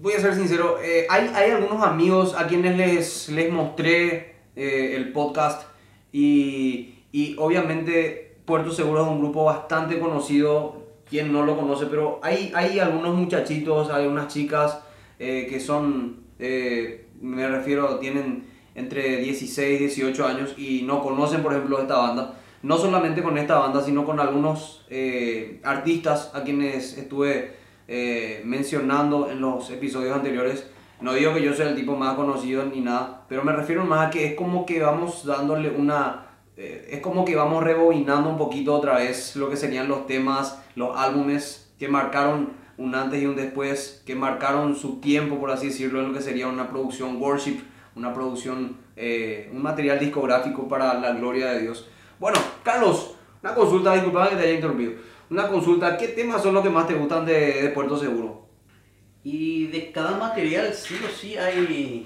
voy 0.00 0.12
a 0.14 0.20
ser 0.20 0.34
sincero, 0.34 0.78
eh, 0.82 1.06
hay, 1.08 1.30
hay 1.34 1.50
algunos 1.50 1.82
amigos 1.82 2.34
a 2.36 2.46
quienes 2.46 2.76
les, 2.76 3.28
les 3.28 3.52
mostré 3.52 4.36
eh, 4.56 4.94
el 4.96 5.12
podcast 5.12 5.68
y, 6.12 6.94
y 7.12 7.36
obviamente 7.38 8.30
Puerto 8.44 8.72
Seguro 8.72 9.02
es 9.02 9.08
un 9.08 9.20
grupo 9.20 9.44
bastante 9.44 9.98
conocido, 10.00 10.86
quien 11.08 11.32
no 11.32 11.44
lo 11.44 11.56
conoce, 11.56 11.86
pero 11.86 12.20
hay, 12.22 12.52
hay 12.54 12.78
algunos 12.78 13.16
muchachitos, 13.16 13.90
hay 13.90 14.06
unas 14.06 14.32
chicas 14.32 14.80
eh, 15.18 15.46
que 15.48 15.60
son, 15.60 16.24
eh, 16.38 17.06
me 17.20 17.46
refiero, 17.48 17.98
tienen 17.98 18.48
entre 18.74 19.18
16 19.18 19.80
y 19.80 19.84
18 19.84 20.26
años 20.26 20.54
y 20.56 20.82
no 20.82 21.02
conocen, 21.02 21.42
por 21.42 21.52
ejemplo, 21.52 21.80
esta 21.80 21.96
banda. 21.96 22.40
No 22.62 22.78
solamente 22.78 23.22
con 23.22 23.38
esta 23.38 23.58
banda, 23.58 23.82
sino 23.82 24.04
con 24.04 24.20
algunos 24.20 24.86
eh, 24.90 25.60
artistas 25.64 26.30
a 26.34 26.42
quienes 26.42 26.96
estuve 26.98 27.59
eh, 27.92 28.40
mencionando 28.44 29.30
en 29.30 29.40
los 29.40 29.68
episodios 29.70 30.14
anteriores. 30.14 30.70
No 31.00 31.12
digo 31.12 31.34
que 31.34 31.42
yo 31.42 31.54
sea 31.54 31.68
el 31.68 31.74
tipo 31.74 31.96
más 31.96 32.14
conocido 32.14 32.64
ni 32.64 32.80
nada, 32.80 33.24
pero 33.28 33.42
me 33.42 33.52
refiero 33.52 33.84
más 33.84 34.06
a 34.06 34.10
que 34.10 34.26
es 34.26 34.34
como 34.34 34.64
que 34.64 34.80
vamos 34.80 35.26
dándole 35.26 35.70
una 35.70 36.28
eh, 36.56 36.88
es 36.90 37.00
como 37.00 37.24
que 37.24 37.34
vamos 37.34 37.64
rebobinando 37.64 38.28
un 38.28 38.36
poquito 38.36 38.74
otra 38.74 38.98
vez 38.98 39.34
lo 39.34 39.48
que 39.48 39.56
serían 39.56 39.88
los 39.88 40.06
temas, 40.06 40.62
los 40.76 40.96
álbumes 40.96 41.72
que 41.78 41.88
marcaron 41.88 42.50
un 42.76 42.94
antes 42.94 43.22
y 43.22 43.26
un 43.26 43.34
después, 43.34 44.02
que 44.06 44.14
marcaron 44.14 44.76
su 44.76 45.00
tiempo, 45.00 45.40
por 45.40 45.50
así 45.50 45.66
decirlo, 45.66 46.00
en 46.00 46.08
lo 46.08 46.14
que 46.14 46.22
sería 46.22 46.46
una 46.46 46.68
producción 46.68 47.20
worship, 47.20 47.60
una 47.96 48.14
producción, 48.14 48.76
eh, 48.94 49.50
un 49.52 49.62
material 49.62 49.98
discográfico 49.98 50.68
para 50.68 50.94
la 50.94 51.12
gloria 51.12 51.50
de 51.50 51.62
Dios. 51.62 51.88
Bueno, 52.18 52.38
Carlos, 52.62 53.16
una 53.42 53.54
consulta, 53.54 53.94
disculpa 53.94 54.28
que 54.28 54.36
te 54.36 54.42
haya 54.42 54.54
interrumpido. 54.54 54.92
Una 55.30 55.48
consulta, 55.48 55.96
¿qué 55.96 56.08
temas 56.08 56.42
son 56.42 56.54
los 56.54 56.62
que 56.64 56.70
más 56.70 56.88
te 56.88 56.94
gustan 56.94 57.24
de, 57.24 57.62
de 57.62 57.68
Puerto 57.68 57.96
Seguro? 57.96 58.48
Y 59.22 59.68
de 59.68 59.92
cada 59.92 60.18
material 60.18 60.74
sí 60.74 60.96
o 61.04 61.08
sí 61.08 61.36
hay, 61.36 62.04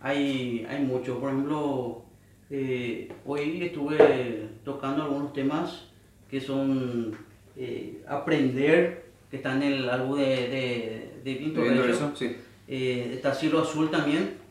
hay, 0.00 0.66
hay 0.68 0.84
mucho. 0.84 1.18
Por 1.18 1.30
ejemplo, 1.30 2.04
eh, 2.50 3.10
hoy 3.26 3.64
estuve 3.64 4.48
tocando 4.64 5.02
algunos 5.02 5.32
temas 5.32 5.88
que 6.30 6.40
son 6.40 7.16
eh, 7.56 8.04
Aprender, 8.06 9.06
que 9.28 9.38
está 9.38 9.54
en 9.54 9.62
el 9.64 9.90
álbum 9.90 10.18
de, 10.18 11.10
de, 11.24 11.32
de 11.34 11.52
Recio. 11.54 11.84
eso, 11.86 12.12
sí. 12.14 12.36
Eh, 12.68 13.12
está 13.14 13.34
Cielo 13.34 13.60
Azul 13.60 13.90
también. 13.90 14.41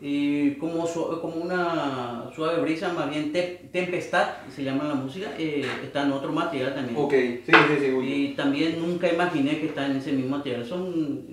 Y 0.00 0.52
como, 0.52 0.86
su- 0.86 1.20
como 1.20 1.36
una 1.36 2.30
suave 2.34 2.60
brisa, 2.62 2.92
más 2.92 3.10
bien 3.10 3.32
te- 3.32 3.68
Tempestad, 3.72 4.28
se 4.48 4.62
llama 4.62 4.84
la 4.84 4.94
música, 4.94 5.30
eh, 5.38 5.66
está 5.82 6.04
en 6.04 6.12
otro 6.12 6.32
material 6.32 6.74
también. 6.74 6.96
Ok, 6.96 7.12
sí, 7.12 7.42
sí, 7.46 7.76
sí. 7.80 7.96
Y 8.02 8.28
también 8.34 8.80
nunca 8.80 9.12
imaginé 9.12 9.58
que 9.58 9.66
está 9.66 9.86
en 9.86 9.96
ese 9.96 10.12
mismo 10.12 10.36
material. 10.36 10.64
Son, 10.64 11.26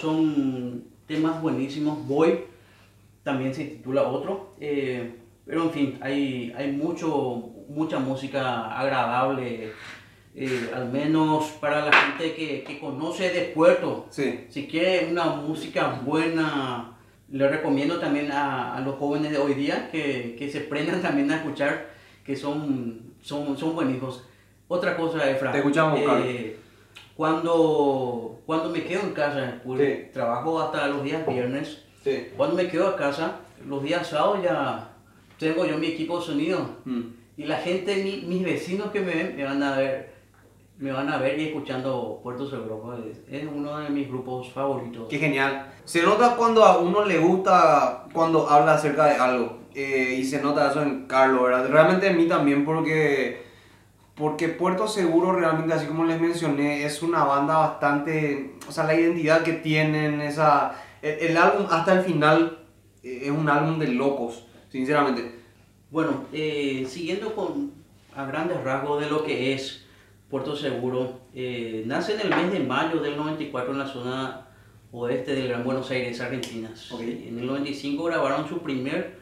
son 0.00 0.84
temas 1.06 1.40
buenísimos. 1.40 2.06
Voy, 2.06 2.40
también 3.22 3.54
se 3.54 3.64
titula 3.64 4.02
otro. 4.04 4.54
eh, 4.60 5.16
pero 5.44 5.64
en 5.64 5.70
fin, 5.72 5.98
hay, 6.00 6.52
hay 6.56 6.70
mucho, 6.72 7.50
mucha 7.68 7.98
música 7.98 8.78
agradable. 8.78 9.72
eh, 10.34 10.70
al 10.74 10.90
menos 10.90 11.46
para 11.60 11.84
la 11.84 11.92
gente 11.92 12.34
que, 12.34 12.62
que 12.64 12.78
conoce 12.78 13.30
de 13.30 13.40
Puerto. 13.54 14.06
Sí. 14.10 14.44
Si 14.48 14.66
quiere 14.66 15.10
una 15.10 15.24
música 15.26 16.00
buena, 16.04 16.91
le 17.32 17.48
recomiendo 17.48 17.98
también 17.98 18.30
a, 18.30 18.76
a 18.76 18.80
los 18.80 18.94
jóvenes 18.96 19.32
de 19.32 19.38
hoy 19.38 19.54
día 19.54 19.88
que, 19.90 20.36
que 20.38 20.48
se 20.50 20.60
prendan 20.60 21.02
también 21.02 21.30
a 21.32 21.36
escuchar, 21.36 21.88
que 22.24 22.36
son, 22.36 23.00
son, 23.22 23.56
son 23.58 23.74
buenísimos. 23.74 24.24
Otra 24.68 24.96
cosa, 24.96 25.28
Efra. 25.30 25.50
Te 25.50 25.58
escuchamos, 25.58 26.00
Carlos. 26.00 26.26
cuando, 27.16 28.40
cuando 28.46 28.68
me 28.70 28.84
quedo 28.84 29.02
en 29.02 29.12
casa, 29.12 29.60
Sí. 29.64 30.04
trabajo 30.12 30.60
hasta 30.60 30.86
los 30.88 31.02
días 31.04 31.26
viernes. 31.26 31.82
Sí. 32.02 32.28
Cuando 32.36 32.56
me 32.56 32.68
quedo 32.68 32.88
a 32.88 32.96
casa, 32.96 33.36
los 33.66 33.82
días 33.82 34.06
sábados 34.06 34.42
ya 34.42 34.90
tengo 35.38 35.64
yo 35.64 35.78
mi 35.78 35.86
equipo 35.88 36.18
de 36.18 36.24
sonido. 36.26 36.76
Mm. 36.84 37.00
Y 37.36 37.44
la 37.44 37.56
gente, 37.58 37.96
mi- 38.02 38.22
mis 38.26 38.44
vecinos 38.44 38.90
que 38.90 39.00
me 39.00 39.14
ven, 39.14 39.36
me 39.36 39.44
van 39.44 39.62
a 39.62 39.76
ver, 39.76 40.11
me 40.82 40.90
van 40.90 41.08
a 41.08 41.16
ver 41.18 41.38
y 41.38 41.46
escuchando 41.46 42.18
Puerto 42.24 42.50
Seguro. 42.50 42.98
Es 43.30 43.46
uno 43.46 43.78
de 43.78 43.88
mis 43.88 44.08
grupos 44.08 44.50
favoritos. 44.50 45.06
Qué 45.08 45.16
genial. 45.16 45.72
Se 45.84 46.02
nota 46.02 46.34
cuando 46.34 46.64
a 46.64 46.78
uno 46.78 47.04
le 47.04 47.18
gusta, 47.18 48.08
cuando 48.12 48.48
habla 48.48 48.74
acerca 48.74 49.04
de 49.06 49.14
algo. 49.14 49.60
eh, 49.74 50.16
y 50.18 50.24
se 50.24 50.42
nota 50.42 50.70
eso 50.70 50.82
en 50.82 51.06
Carlos, 51.06 51.44
¿verdad? 51.44 51.68
Realmente 51.68 52.08
en 52.08 52.16
mí 52.16 52.26
también 52.26 52.64
porque, 52.64 53.44
porque 54.16 54.48
Puerto 54.48 54.88
Seguro 54.88 55.32
realmente, 55.32 55.72
así 55.72 55.86
como 55.86 56.04
les 56.04 56.20
mencioné, 56.20 56.84
es 56.84 57.00
una 57.00 57.22
banda 57.24 57.58
bastante... 57.58 58.56
O 58.68 58.72
sea, 58.72 58.82
la 58.84 58.94
identidad 58.94 59.42
que 59.42 59.52
tienen, 59.52 60.20
esa... 60.20 60.74
El, 61.00 61.30
el 61.30 61.36
álbum 61.36 61.66
hasta 61.70 61.92
el 61.92 62.00
final 62.00 62.58
eh, 63.04 63.20
es 63.22 63.30
un 63.30 63.48
álbum 63.48 63.78
de 63.78 63.86
locos, 63.86 64.46
sinceramente. 64.68 65.32
Bueno, 65.92 66.24
eh, 66.32 66.84
siguiendo 66.88 67.34
con 67.34 67.70
a 68.14 68.26
grandes 68.26 68.62
rasgos 68.62 69.00
de 69.00 69.08
lo 69.08 69.24
que 69.24 69.54
es 69.54 69.81
Puerto 70.32 70.56
Seguro, 70.56 71.20
eh, 71.34 71.82
nace 71.84 72.14
en 72.14 72.20
el 72.22 72.30
mes 72.30 72.50
de 72.54 72.60
mayo 72.60 73.00
del 73.00 73.18
94 73.18 73.70
en 73.70 73.78
la 73.78 73.86
zona 73.86 74.46
oeste 74.90 75.34
del 75.34 75.48
Gran 75.48 75.62
Buenos 75.62 75.90
Aires, 75.90 76.18
Argentina. 76.22 76.70
Ok. 76.90 77.02
En 77.02 77.38
el 77.38 77.46
95 77.46 78.02
grabaron 78.04 78.48
su 78.48 78.60
primer 78.60 79.18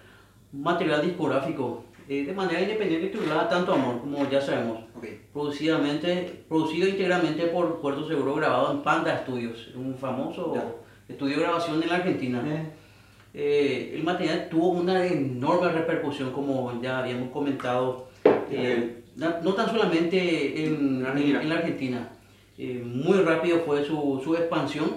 material 0.52 1.02
discográfico 1.02 1.82
eh, 2.08 2.24
de 2.24 2.32
manera 2.32 2.60
independiente 2.60 3.08
titulada 3.08 3.48
Tanto 3.48 3.72
Amor, 3.72 3.98
como 4.02 4.30
ya 4.30 4.40
sabemos. 4.40 4.84
Producidamente, 5.32 6.44
producido 6.48 6.86
íntegramente 6.88 7.46
por 7.46 7.80
Puerto 7.80 8.06
Seguro, 8.06 8.36
grabado 8.36 8.70
en 8.70 8.82
Panda 8.82 9.18
Studios, 9.24 9.70
un 9.74 9.96
famoso 9.96 10.54
Ya. 10.54 10.64
estudio 11.08 11.38
de 11.38 11.42
grabación 11.42 11.82
en 11.82 11.88
la 11.88 11.96
Argentina. 11.96 12.40
Eh, 13.34 13.94
el 13.96 14.04
material 14.04 14.46
tuvo 14.48 14.68
una 14.70 15.04
enorme 15.04 15.72
repercusión, 15.72 16.30
como 16.30 16.80
ya 16.80 17.00
habíamos 17.00 17.30
comentado, 17.30 18.06
eh, 18.48 19.02
no 19.28 19.54
tan 19.54 19.68
solamente 19.68 20.64
en, 20.64 21.04
Argentina. 21.04 21.42
la 21.42 21.54
Argentina. 21.56 22.08
Eh, 22.56 22.82
muy 22.84 23.18
rápido 23.18 23.60
fue 23.66 23.84
su, 23.84 24.20
su 24.24 24.34
expansión. 24.34 24.96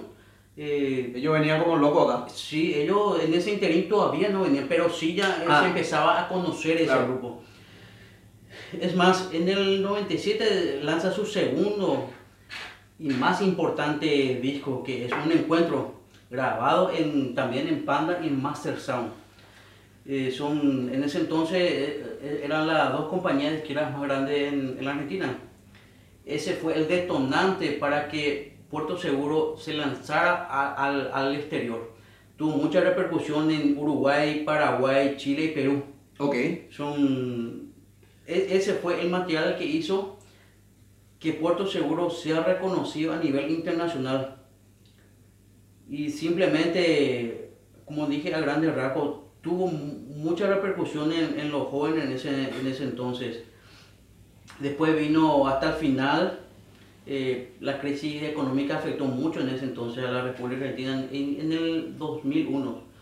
Eh, 0.56 1.12
Ellos 1.16 1.32
venían 1.32 1.62
como 1.62 1.76
locos 1.76 2.14
acá. 2.14 2.28
sí, 2.28 2.74
ellos 2.74 3.20
en 3.22 3.34
ese 3.34 3.52
interín 3.52 3.88
todavía 3.88 4.28
no 4.28 4.42
venían, 4.42 4.66
pero 4.68 4.88
sí 4.88 5.14
ya 5.14 5.38
eh, 5.42 5.46
Ah. 5.48 5.60
se 5.62 5.68
empezaba 5.68 6.20
a 6.22 6.28
conocer 6.28 6.76
ese 6.76 6.86
Claro. 6.86 7.06
grupo. 7.08 7.42
Es 8.80 8.94
más, 8.94 9.30
en 9.32 9.48
el 9.48 9.82
97 9.82 10.80
lanza 10.82 11.10
su 11.12 11.26
segundo 11.26 12.08
y 13.00 13.08
más 13.08 13.42
importante 13.42 14.06
disco, 14.40 14.82
que 14.84 15.06
es 15.06 15.12
un 15.12 15.32
encuentro 15.32 15.94
grabado 16.30 16.90
en, 16.92 17.34
también 17.34 17.66
en 17.68 17.84
Panda 17.84 18.20
y 18.22 18.28
en 18.28 18.40
Master 18.40 18.78
Sound. 18.78 19.10
Eh, 20.06 20.30
son, 20.30 20.90
en 20.92 21.02
ese 21.02 21.18
entonces 21.20 21.60
eh, 21.62 22.18
eh, 22.20 22.42
eran 22.44 22.66
las 22.66 22.92
dos 22.92 23.08
compañías 23.08 23.52
de 23.52 23.58
izquierdas 23.58 23.90
más 23.92 24.02
grandes 24.02 24.52
en, 24.52 24.76
en 24.78 24.84
la 24.84 24.90
Argentina. 24.92 25.38
Ese 26.26 26.54
fue 26.54 26.76
el 26.76 26.88
detonante 26.88 27.72
para 27.72 28.08
que 28.08 28.58
Puerto 28.70 28.98
Seguro 28.98 29.56
se 29.56 29.72
lanzara 29.74 30.46
a- 30.46 30.74
al, 30.74 31.10
al 31.12 31.34
exterior. 31.36 31.94
Tuvo 32.36 32.56
mucha 32.56 32.80
repercusión 32.80 33.50
en 33.50 33.78
Uruguay, 33.78 34.42
Paraguay, 34.44 35.14
Chile 35.16 35.44
y 35.44 35.48
Perú. 35.48 35.82
Ok. 36.18 36.34
Son, 36.70 37.72
e- 38.26 38.48
ese 38.50 38.74
fue 38.74 39.00
el 39.00 39.08
material 39.08 39.56
que 39.56 39.64
hizo 39.64 40.18
que 41.18 41.32
Puerto 41.32 41.66
Seguro 41.66 42.10
sea 42.10 42.42
reconocido 42.42 43.12
a 43.14 43.18
nivel 43.18 43.50
internacional. 43.50 44.36
Y 45.88 46.10
simplemente, 46.10 47.52
como 47.86 48.06
dije 48.06 48.34
a 48.34 48.40
grandes 48.40 48.74
rasgos, 48.74 49.23
tuvo 49.44 49.66
mu- 49.68 49.98
mucha 50.16 50.48
repercusión 50.48 51.12
en, 51.12 51.38
en 51.38 51.52
los 51.52 51.68
jóvenes 51.68 52.04
en 52.06 52.12
ese, 52.12 52.48
en 52.58 52.66
ese 52.66 52.84
entonces. 52.84 53.42
Después 54.58 54.98
vino 54.98 55.46
hasta 55.46 55.68
el 55.70 55.74
final, 55.74 56.40
eh, 57.06 57.52
la 57.60 57.80
crisis 57.80 58.22
económica 58.22 58.76
afectó 58.78 59.04
mucho 59.04 59.40
en 59.40 59.50
ese 59.50 59.64
entonces 59.66 60.04
a 60.04 60.10
la 60.10 60.22
República 60.22 60.62
Argentina 60.64 61.06
en, 61.12 61.40
en 61.40 61.52
el 61.52 61.98
2001 61.98 62.94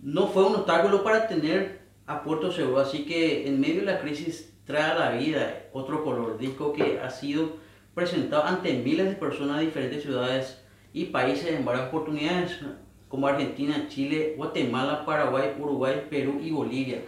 no 0.00 0.26
fue 0.26 0.44
un 0.44 0.56
obstáculo 0.56 1.02
para 1.04 1.28
tener 1.28 1.80
a 2.06 2.22
Puerto 2.22 2.52
Seguro, 2.52 2.80
así 2.80 3.04
que 3.06 3.46
en 3.48 3.58
medio 3.60 3.76
de 3.80 3.86
la 3.86 4.00
crisis 4.00 4.52
trae 4.66 4.82
a 4.90 4.98
la 4.98 5.10
vida 5.12 5.62
otro 5.72 6.04
color, 6.04 6.36
disco 6.36 6.72
que 6.74 7.00
ha 7.00 7.08
sido 7.08 7.56
presentado 7.94 8.44
ante 8.44 8.74
miles 8.74 9.06
de 9.06 9.14
personas 9.14 9.60
de 9.60 9.66
diferentes 9.66 10.02
ciudades 10.02 10.60
y 10.92 11.06
países 11.06 11.52
en 11.52 11.64
varias 11.64 11.88
oportunidades, 11.88 12.58
como 13.14 13.28
Argentina, 13.28 13.86
Chile, 13.88 14.34
Guatemala, 14.36 15.04
Paraguay, 15.06 15.54
Uruguay, 15.56 16.04
Perú 16.10 16.40
y 16.42 16.50
Bolivia. 16.50 16.98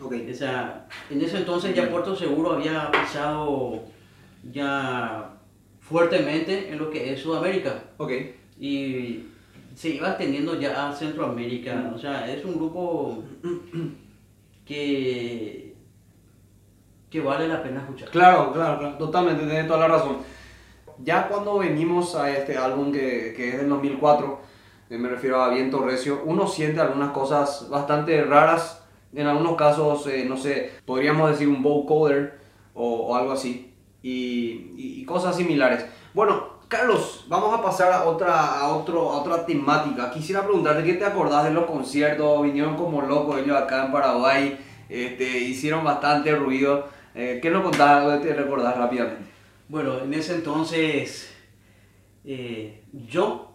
Ok. 0.00 0.12
O 0.28 0.34
sea, 0.34 0.88
en 1.08 1.20
ese 1.22 1.36
entonces 1.36 1.72
ya 1.72 1.88
Puerto 1.88 2.16
Seguro 2.16 2.54
había 2.54 2.90
pisado 2.90 3.84
ya 4.52 5.36
fuertemente 5.78 6.68
en 6.68 6.78
lo 6.78 6.90
que 6.90 7.12
es 7.12 7.20
Sudamérica 7.20 7.84
Ok. 7.98 8.10
y 8.58 9.26
se 9.76 9.90
iba 9.90 10.08
extendiendo 10.08 10.58
ya 10.58 10.88
a 10.88 10.92
Centroamérica. 10.92 11.92
O 11.94 11.98
sea, 11.98 12.28
es 12.28 12.44
un 12.44 12.56
grupo 12.56 13.22
que, 14.66 15.76
que 17.08 17.20
vale 17.20 17.46
la 17.46 17.62
pena 17.62 17.82
escuchar. 17.82 18.10
Claro, 18.10 18.52
claro, 18.52 18.80
claro, 18.80 18.98
totalmente, 18.98 19.44
tienes 19.46 19.68
toda 19.68 19.78
la 19.78 19.88
razón. 19.96 20.16
Ya 21.04 21.28
cuando 21.28 21.58
venimos 21.58 22.16
a 22.16 22.36
este 22.36 22.56
álbum 22.56 22.90
que, 22.90 23.32
que 23.36 23.50
es 23.50 23.58
del 23.58 23.68
2004, 23.68 24.40
eh, 24.42 24.45
me 24.90 25.08
refiero 25.08 25.42
a 25.42 25.48
Viento 25.48 25.84
Recio, 25.84 26.22
uno 26.24 26.46
siente 26.46 26.80
algunas 26.80 27.10
cosas 27.10 27.68
bastante 27.68 28.22
raras, 28.24 28.82
en 29.12 29.26
algunos 29.26 29.56
casos, 29.56 30.06
eh, 30.06 30.24
no 30.28 30.36
sé, 30.36 30.72
podríamos 30.84 31.30
decir 31.30 31.48
un 31.48 31.62
vocoder 31.62 32.38
o, 32.74 33.08
o 33.08 33.16
algo 33.16 33.32
así, 33.32 33.74
y, 34.02 35.04
cosas 35.04 35.36
similares. 35.36 35.86
Bueno, 36.14 36.56
Carlos, 36.68 37.24
vamos 37.28 37.56
a 37.56 37.62
pasar 37.62 37.92
a 37.92 38.04
otra, 38.04 38.60
a 38.60 38.68
otro, 38.74 39.10
a 39.10 39.20
otra 39.20 39.46
temática. 39.46 40.10
Quisiera 40.10 40.42
preguntarte, 40.42 40.82
¿qué 40.82 40.94
te 40.94 41.04
acordás 41.04 41.44
de 41.44 41.52
los 41.52 41.64
conciertos? 41.64 42.42
Vinieron 42.42 42.76
como 42.76 43.02
locos 43.02 43.38
ellos 43.38 43.56
acá 43.56 43.86
en 43.86 43.92
Paraguay, 43.92 44.58
este, 44.88 45.38
hicieron 45.38 45.84
bastante 45.84 46.34
ruido. 46.34 46.88
Eh, 47.14 47.38
¿Qué 47.40 47.50
nos 47.50 47.62
contás, 47.62 48.20
te 48.20 48.34
recordás 48.34 48.76
rápidamente? 48.76 49.30
Bueno, 49.68 49.98
en 49.98 50.12
ese 50.12 50.34
entonces 50.34 51.32
eh, 52.24 52.82
yo 52.92 53.45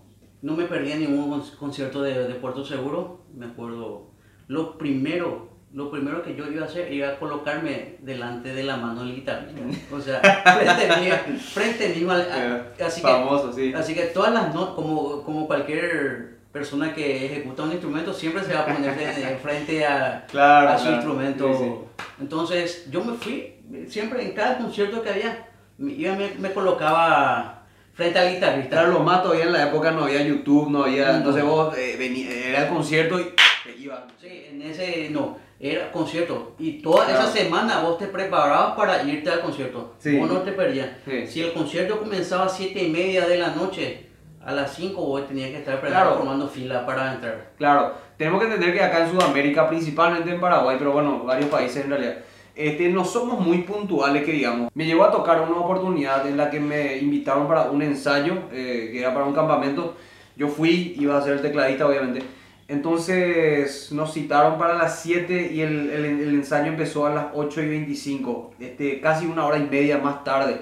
no 0.42 0.54
me 0.56 0.66
perdía 0.66 0.96
ningún 0.96 1.30
con- 1.30 1.50
concierto 1.58 2.02
de, 2.02 2.28
de 2.28 2.34
Puerto 2.36 2.64
Seguro. 2.66 3.22
Me 3.36 3.46
acuerdo, 3.48 4.12
lo 4.48 4.78
primero 4.78 5.50
lo 5.74 5.90
primero 5.90 6.22
que 6.22 6.36
yo 6.36 6.46
iba 6.52 6.64
a 6.64 6.66
hacer 6.68 6.92
era 6.92 7.18
colocarme 7.18 7.96
delante 8.02 8.54
de 8.54 8.64
la 8.64 8.76
mano 8.76 9.06
del 9.06 9.16
guitarrista. 9.16 9.62
O 9.96 10.02
sea, 10.02 10.20
frente 10.22 11.00
mío, 11.00 11.14
frente 11.54 11.94
mío 11.96 12.12
al, 12.12 12.22
a- 12.30 12.86
así 12.86 13.00
Famoso, 13.00 13.52
que, 13.52 13.56
sí. 13.56 13.74
Así 13.74 13.94
que 13.94 14.02
todas 14.08 14.34
las 14.34 14.54
notas, 14.54 14.76
como, 14.76 15.24
como 15.24 15.48
cualquier 15.48 16.40
persona 16.52 16.94
que 16.94 17.26
ejecuta 17.26 17.64
un 17.64 17.72
instrumento, 17.72 18.12
siempre 18.14 18.44
se 18.44 18.54
va 18.54 18.64
a 18.64 18.66
poner 18.66 18.98
de- 18.98 19.38
frente 19.38 19.86
a, 19.86 20.26
Claro, 20.30 20.72
a 20.72 20.78
su 20.78 20.84
claro. 20.88 20.98
instrumento. 20.98 21.54
Sí, 21.54 21.64
sí. 21.64 22.04
Entonces, 22.20 22.88
yo 22.92 23.02
me 23.06 23.14
fui, 23.14 23.54
siempre 23.88 24.24
en 24.24 24.34
cada 24.34 24.58
concierto 24.58 25.02
que 25.02 25.10
había, 25.10 25.48
me, 25.78 25.94
iba, 25.94 26.16
me, 26.16 26.32
me 26.38 26.52
colocaba 26.52 27.61
frente 27.94 28.20
al 28.20 28.34
guitarrista. 28.34 28.84
Lo 28.84 29.00
más 29.00 29.22
todavía 29.24 29.46
en 29.46 29.54
la 29.54 29.64
época 29.68 29.92
no 29.92 30.04
había 30.04 30.22
YouTube, 30.24 30.70
no 30.70 30.84
había. 30.84 31.16
Entonces 31.18 31.44
vos 31.44 31.76
eh, 31.78 31.98
vení- 32.00 32.28
era 32.30 32.64
el 32.64 32.70
concierto 32.70 33.20
y 33.20 33.34
te 33.64 33.78
ibas. 33.80 34.00
Sí, 34.20 34.46
en 34.50 34.62
ese 34.62 35.10
no, 35.12 35.38
era 35.60 35.92
concierto. 35.92 36.56
Y 36.60 36.82
toda 36.82 37.06
Claro. 37.06 37.22
esa 37.24 37.32
semana 37.32 37.82
vos 37.82 37.98
te 37.98 38.08
preparabas 38.08 38.76
para 38.76 39.04
irte 39.04 39.30
al 39.30 39.42
concierto. 39.42 39.96
Sí. 40.00 40.18
Vos 40.18 40.30
no 40.30 40.40
te 40.42 40.52
perdías. 40.54 40.90
Sí. 41.06 41.28
Si 41.28 41.42
el 41.42 41.54
concierto 41.54 42.00
comenzaba 42.00 42.46
a 42.46 42.50
7 42.50 42.84
y 42.84 42.90
media 42.90 43.28
de 43.28 43.38
la 43.38 43.50
noche, 43.50 44.08
a 44.44 44.52
las 44.54 44.74
5 44.74 45.00
vos 45.06 45.28
tenías 45.28 45.52
que 45.52 45.58
estar 45.58 45.80
Claro. 45.82 46.16
formando 46.16 46.48
fila 46.48 46.84
para 46.86 47.14
entrar. 47.14 47.52
Claro, 47.58 47.94
tenemos 48.18 48.40
que 48.42 48.48
entender 48.48 48.74
que 48.74 48.82
acá 48.84 49.04
en 49.06 49.12
Sudamérica, 49.12 49.70
principalmente 49.70 50.32
en 50.32 50.40
Paraguay, 50.42 50.78
pero 50.80 50.94
bueno, 50.94 51.24
varios 51.24 51.48
países 51.50 51.84
en 51.84 51.92
realidad, 51.92 52.16
este, 52.56 52.90
no 52.90 53.06
somos 53.06 53.40
muy 53.40 53.60
puntuales, 53.60 54.24
que 54.24 54.34
digamos. 54.34 54.70
Me 54.74 54.86
llegó 54.86 55.04
a 55.04 55.12
tocar 55.12 55.42
una 55.42 55.60
oportunidad 55.60 56.28
en 56.28 56.38
la 56.38 56.50
que 56.50 56.60
me 56.60 56.98
invitaron 56.98 57.48
para 57.48 57.72
un 57.72 57.82
ensayo, 57.82 58.34
eh, 58.52 58.90
que 58.92 59.00
era 59.00 59.14
para 59.14 59.26
un 59.26 59.34
campamento. 59.34 59.96
Yo 60.36 60.48
fui, 60.48 60.96
iba 61.00 61.18
a 61.18 61.22
ser 61.22 61.34
el 61.34 61.42
tecladista, 61.42 61.88
obviamente. 61.88 62.22
Entonces 62.68 63.92
nos 63.92 64.14
citaron 64.14 64.58
para 64.58 64.74
las 64.76 65.02
7 65.02 65.52
y 65.54 65.62
el, 65.62 65.90
el- 65.90 66.06
el 66.22 66.34
ensayo 66.36 66.68
empezó 66.68 67.06
a 67.06 67.14
las 67.14 67.26
8 67.34 67.62
y 67.62 67.68
25, 67.70 68.54
este, 68.60 69.00
casi 69.02 69.26
una 69.26 69.46
hora 69.46 69.58
y 69.58 69.64
media 69.68 69.98
más 69.98 70.24
tarde. 70.24 70.62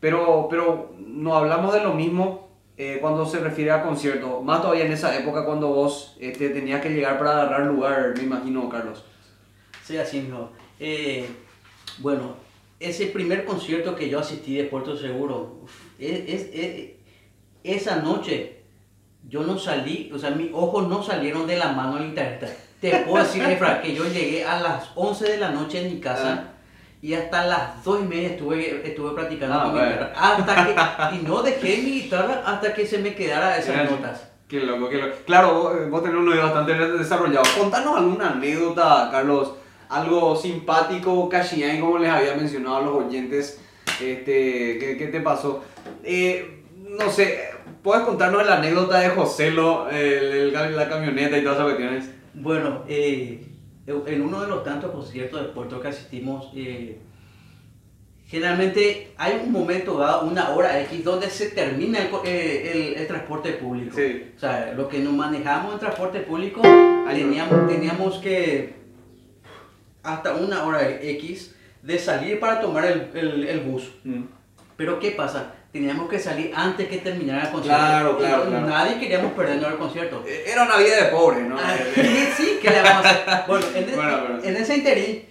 Pero, 0.00 0.46
pero 0.50 0.94
no 0.98 1.34
hablamos 1.36 1.72
de 1.74 1.80
lo 1.82 1.92
mismo 1.94 2.48
eh, 2.78 2.98
cuando 3.00 3.26
se 3.26 3.40
refiere 3.40 3.70
a 3.72 3.82
concierto, 3.82 4.40
más 4.42 4.62
todavía 4.62 4.86
en 4.86 4.92
esa 4.92 5.16
época 5.18 5.44
cuando 5.44 5.68
vos 5.68 6.16
este, 6.20 6.48
tenías 6.50 6.80
que 6.80 6.90
llegar 6.90 7.18
para 7.18 7.32
agarrar 7.32 7.66
lugar, 7.66 8.14
me 8.16 8.22
imagino, 8.22 8.68
Carlos. 8.70 9.04
Sí, 9.84 9.98
así 9.98 10.20
mismo. 10.20 10.50
Eh, 10.80 11.26
bueno, 11.98 12.34
ese 12.80 13.06
primer 13.06 13.44
concierto 13.44 13.94
que 13.94 14.08
yo 14.08 14.18
asistí 14.18 14.56
de 14.56 14.64
Puerto 14.64 14.96
Seguro, 14.96 15.58
uf, 15.62 15.70
es, 15.98 16.20
es- 16.26 16.50
es- 16.54 16.90
esa 17.62 17.96
noche 17.96 18.56
yo 19.28 19.42
no 19.42 19.58
salí, 19.58 20.10
o 20.14 20.18
sea, 20.18 20.30
mis 20.30 20.50
ojos 20.54 20.88
no 20.88 21.02
salieron 21.02 21.46
de 21.46 21.58
la 21.58 21.72
mano 21.72 21.96
del 21.96 22.08
guitarrista. 22.10 22.48
Te 22.80 22.90
puedo 23.00 23.22
decir, 23.22 23.42
Efra, 23.42 23.82
que 23.82 23.94
yo 23.94 24.04
llegué 24.06 24.44
a 24.46 24.58
las 24.60 24.90
11 24.94 25.30
de 25.32 25.36
la 25.36 25.50
noche 25.50 25.82
en 25.84 25.92
mi 25.92 26.00
casa 26.00 26.44
y 27.02 27.12
hasta 27.12 27.44
las 27.44 27.84
2 27.84 28.00
y 28.00 28.04
media 28.04 28.28
estuve, 28.30 28.80
estuve 28.88 29.12
practicando 29.14 29.56
Ah, 29.56 29.62
con 29.64 29.72
mi 29.74 29.78
bueno. 29.80 29.92
guitarra. 29.92 30.12
Hasta 30.16 31.10
que, 31.10 31.16
y 31.16 31.18
no 31.28 31.42
dejé 31.42 31.82
mi 31.82 31.90
guitarra 32.02 32.42
hasta 32.46 32.72
que 32.72 32.86
se 32.86 32.96
me 32.98 33.14
quedara 33.14 33.58
esas 33.58 33.74
Era- 33.74 33.84
notas. 33.90 34.26
Qué 34.48 34.60
loco, 34.60 34.88
qué 34.88 34.96
loco. 34.96 35.14
Claro, 35.26 35.52
vos, 35.62 35.90
vos 35.90 36.02
tenés 36.02 36.16
un 36.18 36.28
oído 36.28 36.42
bastante 36.42 36.72
desarrollado. 36.74 37.44
Contanos 37.58 37.98
alguna 37.98 38.30
anécdota, 38.30 39.08
Carlos, 39.12 39.52
algo 39.90 40.36
simpático, 40.36 41.28
cachillán, 41.28 41.80
como 41.80 41.98
les 41.98 42.10
había 42.10 42.34
mencionado 42.34 42.76
a 42.76 42.82
los 42.82 43.04
oyentes, 43.04 43.60
este, 44.00 44.78
¿qué, 44.78 44.96
qué 44.98 45.08
te 45.08 45.20
pasó? 45.20 45.62
Eh, 46.04 46.62
no 46.76 47.10
sé, 47.10 47.40
¿puedes 47.82 48.04
contarnos 48.04 48.46
la 48.46 48.56
anécdota 48.58 49.00
de 49.00 49.08
Joselo, 49.10 49.90
el, 49.90 50.54
el- 50.54 50.76
la 50.76 50.88
camioneta 50.88 51.36
y 51.36 51.42
todas 51.42 51.58
esas 51.58 51.68
cuestiones? 51.72 52.10
Bueno, 52.34 52.84
eh, 52.88 53.44
en 53.86 54.22
uno 54.22 54.40
de 54.42 54.48
los 54.48 54.62
tantos 54.64 54.92
conciertos 54.92 55.40
de 55.42 55.48
Puerto 55.48 55.80
que 55.80 55.88
asistimos, 55.88 56.52
eh, 56.54 56.98
generalmente 58.26 59.12
hay 59.18 59.40
un 59.44 59.50
momento 59.50 59.98
dado, 59.98 60.26
una 60.26 60.50
hora 60.50 60.80
X, 60.82 61.02
donde 61.04 61.28
se 61.28 61.50
termina 61.50 61.98
el, 61.98 62.08
eh, 62.24 62.70
el- 62.94 63.00
el 63.00 63.06
transporte 63.08 63.52
público. 63.54 63.96
Sí. 63.96 64.22
O 64.36 64.38
sea, 64.38 64.72
lo 64.76 64.88
que 64.88 65.00
nos 65.00 65.12
manejamos 65.12 65.72
en 65.74 65.80
transporte 65.80 66.20
público, 66.20 66.62
teníamos, 67.08 67.66
teníamos 67.68 68.18
que 68.18 68.79
hasta 70.02 70.34
una 70.34 70.64
hora 70.64 70.88
X 70.90 71.54
de 71.82 71.98
salir 71.98 72.38
para 72.40 72.60
tomar 72.60 72.84
el, 72.84 73.10
el- 73.14 73.48
el 73.48 73.60
bus. 73.60 73.90
Mm. 74.04 74.22
Pero 74.76 74.98
¿qué 74.98 75.10
pasa? 75.12 75.54
Teníamos 75.72 76.08
que 76.08 76.18
salir 76.18 76.50
antes 76.54 76.88
que 76.88 76.96
terminara 76.98 77.44
el 77.44 77.50
concierto. 77.50 77.78
Claro, 77.80 78.18
claro, 78.18 78.44
claro. 78.46 78.66
Nadie 78.66 78.98
queríamos 78.98 79.32
perdernos 79.34 79.70
el 79.72 79.78
concierto. 79.78 80.24
Eh, 80.26 80.44
Era 80.48 80.64
una 80.64 80.76
vida 80.78 80.96
de 81.04 81.10
pobre, 81.10 81.42
¿no? 81.42 81.56
Ah, 81.58 81.76
sí, 82.36 82.58
¿qué 82.60 82.70
le 82.70 82.82
vamos 82.82 83.06
a 83.06 83.10
hacer? 83.10 83.44
Bueno, 83.46 83.66
en, 83.74 83.88
e- 83.88 83.94
Bueno, 83.94 84.18
pero- 84.26 84.44
en 84.44 84.56
ese 84.56 84.76
interín 84.78 85.22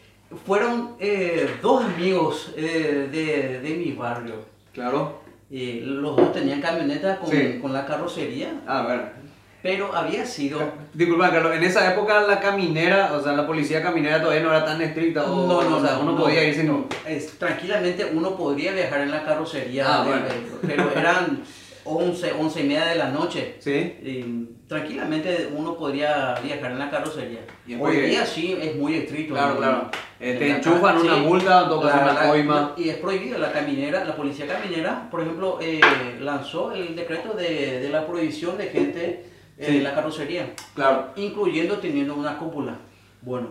fueron 0.45 0.95
eh, 0.99 1.49
dos 1.61 1.83
amigos 1.83 2.53
eh, 2.55 3.09
de, 3.11 3.59
de 3.59 3.75
mi 3.75 3.91
barrio. 3.93 4.45
Claro. 4.73 5.21
Eh, 5.51 5.81
los 5.83 6.15
dos 6.15 6.31
tenían 6.31 6.61
camioneta 6.61 7.17
con, 7.17 7.31
Sí. 7.31 7.57
con 7.61 7.73
la 7.73 7.85
carrocería, 7.85 8.61
A 8.67 8.83
ver. 8.83 9.11
Pero 9.61 9.93
había 9.95 10.25
sido... 10.25 10.59
Disculpa, 10.93 11.31
Carlos, 11.31 11.53
en 11.55 11.63
esa 11.63 11.91
época 11.93 12.21
la 12.21 12.39
caminera, 12.39 13.11
o 13.13 13.21
sea, 13.23 13.33
la 13.33 13.45
policía 13.45 13.81
caminera 13.83 14.21
todavía 14.21 14.41
no 14.43 14.49
era 14.51 14.63
tan 14.65 14.81
estricta. 14.81 15.23
O, 15.29 15.47
No, 15.47 15.69
no, 15.69 15.77
o 15.77 15.81
sea, 15.81 15.93
no, 15.95 16.01
uno 16.01 16.11
no, 16.13 16.17
podía 16.23 16.43
irse 16.43 16.63
no. 16.63 16.87
Es- 17.05 17.37
tranquilamente 17.37 18.05
uno 18.13 18.35
podría 18.37 18.71
viajar 18.71 19.01
en 19.01 19.11
la 19.11 19.23
carrocería, 19.25 19.85
Ah, 19.87 20.03
de- 20.03 20.09
bueno. 20.09 20.25
de- 20.25 20.67
pero 20.67 20.91
eran 20.95 21.43
11, 21.83 22.33
11 22.33 22.59
y 22.61 22.63
media 22.63 22.85
de 22.85 22.95
la 22.95 23.09
noche. 23.09 23.55
¿Sí? 23.59 23.71
Y 24.03 24.49
tranquilamente 24.67 25.49
uno 25.55 25.75
podría 25.75 26.35
viajar 26.43 26.71
en 26.71 26.79
la 26.79 26.89
carrocería. 26.89 27.39
Hoy 27.79 27.97
día 28.01 28.25
sí 28.25 28.55
es 28.61 28.75
muy 28.75 28.95
estricto. 28.95 29.33
Claro, 29.33 29.57
claro. 29.57 29.89
Eh, 30.19 30.35
te 30.37 30.51
enchufan 30.51 30.97
una 30.99 31.15
sí. 31.15 31.21
multa, 31.21 31.67
tocas 31.67 31.95
La- 31.95 32.03
una 32.11 32.27
coima. 32.29 32.73
Y 32.77 32.89
es 32.89 32.97
prohibido, 32.97 33.37
la 33.39 33.51
caminera, 33.51 34.05
la 34.05 34.15
policía 34.15 34.45
caminera, 34.47 35.07
por 35.09 35.21
ejemplo, 35.21 35.57
eh, 35.61 35.81
lanzó 36.21 36.71
el 36.73 36.95
decreto 36.95 37.33
de, 37.33 37.79
de 37.79 37.89
la 37.89 38.05
prohibición 38.05 38.57
de 38.57 38.67
gente 38.67 39.01
eh, 39.09 39.28
Sí. 39.59 39.77
en 39.77 39.83
la 39.83 39.93
carrocería, 39.93 40.53
Claro. 40.73 41.09
incluyendo 41.17 41.77
teniendo 41.79 42.15
una 42.15 42.37
cúpula. 42.37 42.77
Bueno, 43.21 43.49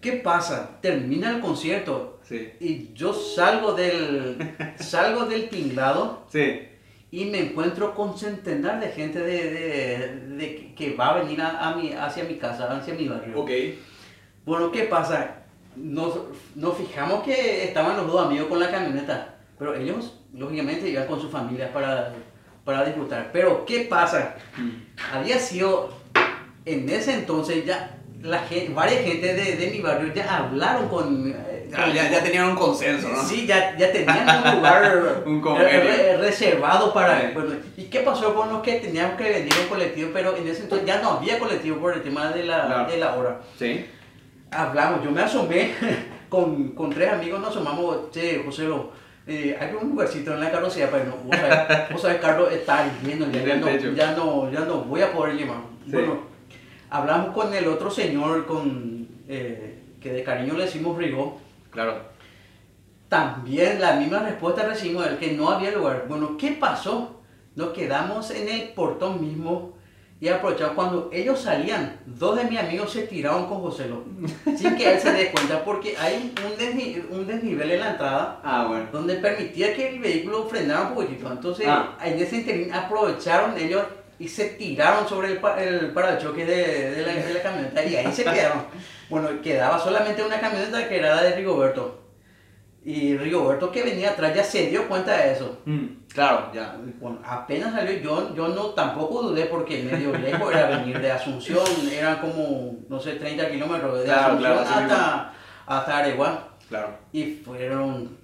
¿qué 0.00 0.12
pasa? 0.12 0.78
Termina 0.80 1.30
el 1.30 1.40
concierto 1.40 2.18
Sí. 2.22 2.48
y 2.60 2.92
yo 2.94 3.12
salgo 3.12 3.72
del, 3.74 4.38
salgo 4.78 5.26
del 5.26 5.48
tinglado 5.50 6.24
Sí. 6.30 6.62
y 7.10 7.26
me 7.26 7.40
encuentro 7.40 7.94
con 7.94 8.16
centenar 8.16 8.80
de 8.80 8.88
gente 8.88 9.18
de, 9.18 9.50
de- 9.50 10.16
de 10.36 10.74
que 10.74 10.94
va 10.94 11.08
a 11.10 11.22
venir 11.22 11.40
a, 11.42 11.68
a 11.68 11.74
mi, 11.76 11.92
hacia 11.92 12.24
mi 12.24 12.36
casa, 12.36 12.74
hacia 12.74 12.94
mi 12.94 13.06
barrio. 13.08 13.38
Ok. 13.40 13.50
Bueno, 14.46 14.72
¿qué 14.72 14.84
pasa? 14.84 15.42
Nos, 15.76 16.18
nos 16.54 16.76
fijamos 16.78 17.22
que 17.22 17.64
estaban 17.64 17.96
los 17.98 18.06
dos 18.06 18.24
amigos 18.26 18.48
con 18.48 18.58
la 18.58 18.70
camioneta, 18.70 19.34
pero 19.58 19.74
ellos, 19.74 20.18
lógicamente, 20.32 20.88
iban 20.88 21.06
con 21.06 21.20
sus 21.20 21.30
familias 21.30 21.70
para, 21.70 22.12
para 22.64 22.84
disfrutar. 22.84 23.30
Pero, 23.32 23.64
¿qué 23.64 23.80
pasa? 23.88 24.34
Había 25.12 25.38
sido, 25.38 25.92
en 26.64 26.88
ese 26.88 27.14
entonces, 27.14 27.64
ya 27.64 27.96
la 28.22 28.40
gente, 28.40 28.72
varias 28.74 29.02
gente 29.02 29.34
de, 29.34 29.56
de 29.56 29.70
mi 29.70 29.80
barrio 29.80 30.12
ya 30.14 30.36
hablaron 30.38 30.88
con... 30.88 31.30
eh, 31.34 31.68
Ya, 31.70 31.84
con- 31.84 31.92
ya, 31.94 32.10
ya 32.10 32.22
tenían 32.22 32.48
un 32.50 32.56
consenso, 32.56 33.08
¿no? 33.08 33.22
Sí, 33.22 33.46
ya, 33.46 33.76
ya 33.78 33.90
tenían 33.92 34.28
un 34.44 34.56
lugar 34.56 35.22
Un 35.26 35.42
re- 35.56 36.16
reservado 36.18 36.92
para... 36.92 37.20
Sí. 37.20 37.26
Bueno, 37.32 37.50
¿Y 37.78 37.84
qué 37.84 38.00
pasó 38.00 38.34
con 38.34 38.50
los 38.52 38.62
que 38.62 38.74
teníamos 38.74 39.16
que 39.16 39.24
venir 39.24 39.52
en 39.62 39.68
colectivo? 39.68 40.10
Pero 40.12 40.36
en 40.36 40.46
ese 40.48 40.62
entonces 40.64 40.86
ya 40.86 41.00
no 41.00 41.12
había 41.12 41.38
colectivo 41.38 41.78
por 41.78 41.94
el 41.94 42.02
tema 42.02 42.28
de 42.30 42.44
la, 42.44 42.66
Claro. 42.66 42.90
de 42.90 42.96
la 42.98 43.14
hora. 43.14 43.40
Sí. 43.58 43.86
Hablamos, 44.50 45.02
yo 45.04 45.10
me 45.12 45.22
asomé 45.22 45.72
con, 46.28 46.70
con 46.72 46.90
tres 46.90 47.12
amigos, 47.12 47.40
nos 47.40 47.50
asomamos, 47.50 48.10
che, 48.10 48.42
José, 48.44 48.64
lo, 48.64 48.90
eh, 49.30 49.56
hay 49.60 49.74
un 49.80 49.90
lugarcito 49.90 50.34
en 50.34 50.40
la 50.40 50.50
carrocería, 50.50 50.90
pero 50.90 51.04
no, 51.04 51.16
vos 51.24 51.36
sabés, 51.36 51.90
vos 51.92 52.02
sabés, 52.02 52.20
Carlos, 52.20 52.52
está 52.52 52.84
hirviendo, 52.86 53.30
ya, 53.30 53.44
ya 53.44 53.56
no, 53.56 53.70
ya, 53.94 54.12
no, 54.12 54.50
ya 54.50 54.60
no 54.60 54.74
voy 54.82 55.02
a 55.02 55.12
poder 55.12 55.36
llevar. 55.36 55.58
Sí. 55.86 55.92
Bueno, 55.92 56.18
hablamos 56.90 57.32
con 57.34 57.54
el 57.54 57.68
otro 57.68 57.90
señor, 57.90 58.44
con, 58.46 59.08
eh, 59.28 59.82
que 60.00 60.12
de 60.12 60.24
cariño 60.24 60.54
le 60.54 60.64
decimos 60.64 60.98
Rigo, 60.98 61.38
Claro. 61.70 61.94
también 63.08 63.80
la 63.80 63.94
misma 63.94 64.18
respuesta 64.20 64.66
recibimos 64.66 65.04
del 65.04 65.18
que 65.18 65.32
no 65.32 65.50
había 65.50 65.70
lugar. 65.70 66.06
Bueno, 66.08 66.36
¿qué 66.36 66.52
pasó? 66.52 67.20
Nos 67.54 67.70
quedamos 67.70 68.30
en 68.32 68.48
el 68.48 68.68
portón 68.70 69.20
mismo 69.20 69.74
y 70.20 70.28
aprovechamos 70.28 70.74
cuando 70.74 71.08
ellos 71.12 71.40
salían, 71.40 71.98
dos 72.04 72.36
de 72.36 72.44
mis 72.44 72.58
amigos 72.58 72.92
se 72.92 73.02
tiraron 73.02 73.46
con 73.46 73.60
José 73.62 73.86
Lo, 73.88 74.04
sin 74.56 74.76
que 74.76 74.92
él 74.92 75.00
se 75.00 75.12
dé 75.12 75.30
cuenta 75.30 75.64
porque 75.64 75.96
hay 75.98 76.32
un, 76.44 76.58
desni- 76.58 77.02
un 77.10 77.26
desnivel 77.26 77.70
en 77.70 77.80
la 77.80 77.90
entrada 77.92 78.40
Ah, 78.44 78.66
bueno. 78.68 78.86
donde 78.92 79.14
permitía 79.16 79.74
que 79.74 79.88
el 79.88 79.98
vehículo 79.98 80.46
frenara 80.46 80.88
un 80.88 80.94
poquitito. 80.94 81.32
Entonces, 81.32 81.66
Ah. 81.68 81.96
en 82.04 82.18
ese 82.18 82.36
interín 82.36 82.72
aprovecharon 82.72 83.56
ellos 83.56 83.82
y 84.18 84.28
se 84.28 84.44
tiraron 84.50 85.08
sobre 85.08 85.28
el, 85.32 85.40
el 85.58 85.92
parachoques 85.92 86.46
de, 86.46 86.90
de 86.90 87.06
la, 87.06 87.14
de 87.14 87.34
la 87.34 87.42
camioneta 87.42 87.82
y 87.84 87.96
ahí 87.96 88.12
se 88.12 88.22
quedaron. 88.24 88.64
Bueno, 89.08 89.28
quedaba 89.42 89.78
solamente 89.78 90.22
una 90.22 90.38
camioneta 90.38 90.86
que 90.86 90.98
era 90.98 91.14
la 91.16 91.22
de 91.22 91.36
Rigoberto. 91.36 91.98
Y 92.82 93.14
Rigoberto 93.16 93.70
que 93.70 93.82
venía 93.82 94.10
atrás 94.12 94.34
ya 94.34 94.42
se 94.42 94.68
dio 94.68 94.88
cuenta 94.88 95.14
de 95.18 95.32
eso. 95.32 95.60
Mm, 95.66 95.84
claro, 96.08 96.50
ya. 96.54 96.80
Bueno, 96.98 97.18
apenas 97.22 97.74
salió, 97.74 97.98
yo, 98.00 98.34
yo 98.34 98.48
no 98.48 98.70
tampoco 98.70 99.22
dudé 99.22 99.46
porque 99.46 99.82
medio 99.82 100.16
lejos 100.16 100.50
era 100.54 100.78
venir 100.78 100.98
de 100.98 101.10
Asunción, 101.10 101.64
eran 101.92 102.20
como, 102.20 102.78
no 102.88 102.98
sé, 102.98 103.14
30 103.16 103.50
kilómetros 103.50 103.98
de 103.98 104.04
Claro, 104.04 104.32
Asunción 104.34 104.52
claro, 104.54 104.60
hasta, 104.60 105.32
hasta 105.66 105.98
Areguá. 105.98 106.48
Claro. 106.70 106.96
Y 107.12 107.24
fueron, 107.44 108.16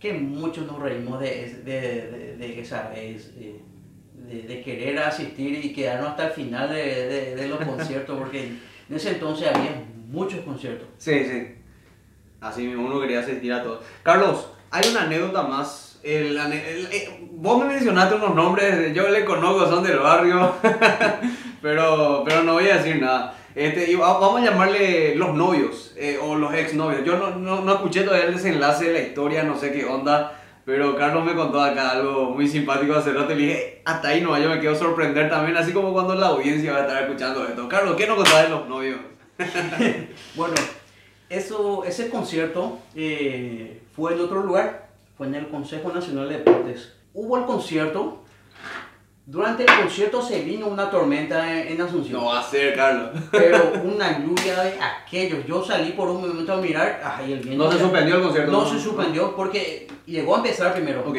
que 0.00 0.14
muchos 0.14 0.66
nos 0.66 0.80
reímos 0.80 1.20
de, 1.20 1.60
de, 1.62 1.80
de, 2.10 2.36
de 2.36 2.60
esa 2.60 2.88
vez, 2.88 3.34
de, 3.36 3.60
de 4.42 4.62
querer 4.62 4.98
asistir 5.00 5.62
y 5.62 5.74
quedarnos 5.74 6.10
hasta 6.10 6.28
el 6.28 6.32
final 6.32 6.70
de 6.70 7.46
los 7.48 7.58
conciertos, 7.60 8.16
porque 8.18 8.44
en 8.88 8.96
ese 8.96 9.10
entonces 9.10 9.48
había 9.48 9.84
muchos 10.06 10.40
conciertos. 10.40 10.88
Sí, 10.96 11.22
sí. 11.24 11.57
Así 12.40 12.62
mismo 12.66 12.86
uno 12.86 13.00
quería 13.00 13.20
asistir 13.20 13.52
a 13.52 13.62
todos. 13.62 13.80
Carlos, 14.02 14.48
hay 14.70 14.88
una 14.90 15.02
anécdota 15.02 15.42
más. 15.42 15.98
El 16.02 16.38
ane- 16.38 16.64
el- 16.68 16.86
eh, 16.92 17.28
vos 17.32 17.58
me 17.58 17.64
mencionaste 17.72 18.14
unos 18.14 18.34
nombres, 18.34 18.94
yo 18.94 19.08
le 19.08 19.24
conozco, 19.24 19.68
son 19.68 19.82
del 19.82 19.98
barrio, 19.98 20.52
pero, 21.62 22.22
pero 22.24 22.42
no 22.44 22.54
voy 22.54 22.68
a 22.68 22.76
decir 22.76 23.00
nada. 23.00 23.34
Este, 23.54 23.90
y 23.90 23.96
va- 23.96 24.18
vamos 24.18 24.40
a 24.40 24.44
llamarle 24.44 25.16
los 25.16 25.34
novios 25.34 25.92
eh, 25.96 26.18
o 26.22 26.36
los 26.36 26.54
exnovios. 26.54 27.04
Yo 27.04 27.16
no, 27.18 27.30
no, 27.30 27.62
no 27.62 27.72
escuché 27.74 28.02
todavía 28.02 28.26
el 28.28 28.34
desenlace 28.34 28.84
de 28.86 28.92
la 28.92 29.00
historia, 29.00 29.42
no 29.42 29.58
sé 29.58 29.72
qué 29.72 29.84
onda, 29.84 30.40
pero 30.64 30.94
Carlos 30.96 31.24
me 31.24 31.34
contó 31.34 31.60
acá 31.60 31.90
algo 31.90 32.30
muy 32.30 32.46
simpático 32.46 32.94
hace 32.94 33.12
rato 33.12 33.32
y 33.32 33.36
le 33.36 33.42
dije, 33.42 33.82
hasta 33.84 34.08
ahí 34.08 34.20
no, 34.20 34.38
yo 34.38 34.48
me 34.48 34.60
quedo 34.60 34.76
sorprender 34.76 35.28
también, 35.28 35.56
así 35.56 35.72
como 35.72 35.92
cuando 35.92 36.14
la 36.14 36.28
audiencia 36.28 36.72
va 36.72 36.78
a 36.78 36.82
estar 36.82 37.02
escuchando 37.02 37.44
esto. 37.44 37.68
Carlos, 37.68 37.96
¿qué 37.96 38.06
nos 38.06 38.16
contás 38.16 38.44
de 38.44 38.48
los 38.50 38.68
novios? 38.68 39.00
Bueno, 40.36 40.54
eso, 41.30 41.84
ese 41.84 42.08
concierto 42.10 42.78
eh, 42.94 43.82
fue 43.94 44.14
en 44.14 44.20
otro 44.20 44.42
lugar, 44.42 44.88
fue 45.16 45.26
en 45.26 45.34
el 45.34 45.48
Consejo 45.48 45.92
Nacional 45.92 46.28
de 46.28 46.38
Deportes. 46.38 46.92
Hubo 47.14 47.36
el 47.38 47.44
concierto, 47.44 48.22
durante 49.26 49.64
el 49.64 49.70
concierto 49.82 50.22
se 50.22 50.40
vino 50.42 50.68
una 50.68 50.90
tormenta 50.90 51.60
en, 51.62 51.80
Asunción. 51.80 52.20
No 52.20 52.26
va 52.28 52.40
a 52.40 52.42
ser, 52.42 52.74
Carlos. 52.74 53.10
Pero 53.30 53.72
una 53.84 54.18
lluvia 54.18 54.62
de 54.62 54.74
aquellos. 54.80 55.44
Yo 55.46 55.62
salí 55.62 55.92
por 55.92 56.08
un 56.08 56.20
momento 56.26 56.52
a 56.54 56.56
mirar. 56.56 57.00
Ay, 57.04 57.32
el 57.34 57.40
viento 57.40 57.64
No 57.64 57.70
se 57.70 57.76
ya- 57.78 57.84
suspendió 57.84 58.16
el 58.16 58.22
concierto. 58.22 58.52
No 58.52 58.66
se 58.66 58.78
suspendió 58.78 59.36
porque 59.36 59.86
llegó 60.06 60.34
a 60.34 60.38
empezar 60.38 60.72
primero. 60.74 61.04
Ok, 61.06 61.16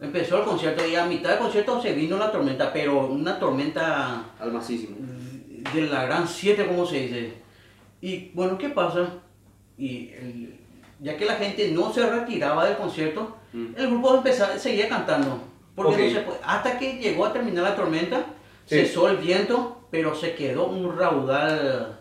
Empezó 0.00 0.38
el 0.38 0.44
concierto 0.44 0.86
y 0.86 0.94
a 0.94 1.06
mitad 1.06 1.30
del 1.30 1.38
concierto 1.40 1.82
se 1.82 1.92
vino 1.92 2.16
la 2.18 2.30
tormenta, 2.30 2.72
pero 2.72 3.06
una 3.06 3.36
tormenta 3.38 4.26
almacísimo. 4.38 4.96
de 5.74 5.82
la 5.88 6.04
gran 6.04 6.28
7, 6.28 6.66
como 6.68 6.86
se 6.86 7.00
dice. 7.00 7.32
Y 8.00 8.30
bueno, 8.32 8.56
¿qué 8.58 8.68
pasa? 8.68 9.08
Y 9.78 10.10
el- 10.14 10.58
ya 11.00 11.16
que 11.16 11.24
la 11.24 11.34
gente 11.36 11.70
no 11.72 11.92
se 11.92 12.08
retiraba 12.08 12.66
del 12.66 12.76
concierto, 12.76 13.36
Mm. 13.52 13.66
el 13.76 13.86
grupo 13.88 14.16
empezaba, 14.16 14.58
seguía 14.58 14.88
cantando. 14.88 15.40
Porque 15.74 15.94
Ok. 15.94 16.00
no 16.00 16.10
se 16.10 16.20
puede- 16.22 16.38
hasta 16.44 16.78
que 16.78 16.94
llegó 16.98 17.24
a 17.26 17.32
terminar 17.32 17.62
la 17.64 17.76
tormenta, 17.76 18.24
Sí. 18.66 18.80
cesó 18.80 19.08
el 19.08 19.18
viento, 19.18 19.86
pero 19.90 20.14
se 20.14 20.34
quedó 20.34 20.66
un 20.66 20.98
raudal 20.98 22.00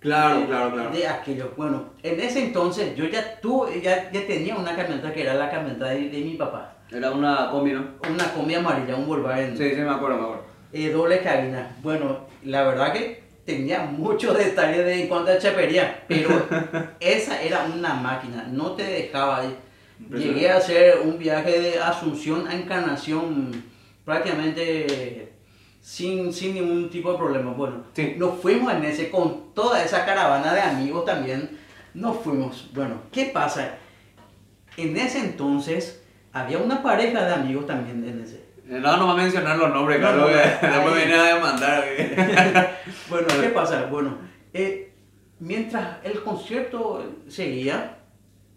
Claro, 0.00 0.40
de, 0.40 0.46
claro, 0.46 0.72
claro. 0.72 0.90
de 0.90 1.06
aquello. 1.06 1.52
Bueno, 1.56 1.90
en 2.02 2.20
ese 2.20 2.44
entonces 2.44 2.94
yo 2.96 3.06
ya 3.06 3.40
tuve, 3.40 3.80
ya, 3.80 4.10
ya 4.12 4.26
tenía 4.26 4.56
una 4.56 4.74
camioneta 4.76 5.12
que 5.12 5.22
era 5.22 5.34
la 5.34 5.50
camioneta 5.50 5.86
de, 5.86 6.10
de 6.10 6.20
mi 6.20 6.34
papá. 6.34 6.76
Era 6.90 7.10
una 7.12 7.48
combi, 7.50 7.72
¿no? 7.72 7.84
Una 8.12 8.32
combi 8.34 8.54
amarilla, 8.54 8.96
un 8.96 9.06
Volkswagen 9.06 9.56
Sí, 9.56 9.70
sí, 9.74 9.80
me 9.80 9.90
acuerdo, 9.90 10.18
me 10.18 10.24
acuerdo. 10.24 10.42
eh, 10.72 10.90
doble 10.90 11.20
cabina. 11.22 11.74
Bueno, 11.82 12.26
la 12.44 12.64
verdad 12.64 12.92
que 12.92 13.23
tenía 13.44 13.80
muchos 13.82 14.36
detalles 14.36 14.84
de, 14.84 15.02
en 15.02 15.08
cuanto 15.08 15.30
a 15.32 15.38
chapería, 15.38 16.04
pero 16.08 16.28
esa 17.00 17.42
era 17.42 17.64
una 17.64 17.94
máquina, 17.94 18.46
no 18.50 18.72
te 18.72 18.84
dejaba. 18.84 19.42
Llegué 20.10 20.50
a 20.50 20.56
hacer 20.56 20.98
un 21.04 21.18
viaje 21.18 21.60
de 21.60 21.78
Asunción 21.78 22.46
a 22.48 22.54
Encarnación 22.54 23.62
prácticamente 24.04 25.32
sin, 25.80 26.32
sin 26.32 26.54
ningún 26.54 26.90
tipo 26.90 27.12
de 27.12 27.18
problema. 27.18 27.52
Bueno, 27.52 27.84
Sí. 27.94 28.14
nos 28.18 28.40
fuimos 28.40 28.72
en 28.72 28.84
ese 28.84 29.10
con 29.10 29.54
toda 29.54 29.84
esa 29.84 30.04
caravana 30.04 30.52
de 30.52 30.60
amigos 30.60 31.04
también. 31.04 31.58
Nos 31.94 32.18
fuimos. 32.18 32.70
Bueno, 32.74 33.02
¿qué 33.12 33.26
pasa? 33.26 33.76
En 34.76 34.96
ese 34.96 35.20
entonces 35.20 36.02
había 36.32 36.58
una 36.58 36.82
pareja 36.82 37.24
de 37.24 37.34
amigos 37.34 37.66
también 37.66 38.02
en 38.08 38.20
ese. 38.22 38.43
No, 38.66 38.96
no 38.96 39.06
va 39.08 39.12
a 39.12 39.16
mencionar 39.16 39.58
los 39.58 39.70
nombres, 39.72 40.00
No, 40.00 40.06
Carlos. 40.06 40.30
no. 40.30 40.68
Después 40.68 40.94
viene 40.96 41.14
a 41.14 41.34
demandar. 41.34 41.84
Bueno, 43.10 43.26
¿qué 43.40 43.48
pasa? 43.50 43.86
Bueno, 43.90 44.16
eh, 44.52 44.92
mientras 45.40 45.98
el 46.02 46.22
concierto 46.22 47.04
seguía, 47.28 47.98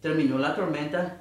terminó 0.02 0.38
la 0.38 0.56
tormenta, 0.56 1.18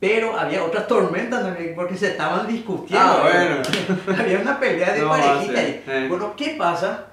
pero 0.00 0.36
había 0.38 0.64
otras 0.64 0.86
tormentas 0.88 1.42
también 1.42 1.74
porque 1.76 1.96
se 1.96 2.08
estaban 2.08 2.46
discutiendo. 2.46 3.04
Ah, 3.06 3.20
bueno. 3.22 4.18
había 4.20 4.38
una 4.40 4.58
pelea 4.58 4.92
de 4.94 5.00
No, 5.00 5.08
parejita. 5.08 5.60
ahí. 5.60 5.84
eh. 5.86 6.06
Bueno, 6.08 6.34
¿qué 6.36 6.56
pasa? 6.58 7.06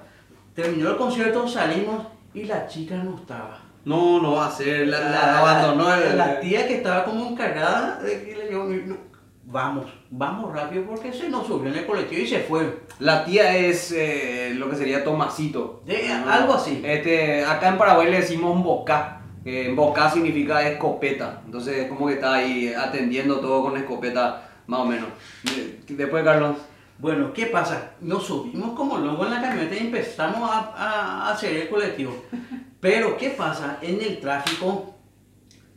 Terminó 0.54 0.90
el 0.90 0.96
concierto, 0.96 1.46
salimos 1.48 2.06
y 2.34 2.44
la 2.44 2.66
chica 2.66 2.96
no 2.96 3.16
estaba. 3.16 3.58
No, 3.84 4.20
no 4.20 4.32
va 4.34 4.46
a 4.48 4.50
ser. 4.50 4.88
La, 4.88 4.98
la 5.10 5.38
abandonó 5.38 5.94
el. 5.94 6.16
la 6.18 6.40
tía 6.40 6.66
que 6.66 6.76
estaba 6.78 7.04
como 7.04 7.28
encargada 7.30 8.00
de 8.02 8.24
que 8.24 8.36
le 8.36 8.48
dijo, 8.48 8.64
"No, 8.64 8.96
vamos, 9.46 9.86
vamos 10.10 10.52
rápido 10.52 10.84
porque 10.84 11.12
se 11.12 11.28
nos 11.30 11.46
subió 11.46 11.70
en 11.72 11.78
el 11.78 11.86
colectivo 11.86 12.20
y 12.22 12.26
se 12.26 12.40
fue. 12.40 12.80
La 12.98 13.24
tía 13.24 13.56
es 13.56 13.92
eh, 13.92 14.52
lo 14.56 14.68
que 14.68 14.76
sería 14.76 15.02
Tomasito. 15.04 15.82
De- 15.86 16.08
¿no? 16.08 16.30
algo 16.30 16.54
así. 16.54 16.82
Este, 16.84 17.44
acá 17.44 17.68
en 17.68 17.78
Paraguay 17.78 18.10
le 18.10 18.20
decimos 18.20 18.62
boca. 18.62 19.22
Eh, 19.44 19.72
boca 19.76 20.10
significa 20.10 20.68
escopeta. 20.68 21.40
Entonces, 21.46 21.78
es 21.84 21.88
como 21.88 22.08
que 22.08 22.14
está 22.14 22.34
ahí 22.34 22.74
atendiendo 22.76 23.38
todo 23.38 23.62
con 23.62 23.76
escopeta, 23.76 24.48
más 24.66 24.80
o 24.80 24.84
menos. 24.84 25.08
De- 25.44 25.94
Después, 25.94 26.24
Carlos. 26.24 26.56
Bueno, 26.98 27.32
¿qué 27.32 27.46
pasa? 27.46 27.92
Nos 28.00 28.24
subimos 28.26 28.72
como 28.76 28.98
locos 28.98 29.26
en 29.28 29.34
la 29.34 29.40
camioneta 29.42 29.74
y 29.76 29.86
empezamos 29.86 30.50
a, 30.50 30.58
a- 30.76 31.28
a 31.28 31.32
hacer 31.32 31.54
el 31.56 31.68
colectivo. 31.68 32.12
Pero, 32.80 33.16
¿qué 33.16 33.30
pasa? 33.30 33.78
En 33.82 34.00
el 34.00 34.18
tráfico 34.18 34.95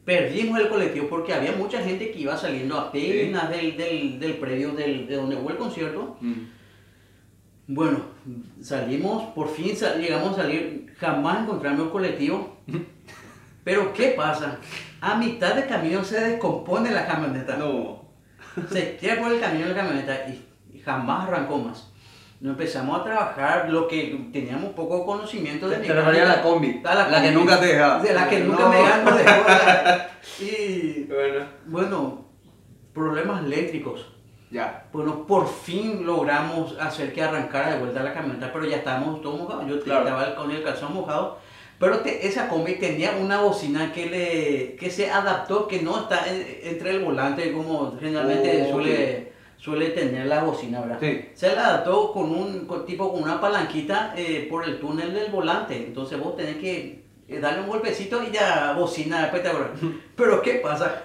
perdimos 0.10 0.60
el 0.60 0.70
colectivo 0.70 1.08
porque 1.08 1.36
había 1.36 1.52
mucha 1.52 1.84
gente 1.84 2.10
que 2.12 2.20
iba 2.22 2.36
saliendo 2.36 2.80
apenas 2.80 3.48
del, 3.52 3.78
del, 3.78 4.20
del 4.20 4.34
predio 4.38 4.72
del- 4.72 5.06
de 5.06 5.16
donde 5.16 5.36
hubo 5.36 5.52
el 5.52 5.58
concierto. 5.58 6.18
Mm. 6.20 6.34
Bueno, 7.68 8.00
salimos, 8.60 9.26
por 9.36 9.50
fin 9.50 9.76
sal- 9.78 10.02
llegamos 10.02 10.32
a 10.34 10.42
salir, 10.42 10.92
jamás 10.98 11.44
encontramos 11.44 11.86
el 11.86 11.92
colectivo. 11.92 12.58
Pero, 13.64 13.94
¿qué 13.94 14.08
pasa? 14.18 14.58
A 15.00 15.14
mitad 15.16 15.54
de 15.54 15.68
camino 15.68 16.04
se 16.04 16.20
descompone 16.20 16.90
la 16.90 17.06
camioneta 17.06 17.56
No. 17.58 18.06
se 18.72 18.82
tira 19.00 19.22
por 19.22 19.32
el 19.32 19.40
camino 19.40 19.68
de 19.68 19.76
la 19.76 19.80
camioneta 19.82 20.26
y, 20.28 20.44
y 20.76 20.80
jamás 20.80 21.28
arrancó 21.28 21.60
más. 21.60 21.89
Nos 22.42 22.52
empezamos 22.52 23.02
a 23.02 23.04
trabajar 23.04 23.70
lo 23.70 23.86
que 23.88 24.18
teníamos 24.32 24.72
poco 24.74 25.06
conocimiento 25.06 25.68
de 25.68 25.78
Te 25.78 25.92
refería 25.92 26.24
a 26.24 26.38
la 26.38 26.42
combi. 26.42 26.82
A 26.86 26.96
La 27.10 27.22
que 27.22 27.32
nunca 27.32 27.60
te 27.60 27.66
dejaba. 27.68 28.02
De 28.02 28.14
la 28.14 28.30
que 28.30 28.40
nunca 28.40 28.64
No. 28.64 28.70
me 28.70 28.78
dejaba. 28.78 29.04
no 29.12 29.18
dejó. 29.18 29.44
Y 30.42 31.04
Bueno, 31.04 31.46
bueno, 31.66 32.26
problemas 32.94 33.44
eléctricos. 33.44 34.06
ya. 34.52 34.86
Bueno, 34.94 35.28
por 35.28 35.48
fin 35.50 36.06
logramos 36.06 36.78
hacer 36.80 37.12
que 37.14 37.22
arrancara 37.22 37.72
de 37.74 37.80
vuelta 37.80 38.04
la 38.04 38.14
camioneta, 38.14 38.52
pero 38.54 38.66
ya 38.66 38.78
estábamos 38.78 39.22
todos 39.22 39.40
mojados. 39.42 39.66
Yo 39.68 39.82
Claro. 39.82 40.08
estaba 40.08 40.36
con 40.36 40.50
el 40.52 40.64
calzón 40.64 40.94
mojado. 40.94 41.38
Pero 41.78 42.00
te- 42.00 42.26
esa 42.28 42.48
combi 42.50 42.76
tenía 42.76 43.12
una 43.22 43.42
bocina 43.42 43.92
que, 43.94 44.06
le, 44.10 44.76
que 44.76 44.90
se 44.90 45.10
adaptó, 45.12 45.68
que 45.68 45.82
no 45.82 46.00
está 46.02 46.26
en- 46.28 46.46
entre 46.64 46.92
el 46.92 47.04
volante 47.04 47.52
como 47.54 47.98
generalmente 48.00 48.66
Oh, 48.68 48.72
suele, 48.74 49.29
suele 49.60 49.90
tener 49.90 50.26
la 50.26 50.44
bocina, 50.44 50.80
¿verdad? 50.82 50.98
Sí. 51.02 51.26
Se 51.36 51.54
la 51.54 51.68
adaptó 51.68 52.12
con 52.14 52.32
un 52.32 52.66
con- 52.66 52.86
tipo 52.86 53.12
con 53.12 53.22
una 53.22 53.40
palanquita 53.42 54.14
eh, 54.18 54.48
por 54.50 54.64
el 54.64 54.80
túnel 54.80 55.14
del 55.14 55.30
volante. 55.32 55.76
Entonces 55.76 56.18
vos 56.20 56.36
tenés 56.36 56.56
que 56.58 57.04
eh, 57.28 57.40
darle 57.40 57.62
un 57.62 57.68
golpecito 57.68 58.24
y 58.24 58.32
ya 58.32 58.72
bocina 58.74 59.26
espectacular. 59.26 59.72
Pero 60.16 60.42
¿qué 60.42 60.54
pasa? 60.56 61.04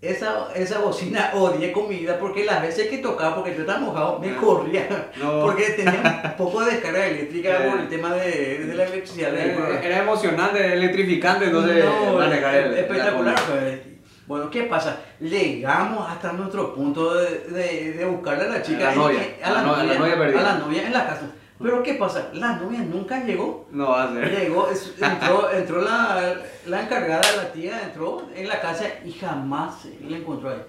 Esa, 0.00 0.52
esa 0.54 0.78
bocina 0.78 1.32
odié 1.34 1.72
con 1.72 1.88
mi 1.88 1.96
vida 1.96 2.20
porque 2.20 2.44
las 2.44 2.62
veces 2.62 2.86
que 2.86 2.98
tocaba, 2.98 3.34
porque 3.34 3.52
yo 3.56 3.62
estaba 3.62 3.80
mojado, 3.80 4.20
me 4.20 4.30
Ah. 4.30 4.36
corría. 4.40 5.10
No. 5.20 5.40
Porque 5.42 5.70
tenía 5.70 6.22
un 6.24 6.36
poco 6.38 6.64
de 6.64 6.70
descarga 6.72 7.04
eléctrica 7.08 7.48
Eh. 7.66 7.68
por 7.68 7.80
el 7.80 7.88
tema 7.88 8.14
de, 8.14 8.58
de 8.64 8.74
la 8.74 8.84
electricidad. 8.84 9.34
Era, 9.36 9.82
era 9.82 9.98
emocionante, 9.98 10.72
electrificante, 10.72 11.46
entonces 11.46 11.84
No, 11.84 12.12
manejar 12.16 12.54
el. 12.54 12.74
espectacular. 12.78 13.34
la 13.34 13.46
pues. 13.46 13.80
Bueno, 14.28 14.50
¿qué 14.50 14.64
pasa? 14.64 15.00
Llegamos 15.18 16.08
hasta 16.08 16.32
nuestro 16.32 16.74
punto 16.74 17.14
de, 17.14 17.38
de, 17.48 17.92
de 17.94 18.04
buscarle 18.04 18.44
a 18.44 18.48
la 18.48 18.62
chica. 18.62 18.80
A 18.80 18.84
la 18.84 18.92
en- 18.92 18.98
novia, 18.98 19.20
a 19.42 19.50
la 19.50 19.58
a 19.60 19.62
la 19.62 19.66
novia, 19.84 19.98
novia 19.98 20.18
perdida. 20.18 20.40
a 20.40 20.42
la 20.42 20.58
novia 20.58 20.86
en 20.86 20.92
la 20.92 21.06
casa. 21.06 21.22
Pero 21.60 21.82
¿qué 21.82 21.94
pasa? 21.94 22.28
La 22.34 22.52
novia 22.56 22.80
nunca 22.80 23.24
llegó. 23.24 23.66
No 23.72 23.88
va 23.90 24.04
a 24.04 24.12
ser. 24.12 24.30
Llegó, 24.38 24.68
es- 24.70 24.94
entró, 25.00 25.50
entró 25.50 25.80
la, 25.80 26.34
la 26.66 26.82
encargada 26.82 27.22
de 27.30 27.36
la 27.38 27.52
tía, 27.52 27.80
entró 27.82 28.28
en 28.34 28.46
la 28.48 28.60
casa 28.60 28.84
y 29.04 29.12
jamás 29.12 29.86
la 30.06 30.18
encontró 30.18 30.50
ahí. 30.50 30.62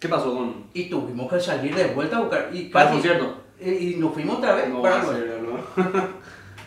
¿Qué 0.00 0.08
pasó 0.08 0.34
con.? 0.34 0.64
Y 0.74 0.90
tuvimos 0.90 1.32
que 1.32 1.40
salir 1.40 1.74
de 1.74 1.86
vuelta 1.94 2.16
a 2.16 2.20
buscar. 2.20 2.50
Y, 2.52 2.64
Para 2.64 2.90
concierto. 2.90 3.42
y, 3.60 3.70
y 3.92 3.96
nos 3.96 4.12
fuimos 4.12 4.38
otra 4.38 4.54
vez 4.56 4.68
No 4.68 4.82
para 4.82 4.96
va 4.96 5.12
a 5.12 5.16
el 5.16 5.22
ser, 5.22 5.40
¿no? 5.42 6.08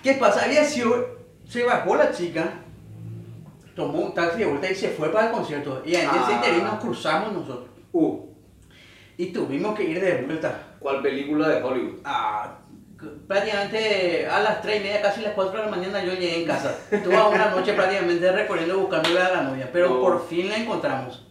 ¿Qué 0.02 0.14
pasa? 0.14 0.46
Había 0.46 0.64
sido, 0.64 1.20
se 1.48 1.64
bajó 1.66 1.96
la 1.96 2.12
chica 2.12 2.54
tomó 3.76 4.00
un 4.00 4.14
taxi 4.14 4.40
de 4.40 4.46
vuelta 4.46 4.70
y 4.70 4.76
se 4.76 4.90
fue 4.90 5.12
para 5.12 5.28
el 5.28 5.32
concierto. 5.34 5.82
Y 5.86 5.96
en 5.96 6.08
Ah. 6.10 6.22
ese 6.24 6.34
interín 6.34 6.64
nos 6.64 6.76
cruzamos 6.80 7.34
nosotros. 7.34 7.70
Uh, 7.92 8.26
Y 9.18 9.28
tuvimos 9.28 9.76
que 9.78 9.84
ir 9.84 10.00
de 10.02 10.24
vuelta. 10.24 10.68
¿cuál 10.80 11.02
película 11.02 11.48
de 11.50 11.62
Hollywood? 11.62 12.00
Ah, 12.04 12.58
prácticamente 13.28 14.28
a 14.28 14.40
las 14.42 14.62
3 14.62 14.80
y 14.80 14.84
media, 14.84 15.02
casi 15.02 15.22
las 15.22 15.34
4 15.34 15.60
de 15.60 15.66
la 15.66 15.72
mañana 15.72 16.04
yo 16.04 16.14
llegué 16.14 16.42
en 16.42 16.48
casa. 16.48 16.76
Estuve 16.92 17.16
una 17.22 17.50
noche 17.52 17.74
prácticamente 17.74 18.32
recorriendo 18.32 18.80
buscándole 18.80 19.20
a 19.20 19.30
la 19.32 19.42
novia, 19.44 19.70
pero 19.72 19.98
Oh. 19.98 20.02
por 20.02 20.28
fin 20.28 20.50
la 20.50 20.58
encontramos. 20.58 21.28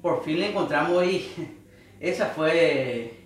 Por 0.00 0.22
fin 0.24 0.40
la 0.40 0.46
encontramos 0.46 1.04
y 1.04 1.30
esa 2.00 2.26
fue 2.26 3.19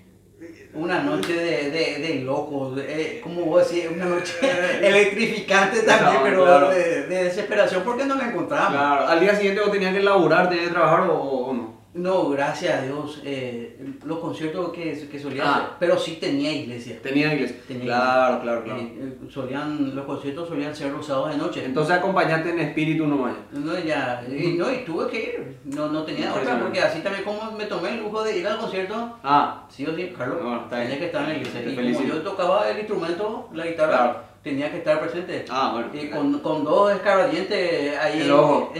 una 0.74 1.00
noche 1.02 1.32
de, 1.34 1.70
de, 1.70 1.98
de 2.00 2.14
locos, 2.24 2.74
de- 2.76 3.20
como 3.22 3.42
vos 3.44 3.68
decís, 3.70 3.88
una 3.94 4.06
noche 4.06 4.32
electrificante 4.82 5.80
también, 5.82 6.20
Claro, 6.20 6.24
pero 6.24 6.44
claro. 6.44 6.70
de, 6.70 7.02
de 7.06 7.24
desesperación 7.24 7.82
porque 7.84 8.04
no 8.04 8.16
la 8.16 8.28
encontramos. 8.28 8.72
Claro, 8.72 9.06
al 9.06 9.20
día 9.20 9.34
siguiente 9.36 9.60
vos 9.60 9.70
tenías 9.72 9.94
que 9.94 10.00
laburar, 10.02 10.48
tenías 10.48 10.68
que 10.68 10.72
trabajar 10.74 11.08
o, 11.10 11.14
o 11.18 11.52
no. 11.54 11.73
No, 11.94 12.28
gracias 12.30 12.74
a 12.74 12.82
Dios, 12.82 13.22
eh, 13.24 13.78
los 14.04 14.18
conciertos 14.18 14.72
que, 14.72 15.08
que 15.08 15.18
solía 15.20 15.44
Ah. 15.46 15.54
hacer, 15.54 15.66
pero 15.78 15.96
sí 15.96 16.18
tenía 16.20 16.50
iglesia. 16.52 16.98
Tenía 17.00 17.32
iglesia. 17.32 17.56
Tenía 17.68 17.84
claro, 17.84 18.40
claro, 18.42 18.64
claro. 18.64 18.80
Eh, 18.80 18.98
eh, 19.00 19.30
solían, 19.30 19.94
los 19.94 20.04
conciertos 20.04 20.48
solían 20.48 20.74
ser 20.74 20.90
los 20.90 21.06
sábados 21.06 21.30
de 21.30 21.36
noche. 21.38 21.64
Entonces 21.64 21.94
acompañaste 21.94 22.50
en 22.50 22.58
espíritu 22.58 23.06
nomás. 23.06 23.34
No, 23.52 23.78
ya, 23.78 24.24
y, 24.28 24.54
no, 24.58 24.72
y 24.72 24.78
tuve 24.84 25.06
que 25.08 25.18
ir, 25.22 25.56
no, 25.66 25.86
no 25.88 26.02
tenía 26.02 26.34
otra, 26.34 26.58
porque 26.58 26.80
así 26.80 26.98
también 27.00 27.22
como 27.24 27.52
me 27.52 27.66
tomé 27.66 27.90
el 27.90 28.00
lujo 28.02 28.24
de 28.24 28.38
ir 28.38 28.46
al 28.48 28.58
concierto, 28.58 29.16
Ah, 29.22 29.64
sí 29.70 29.86
o 29.86 29.94
sí, 29.94 30.12
Carlos, 30.18 30.38
No, 30.42 30.50
bien. 30.50 30.68
tenía 30.68 30.98
que 30.98 31.06
estar 31.06 31.22
en 31.22 31.28
la 31.28 31.36
iglesia. 31.36 31.62
Te 31.62 31.70
Y 31.70 31.76
felicito. 31.76 32.02
como 32.02 32.14
yo 32.14 32.22
tocaba 32.22 32.70
el 32.70 32.78
instrumento, 32.78 33.48
la 33.52 33.66
guitarra, 33.66 33.92
Claro. 33.92 34.18
tenía 34.42 34.68
que 34.72 34.78
estar 34.78 34.98
presente. 35.00 35.44
ah, 35.48 35.70
bueno. 35.74 35.90
Y 35.94 36.10
con, 36.10 36.40
con 36.40 36.64
dos 36.64 36.92
escarbadientes 36.92 37.96
ahí 37.98 38.14
El 38.20 38.22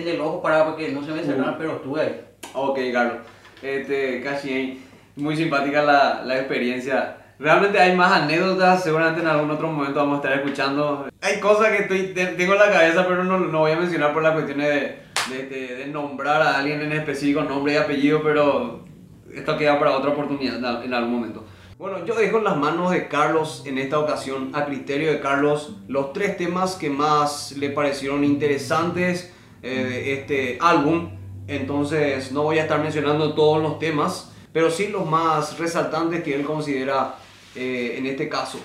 en, 0.03 0.09
el 0.09 0.21
ojo 0.21 0.43
para 0.43 0.75
que 0.75 0.89
no 0.91 1.01
se 1.05 1.13
me 1.13 1.23
cerraran, 1.23 1.55
Uh. 1.55 1.59
pero 1.59 1.77
estuve 1.77 2.01
ahí. 2.01 2.21
Ok, 2.53 2.79
Carlos. 2.93 3.19
Este, 3.63 4.21
casi. 4.23 4.81
Muy 5.17 5.37
simpática 5.37 5.83
la, 5.83 6.23
la 6.25 6.39
experiencia. 6.41 7.19
Realmente 7.39 7.79
hay 7.79 7.95
más 7.97 8.11
anécdotas, 8.13 8.83
seguramente 8.83 9.21
en 9.21 9.29
algún 9.29 9.49
otro 9.51 9.71
momento 9.71 10.01
vamos 10.01 10.15
a 10.15 10.23
estar 10.29 10.33
escuchando. 10.41 11.09
Hay 11.21 11.39
cosas 11.39 11.69
que 11.69 11.83
estoy, 11.83 12.03
te- 12.15 12.27
tengo 12.27 12.55
en 12.55 12.59
la 12.59 12.71
cabeza, 12.73 13.07
pero 13.07 13.23
no, 13.23 13.39
no 13.39 13.59
voy 13.61 13.71
a 13.73 13.77
mencionar 13.77 14.13
por 14.13 14.25
las 14.25 14.33
cuestiones 14.33 14.69
de, 14.69 14.99
de, 15.37 15.47
de- 15.49 15.77
de 15.77 15.87
nombrar 15.87 16.43
a 16.43 16.59
alguien 16.59 16.81
en 16.83 16.93
específico, 16.93 17.43
nombre 17.43 17.75
y 17.75 17.77
apellido, 17.77 18.23
pero 18.25 18.85
esto 19.33 19.57
queda 19.57 19.79
para 19.79 19.93
otra 19.97 20.11
oportunidad 20.11 20.85
en 20.85 20.93
algún 20.95 21.13
momento. 21.15 21.45
Bueno, 21.79 22.05
yo 22.05 22.15
dejo 22.17 22.39
en 22.39 22.45
las 22.45 22.57
manos 22.57 22.91
de 22.91 23.07
Carlos 23.07 23.63
en 23.67 23.79
esta 23.79 24.01
ocasión, 24.01 24.51
a 24.53 24.65
criterio 24.65 25.13
de 25.13 25.21
Carlos, 25.21 25.77
los 25.87 26.13
tres 26.13 26.37
temas 26.37 26.75
que 26.75 26.91
más 26.91 27.53
le 27.57 27.71
parecieron 27.71 28.25
interesantes 28.25 29.33
eh, 29.63 29.69
de 29.85 30.15
este 30.15 30.59
álbum. 30.61 31.11
Entonces 31.47 32.33
no 32.33 32.43
voy 32.43 32.59
a 32.59 32.63
estar 32.63 32.81
mencionando 32.81 33.35
todos 33.35 33.63
los 33.63 33.79
temas, 33.79 34.33
pero 34.53 34.71
sí 34.71 34.89
los 34.89 35.07
más 35.07 35.59
resaltantes 35.59 36.23
que 36.23 36.35
él 36.35 36.45
considera 36.45 37.17
eh, 37.55 37.97
en 37.99 38.07
este 38.07 38.29
caso. 38.29 38.59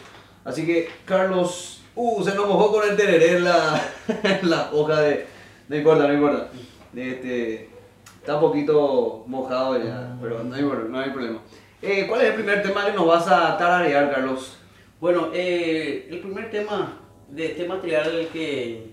Así 0.45 0.65
que 0.65 0.89
Carlos, 1.05 1.81
uh, 1.95 2.23
se 2.23 2.33
nos 2.35 2.47
mojó 2.47 2.71
con 2.71 2.89
el 2.89 2.95
tereré 2.95 3.37
en 3.37 3.43
la, 3.43 3.81
en 4.23 4.49
la 4.49 4.69
hoja 4.71 5.01
de... 5.01 5.27
No 5.67 5.75
importa, 5.75 6.07
no 6.07 6.13
importa. 6.13 6.49
De 6.93 7.11
este, 7.11 7.69
está 8.19 8.35
un 8.35 8.41
poquito 8.41 9.23
mojado 9.27 9.77
ya, 9.83 10.17
pero 10.21 10.43
no 10.43 10.55
hay, 10.55 10.63
no 10.63 10.99
hay 10.99 11.09
problema. 11.11 11.39
Eh, 11.81 12.05
¿Cuál 12.07 12.21
es 12.21 12.27
el 12.29 12.33
primer 12.35 12.61
tema 12.61 12.85
que 12.85 12.93
nos 12.93 13.05
vas 13.05 13.27
a 13.27 13.57
tararear, 13.57 14.11
Carlos? 14.11 14.57
Bueno, 14.99 15.29
eh, 15.33 16.07
el 16.09 16.19
primer 16.19 16.51
tema 16.51 16.99
de 17.29 17.45
este 17.45 17.67
material 17.67 18.27
que, 18.33 18.88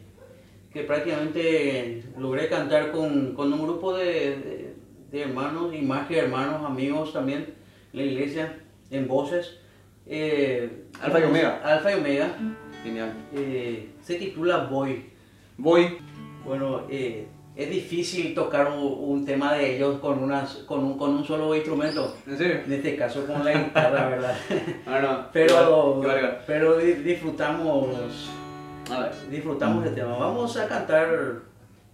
que 0.77 0.83
prácticamente 0.85 2.03
logré 2.19 2.49
cantar 2.49 2.91
con, 2.93 3.35
con 3.35 3.53
un 3.53 3.63
grupo 3.63 3.97
de, 3.97 4.05
de- 4.05 4.75
de 5.11 5.23
hermanos 5.23 5.73
y 5.75 5.81
más 5.83 6.07
que 6.09 6.19
hermanos, 6.19 6.65
amigos 6.67 7.13
también, 7.13 7.55
la 7.93 8.03
iglesia, 8.03 8.59
en 8.91 9.07
voces. 9.09 9.59
eh, 10.07 10.69
Alfa 11.01 11.21
y 11.21 11.23
Omega. 11.23 11.61
Alfa 11.65 11.93
y 11.93 11.95
Omega. 11.95 12.29
Genial. 12.83 13.13
eh, 13.35 13.89
se 14.03 14.17
titula 14.17 14.65
Boy. 14.67 15.05
Voy. 15.57 15.97
Bueno, 16.45 16.83
eh, 16.91 17.27
es 17.57 17.71
difícil 17.71 18.35
tocar 18.35 18.71
un, 18.71 18.83
un 18.83 19.25
tema 19.25 19.55
de 19.55 19.77
ellos 19.77 19.99
con, 20.01 20.23
unas, 20.23 20.57
con, 20.67 20.85
un, 20.85 20.99
con 20.99 21.11
un 21.15 21.25
solo 21.25 21.55
instrumento. 21.55 22.15
¿En 22.27 22.37
serio? 22.37 22.61
En 22.67 22.73
este 22.75 22.97
caso 22.97 23.27
con 23.27 23.43
la 23.45 23.53
guitarra, 23.53 24.09
¿verdad? 24.11 24.37
Ah, 24.87 25.01
no. 25.01 25.27
Pero, 25.33 25.55
Igual, 25.55 25.69
igual, 26.03 26.19
igual. 26.19 26.39
pero 26.47 26.77
di- 26.79 26.93
disfrutamos, 26.95 28.29
A 28.91 29.01
ver. 29.01 29.13
disfrutamos 29.31 29.85
del 29.85 29.95
tema. 29.95 30.17
Vamos 30.17 30.57
a 30.57 30.67
cantar 30.69 31.09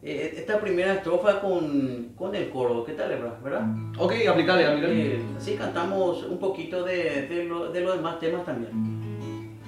eh, 0.03 0.35
esta 0.37 0.61
primera 0.61 0.95
estrofa 0.95 1.41
con, 1.41 2.11
con 2.17 2.35
el 2.35 2.51
coro. 2.51 2.85
¿Qué 2.85 2.93
tal, 2.93 3.11
Ebra? 3.13 3.39
¿verdad? 3.43 3.65
Ok, 3.99 4.13
aplicale, 4.29 4.67
aplicale. 4.67 5.15
Eh, 5.17 5.23
así 5.37 5.55
cantamos 5.55 6.25
un 6.25 6.39
poquito 6.39 6.83
de, 6.85 7.27
de, 7.29 7.45
lo- 7.45 7.71
de 7.71 7.81
los 7.81 7.97
demás 7.97 8.19
temas 8.19 8.45
también. 8.45 9.59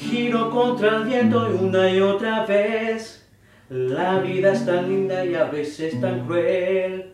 Giro 0.00 0.50
contra 0.50 0.96
el 0.96 1.04
viento 1.04 1.48
y 1.50 1.64
una 1.64 1.88
y 1.90 2.00
otra 2.00 2.44
vez. 2.44 3.20
La 3.70 4.18
vida 4.18 4.52
es 4.52 4.66
tan 4.66 4.88
linda 4.88 5.24
y 5.24 5.34
a 5.34 5.44
veces 5.44 5.98
tan 6.00 6.26
cruel. 6.26 7.12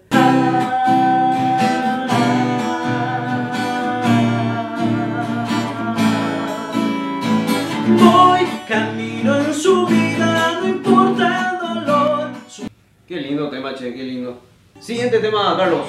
Voy 7.98 8.46
camino 8.68 9.36
en 9.38 9.52
su 9.54 9.86
vida, 9.86 10.60
no 10.62 10.68
importa 10.68 11.50
el 11.52 11.84
dolor. 11.84 12.28
Su- 12.48 12.68
Qué 13.06 13.16
lindo 13.20 13.48
tema, 13.50 13.74
che, 13.74 13.92
qué 13.94 14.02
lindo. 14.04 14.38
Siguiente 14.78 15.18
tema, 15.18 15.56
Carlos. 15.56 15.86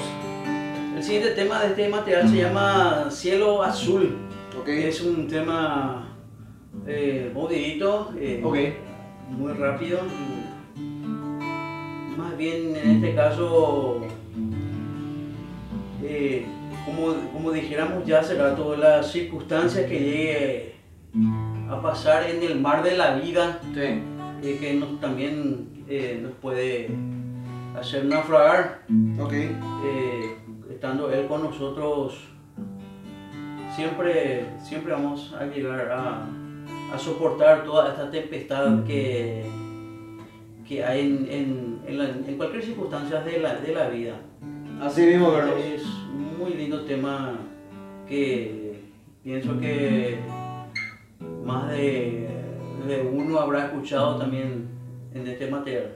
El 0.95 1.03
siguiente 1.03 1.31
tema 1.31 1.59
de 1.61 1.67
este 1.67 1.89
material 1.89 2.29
se 2.29 2.37
llama 2.37 3.07
Cielo 3.09 3.63
Azul. 3.63 4.17
Ok. 4.59 4.67
Es 4.67 5.01
un 5.01 5.27
tema 5.27 6.07
eh, 6.87 7.31
movidito, 7.33 8.13
eh, 8.19 8.41
Ok. 8.43 8.57
muy 9.29 9.53
rápido. 9.53 9.99
Más 12.17 12.37
bien 12.37 12.75
en 12.75 12.95
este 12.97 13.15
caso, 13.15 14.01
eh, 16.03 16.45
como, 16.85 17.13
como 17.31 17.51
dijéramos 17.51 18.05
ya 18.05 18.19
hace 18.19 18.35
rato, 18.35 18.75
las 18.75 19.11
circunstancias 19.11 19.85
que 19.87 19.99
llegue 19.99 20.75
a 21.72 21.82
pasar 21.82 22.30
en 22.30 22.43
el 22.43 22.59
mar 22.59 22.84
de 22.84 22.97
la 22.97 23.15
vida, 23.15 23.59
Sí. 23.74 23.80
eh, 24.43 24.57
que 24.59 24.74
nos, 24.74 24.99
también 24.99 25.84
eh, 25.88 26.19
nos 26.22 26.34
puede 26.34 26.89
hacer 27.80 28.05
naufragar. 28.05 28.82
Ok. 29.19 29.34
eh, 29.34 30.36
estando 30.69 31.11
Él 31.11 31.28
con 31.28 31.43
nosotros, 31.43 32.19
siempre, 33.76 34.45
siempre 34.63 34.93
vamos 34.93 35.34
a 35.39 35.45
llegar 35.45 35.91
a, 35.91 36.26
a 36.93 36.97
soportar 36.97 37.63
toda 37.63 37.89
esta 37.89 38.09
tempestad 38.09 38.84
que, 38.84 39.45
que 40.67 40.84
hay 40.84 41.01
en, 41.01 41.28
en, 41.30 41.80
en 41.88 41.97
la- 41.97 42.09
en 42.09 42.36
cualquier 42.38 42.63
circunstancia 42.63 43.22
de 43.22 43.39
la, 43.39 43.55
de 43.55 43.74
la 43.74 43.88
vida. 43.89 44.15
Así 44.82 45.01
mismo, 45.03 45.32
Carlos. 45.32 45.55
Es 45.63 45.84
muy 46.38 46.53
lindo 46.55 46.82
tema 46.86 47.36
que 48.07 48.80
pienso 49.24 49.59
que 49.59 50.17
más 51.43 51.69
de, 51.69 52.27
uno 53.11 53.39
habrá 53.39 53.65
escuchado 53.65 54.17
también 54.17 54.69
en 55.13 55.27
este 55.27 55.49
material. 55.49 55.95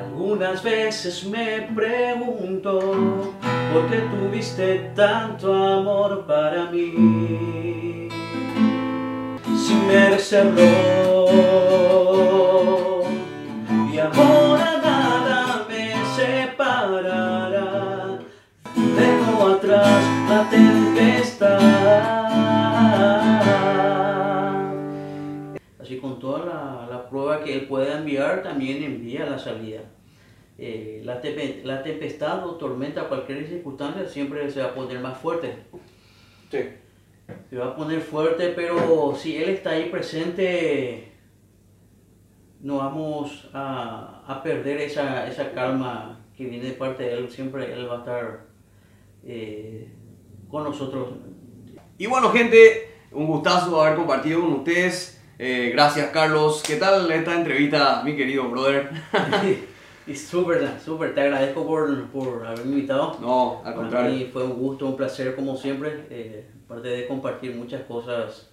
Algunas 0.00 0.62
veces 0.62 1.26
me 1.26 1.68
pregunto 1.74 2.80
por 3.72 3.86
qué 3.88 3.98
tuviste 4.10 4.92
tanto 4.94 5.54
amor 5.54 6.26
para 6.26 6.70
mí. 6.70 8.08
Si 9.56 9.74
me 9.86 10.06
eres 10.06 10.32
error 10.32 11.28
y 13.92 13.98
ahora 13.98 14.67
Así 25.80 25.98
con 25.98 26.18
toda 26.18 26.44
la, 26.44 26.88
la 26.90 27.08
prueba 27.08 27.42
que 27.42 27.54
Él 27.54 27.66
pueda 27.66 27.98
enviar, 27.98 28.42
también 28.42 28.82
envía 28.82 29.24
la 29.26 29.38
salida. 29.38 29.80
Eh, 30.58 31.02
la, 31.04 31.22
tepe- 31.22 31.62
la 31.62 31.82
tempestad 31.82 32.44
o 32.44 32.56
tormenta, 32.56 33.08
cualquier 33.08 33.46
circunstancia, 33.46 34.06
siempre 34.08 34.50
se 34.50 34.60
va 34.60 34.70
a 34.70 34.74
poner 34.74 34.98
más 34.98 35.16
fuerte. 35.18 35.54
Sí. 36.50 36.58
Se 37.50 37.56
va 37.56 37.66
a 37.66 37.76
poner 37.76 38.00
fuerte, 38.00 38.52
pero 38.56 39.14
si 39.14 39.36
Él 39.36 39.50
está 39.50 39.70
ahí 39.70 39.88
presente, 39.90 41.12
no 42.60 42.78
vamos 42.78 43.48
a, 43.52 44.24
a 44.26 44.42
perder 44.42 44.78
esa, 44.80 45.28
esa 45.28 45.52
calma 45.52 46.18
que 46.36 46.46
viene 46.46 46.64
de 46.70 46.72
parte 46.72 47.04
de 47.04 47.12
Él. 47.14 47.30
Siempre 47.30 47.72
Él 47.72 47.88
va 47.88 47.96
a 47.96 47.98
estar 47.98 48.40
eh, 49.24 49.88
con 50.50 50.64
nosotros. 50.64 51.08
Y 51.98 52.06
bueno, 52.06 52.30
gente, 52.30 52.94
un 53.12 53.26
gustazo 53.26 53.80
haber 53.82 53.96
compartido 53.96 54.40
con 54.40 54.52
ustedes 54.54 55.14
Eh, 55.40 55.70
gracias, 55.72 56.10
Carlos. 56.10 56.64
¿Qué 56.66 56.74
tal 56.76 57.08
esta 57.12 57.32
entrevista, 57.36 58.02
mi 58.04 58.16
querido 58.16 58.50
brother? 58.50 58.90
y 60.06 60.16
súper, 60.16 60.68
súper. 60.84 61.14
Te 61.14 61.20
agradezco 61.20 61.64
por, 61.64 62.06
por 62.08 62.44
haberme 62.44 62.72
invitado. 62.72 63.16
No, 63.20 63.62
al 63.64 63.74
contrario. 63.74 64.10
Para 64.10 64.18
mí 64.18 64.30
fue 64.32 64.42
un 64.42 64.54
gusto, 64.54 64.86
un 64.86 64.96
placer, 64.96 65.36
como 65.36 65.56
siempre. 65.56 66.06
Eh, 66.10 66.44
aparte 66.64 66.88
de 66.88 67.06
compartir 67.06 67.54
muchas 67.54 67.82
cosas 67.82 68.47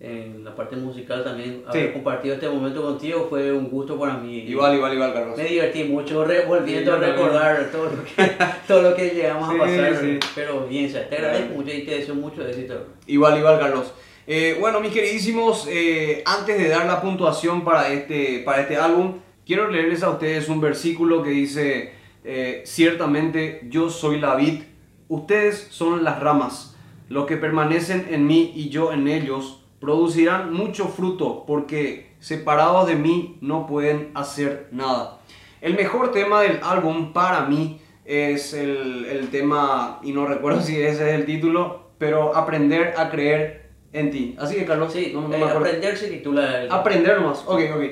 en 0.00 0.44
la 0.44 0.54
parte 0.54 0.76
musical 0.76 1.24
también. 1.24 1.62
Haber 1.66 1.92
compartido 1.92 2.34
este 2.34 2.48
momento 2.48 2.82
contigo 2.82 3.26
fue 3.28 3.52
un 3.52 3.68
gusto 3.68 3.98
para 3.98 4.16
mí. 4.16 4.38
Igual, 4.40 4.76
igual, 4.76 4.94
igual, 4.94 5.12
Carlos. 5.12 5.36
Me 5.36 5.44
divertí 5.44 5.84
mucho 5.84 6.24
volviendo 6.46 6.94
a 6.94 6.98
recordar 6.98 7.70
todo 7.72 7.84
lo, 7.84 8.04
que, 8.04 8.32
todo 8.68 8.82
lo 8.82 8.94
que 8.94 9.10
llegamos 9.10 9.48
a 9.48 9.58
pasar. 9.58 10.00
Pero 10.34 10.66
bien, 10.66 10.92
te 10.92 11.16
agradezco 11.16 11.54
mucho 11.54 11.72
y 11.72 11.82
te 11.82 11.90
deseo 11.98 12.14
mucho 12.14 12.46
éxito. 12.46 12.86
Igual, 13.06 13.38
igual, 13.38 13.58
Carlos. 13.58 13.92
Eh, 14.26 14.56
bueno, 14.60 14.80
mis 14.80 14.92
queridísimos, 14.92 15.66
eh, 15.70 16.22
antes 16.26 16.58
de 16.58 16.68
dar 16.68 16.86
la 16.86 17.00
puntuación 17.00 17.64
para 17.64 17.88
este, 17.92 18.42
para 18.44 18.60
este 18.60 18.76
álbum, 18.76 19.20
quiero 19.46 19.68
leerles 19.70 20.02
a 20.02 20.10
ustedes 20.10 20.50
un 20.50 20.60
versículo 20.60 21.22
que 21.22 21.30
dice, 21.30 21.94
eh, 22.24 22.62
ciertamente 22.66 23.62
yo 23.70 23.88
soy 23.88 24.20
la 24.20 24.34
vid, 24.34 24.64
ustedes 25.08 25.68
son 25.70 26.04
las 26.04 26.20
ramas, 26.20 26.76
los 27.08 27.24
que 27.24 27.38
permanecen 27.38 28.08
en 28.10 28.26
mí 28.26 28.52
y 28.54 28.68
yo 28.68 28.92
en 28.92 29.08
ellos 29.08 29.64
producirán 29.80 30.52
mucho 30.52 30.86
fruto, 30.86 31.44
porque 31.46 32.14
separados 32.20 32.86
de 32.86 32.96
mí 32.96 33.38
no 33.40 33.66
pueden 33.66 34.10
hacer 34.14 34.68
nada. 34.72 35.20
El 35.60 35.74
mejor 35.74 36.12
tema 36.12 36.42
del 36.42 36.60
álbum 36.62 37.12
para 37.12 37.42
mí 37.42 37.80
es 38.04 38.54
el, 38.54 39.04
el 39.04 39.28
tema, 39.30 40.00
y 40.02 40.12
no 40.12 40.26
recuerdo 40.26 40.60
si 40.62 40.80
ese 40.80 41.08
es 41.08 41.14
el 41.14 41.26
título, 41.26 41.90
pero 41.98 42.36
aprender 42.36 42.94
a 42.96 43.10
creer 43.10 43.70
en 43.92 44.10
ti. 44.10 44.36
Así 44.38 44.56
que, 44.56 44.64
Carlos, 44.64 44.92
sí, 44.92 45.12
no, 45.14 45.32
eh, 45.34 45.42
aprender 45.42 45.96
se 45.96 46.08
titula. 46.08 46.66
Aprender 46.70 47.20
más, 47.20 47.42
ok, 47.46 47.60
ok. 47.74 47.82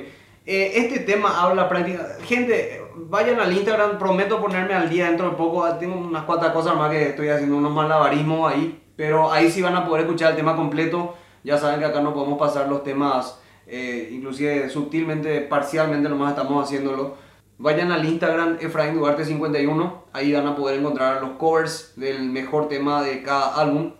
Eh, 0.45 0.71
este 0.75 0.99
tema 0.99 1.41
habla 1.41 1.67
práctica. 1.67 2.07
Gente, 2.23 2.81
vayan 2.95 3.39
al 3.39 3.51
Instagram, 3.51 3.97
prometo 3.97 4.39
ponerme 4.39 4.73
al 4.73 4.89
día 4.89 5.07
dentro 5.07 5.29
de 5.29 5.35
poco. 5.35 5.67
Tengo 5.75 5.97
unas 5.97 6.23
cuantas 6.23 6.51
cosas 6.51 6.75
más 6.75 6.89
que 6.89 7.09
estoy 7.09 7.29
haciendo 7.29 7.57
unos 7.57 7.73
malabarismos 7.73 8.51
ahí, 8.51 8.81
pero 8.95 9.31
ahí 9.31 9.51
sí 9.51 9.61
van 9.61 9.75
a 9.75 9.85
poder 9.85 10.05
escuchar 10.05 10.31
el 10.31 10.37
tema 10.37 10.55
completo. 10.55 11.15
Ya 11.47 11.57
saben 11.57 11.79
que 11.79 11.85
acá 11.85 12.01
no 12.01 12.13
podemos 12.13 12.37
pasar 12.37 12.67
los 12.67 12.83
temas, 12.83 13.39
eh, 13.67 14.09
inclusive 14.11 14.69
sutilmente, 14.69 15.39
parcialmente 15.39 16.09
nomás 16.09 16.31
estamos 16.31 16.65
haciéndolo. 16.65 17.15
Vayan 17.57 17.89
al 17.93 18.03
Instagram 18.03 18.57
Efraín 18.59 18.95
Duarte 18.95 19.23
51, 19.23 20.03
ahí 20.11 20.33
van 20.33 20.45
a 20.45 20.57
poder 20.57 20.77
encontrar 20.77 21.21
los 21.21 21.37
covers 21.37 21.93
del 21.95 22.29
mejor 22.29 22.67
tema 22.67 23.01
de 23.01 23.23
cada 23.23 23.55
álbum. 23.55 23.93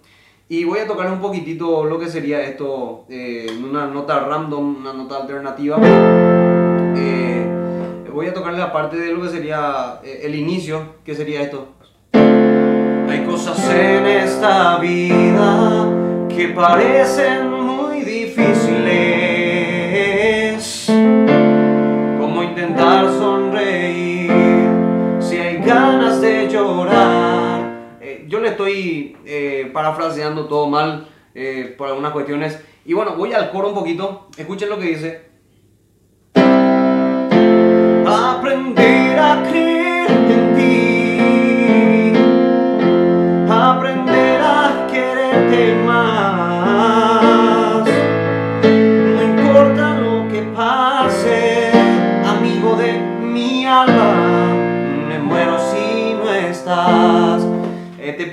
Y 0.50 0.66
voy 0.66 0.80
a 0.80 0.88
tocar 0.88 1.10
un 1.10 1.22
poquitito 1.22 1.86
lo 1.86 1.98
que 1.98 2.10
sería 2.10 2.42
esto, 2.42 3.06
eh, 3.08 3.48
una 3.64 3.88
nota 3.88 4.20
random, 4.20 4.82
una 4.82 4.92
nota 4.92 5.16
alternativa. 5.16 5.78
Eh, 6.98 7.48
voy 8.12 8.28
a 8.28 8.34
tocar 8.34 8.56
la 8.56 8.74
parte 8.74 8.98
de 8.98 9.14
lo 9.14 9.22
que 9.22 9.30
sería 9.30 10.02
eh, 10.04 10.20
el 10.24 10.36
inicio, 10.36 10.96
que 11.06 11.16
sería 11.16 11.44
esto. 11.44 11.70
Hay 12.12 13.24
cosas 13.26 13.58
en 13.70 14.06
esta 14.06 14.80
vida 14.80 16.07
que 16.38 16.50
parecen 16.50 17.50
muy 17.50 18.02
difíciles, 18.02 20.86
como 22.20 22.44
intentar 22.44 23.10
sonreír 23.10 24.30
si 25.20 25.38
hay 25.38 25.58
ganas 25.58 26.22
de 26.22 26.48
llorar 26.48 27.48
yo 28.28 28.40
le 28.40 28.50
estoy 28.50 29.18
eh, 29.26 29.72
parafraseando 29.74 30.48
todo 30.48 30.68
mal 30.68 31.08
eh, 31.34 31.74
por 31.78 31.88
algunas 31.88 32.12
cuestiones. 32.12 32.62
Y 32.86 32.94
bueno, 32.94 33.16
voy 33.16 33.34
al 33.34 33.50
coro 33.52 33.70
un 33.70 33.74
poquito. 33.74 34.28
Escuchen 34.38 34.70
lo 34.70 34.78
que 34.78 34.86
dice. 34.86 35.22
Aprender 38.06 39.20
a 39.20 39.44
creer 39.44 39.57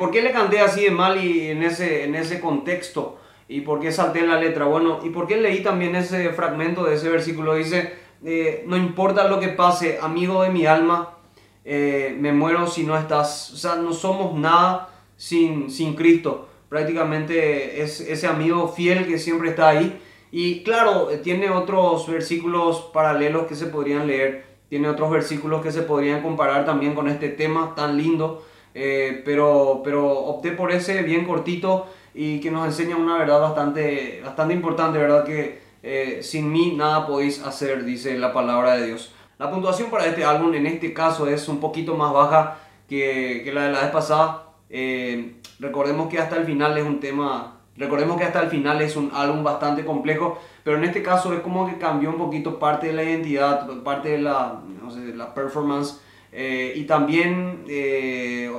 ¿Por 0.04 0.12
qué 0.12 0.20
le 0.20 0.32
canté 0.32 0.60
así 0.60 0.82
de 0.82 0.90
mal 0.90 1.24
y 1.24 1.48
en 1.48 1.62
ese, 1.62 2.04
en 2.04 2.14
ese 2.14 2.38
contexto? 2.38 3.16
¿Y 3.48 3.62
por 3.62 3.80
qué 3.80 3.90
salté 3.90 4.20
la 4.26 4.38
letra? 4.38 4.66
Bueno, 4.66 5.00
¿y 5.02 5.08
por 5.08 5.26
qué 5.26 5.38
leí 5.38 5.62
también 5.62 5.96
ese 5.96 6.28
fragmento 6.34 6.84
de 6.84 6.96
ese 6.96 7.08
versículo? 7.08 7.54
Dice, 7.54 7.90
eh, 8.22 8.64
no 8.66 8.76
importa 8.76 9.26
lo 9.28 9.40
que 9.40 9.48
pase, 9.48 9.98
amigo 10.02 10.42
de 10.42 10.50
mi 10.50 10.66
alma, 10.66 11.16
eh, 11.64 12.14
me 12.20 12.32
muero 12.32 12.66
si 12.66 12.82
no 12.82 12.98
estás. 12.98 13.50
O 13.54 13.56
sea, 13.56 13.76
no 13.76 13.94
somos 13.94 14.38
nada 14.38 14.90
sin, 15.16 15.70
sin 15.70 15.94
Cristo. 15.94 16.48
Prácticamente 16.68 17.80
es 17.80 18.00
ese 18.00 18.26
amigo 18.26 18.68
fiel 18.68 19.06
que 19.06 19.18
siempre 19.18 19.48
está 19.48 19.68
ahí. 19.68 20.02
Y 20.30 20.64
claro, 20.64 21.08
tiene 21.22 21.48
otros 21.48 22.06
versículos 22.08 22.90
paralelos 22.92 23.46
que 23.46 23.54
se 23.54 23.68
podrían 23.68 24.06
leer. 24.06 24.44
Tiene 24.68 24.86
otros 24.86 25.10
versículos 25.10 25.62
que 25.62 25.72
se 25.72 25.80
podrían 25.80 26.20
comparar 26.20 26.66
también 26.66 26.94
con 26.94 27.08
este 27.08 27.30
tema 27.30 27.72
tan 27.74 27.96
lindo. 27.96 28.44
Eh, 28.74 29.22
pero, 29.24 29.82
pero 29.84 30.10
opté 30.10 30.50
por 30.50 30.72
ese 30.72 31.02
bien 31.02 31.24
cortito 31.24 31.86
y 32.12 32.40
que 32.40 32.50
nos 32.50 32.66
enseña 32.66 32.96
una 32.96 33.16
verdad 33.16 33.40
bastante, 33.40 34.20
bastante 34.24 34.54
importante, 34.54 34.98
¿verdad? 34.98 35.24
Que 35.24 35.60
eh, 35.82 36.20
sin 36.22 36.50
mí 36.50 36.74
nada 36.76 37.06
podéis 37.06 37.42
hacer, 37.42 37.84
dice 37.84 38.18
la 38.18 38.32
palabra 38.32 38.76
de 38.76 38.86
Dios. 38.86 39.12
La 39.38 39.50
puntuación 39.50 39.90
para 39.90 40.06
este 40.06 40.24
álbum 40.24 40.54
en 40.54 40.66
este 40.66 40.92
caso 40.92 41.28
es 41.28 41.48
un 41.48 41.58
poquito 41.58 41.96
más 41.96 42.12
baja 42.12 42.58
que, 42.88 43.42
que 43.44 43.52
la 43.52 43.66
de 43.66 43.72
la 43.72 43.80
vez 43.82 43.90
pasada. 43.90 44.44
Eh, 44.70 45.40
recordemos 45.60 46.08
que 46.08 46.18
hasta 46.18 46.36
el 46.36 46.44
final 46.44 46.76
es 46.78 46.84
un 46.84 47.00
tema, 47.00 47.60
recordemos 47.76 48.16
que 48.16 48.24
hasta 48.24 48.42
el 48.42 48.48
final 48.48 48.80
es 48.82 48.96
un 48.96 49.10
álbum 49.14 49.44
bastante 49.44 49.84
complejo, 49.84 50.38
pero 50.64 50.78
en 50.78 50.84
este 50.84 51.02
caso 51.02 51.32
es 51.32 51.40
como 51.40 51.68
que 51.68 51.78
cambió 51.78 52.10
un 52.10 52.18
poquito 52.18 52.58
parte 52.58 52.88
de 52.88 52.92
la 52.92 53.02
identidad, 53.02 53.68
parte 53.82 54.10
de 54.10 54.18
la, 54.18 54.60
no 54.82 54.90
sé, 54.90 55.00
de 55.00 55.14
la 55.14 55.34
performance 55.34 56.00
eh, 56.36 56.72
y 56.74 56.82
también, 56.82 57.64
eh, 57.68 58.52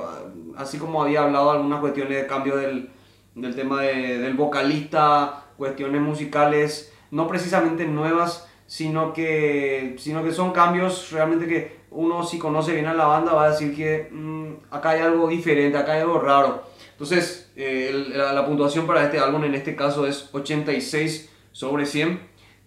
así 0.56 0.78
como 0.78 1.02
había 1.02 1.24
hablado 1.24 1.50
algunas 1.50 1.80
cuestiones 1.80 2.22
de 2.22 2.26
cambio 2.26 2.56
del, 2.56 2.88
del 3.34 3.54
tema 3.54 3.82
de, 3.82 4.18
del 4.18 4.32
vocalista, 4.32 5.44
cuestiones 5.58 6.00
musicales, 6.00 6.90
no 7.10 7.28
precisamente 7.28 7.84
nuevas, 7.84 8.48
sino 8.66 9.12
que, 9.12 9.94
sino 9.98 10.24
que 10.24 10.32
son 10.32 10.52
cambios 10.52 11.10
realmente 11.12 11.46
que 11.46 11.76
uno 11.90 12.24
si 12.24 12.38
conoce 12.38 12.72
bien 12.72 12.86
a 12.86 12.94
la 12.94 13.04
banda 13.04 13.34
va 13.34 13.44
a 13.44 13.50
decir 13.50 13.76
que 13.76 14.08
mm, 14.10 14.74
acá 14.74 14.90
hay 14.90 15.02
algo 15.02 15.28
diferente, 15.28 15.76
acá 15.76 15.92
hay 15.92 16.00
algo 16.00 16.18
raro. 16.18 16.64
Entonces, 16.92 17.52
eh, 17.56 17.90
la, 18.14 18.32
la, 18.32 18.46
puntuación 18.46 18.86
para 18.86 19.04
este 19.04 19.18
álbum 19.18 19.44
en 19.44 19.54
este 19.54 19.76
caso 19.76 20.06
es 20.06 20.30
86 20.32 21.30
sobre 21.52 21.84
100, 21.84 22.20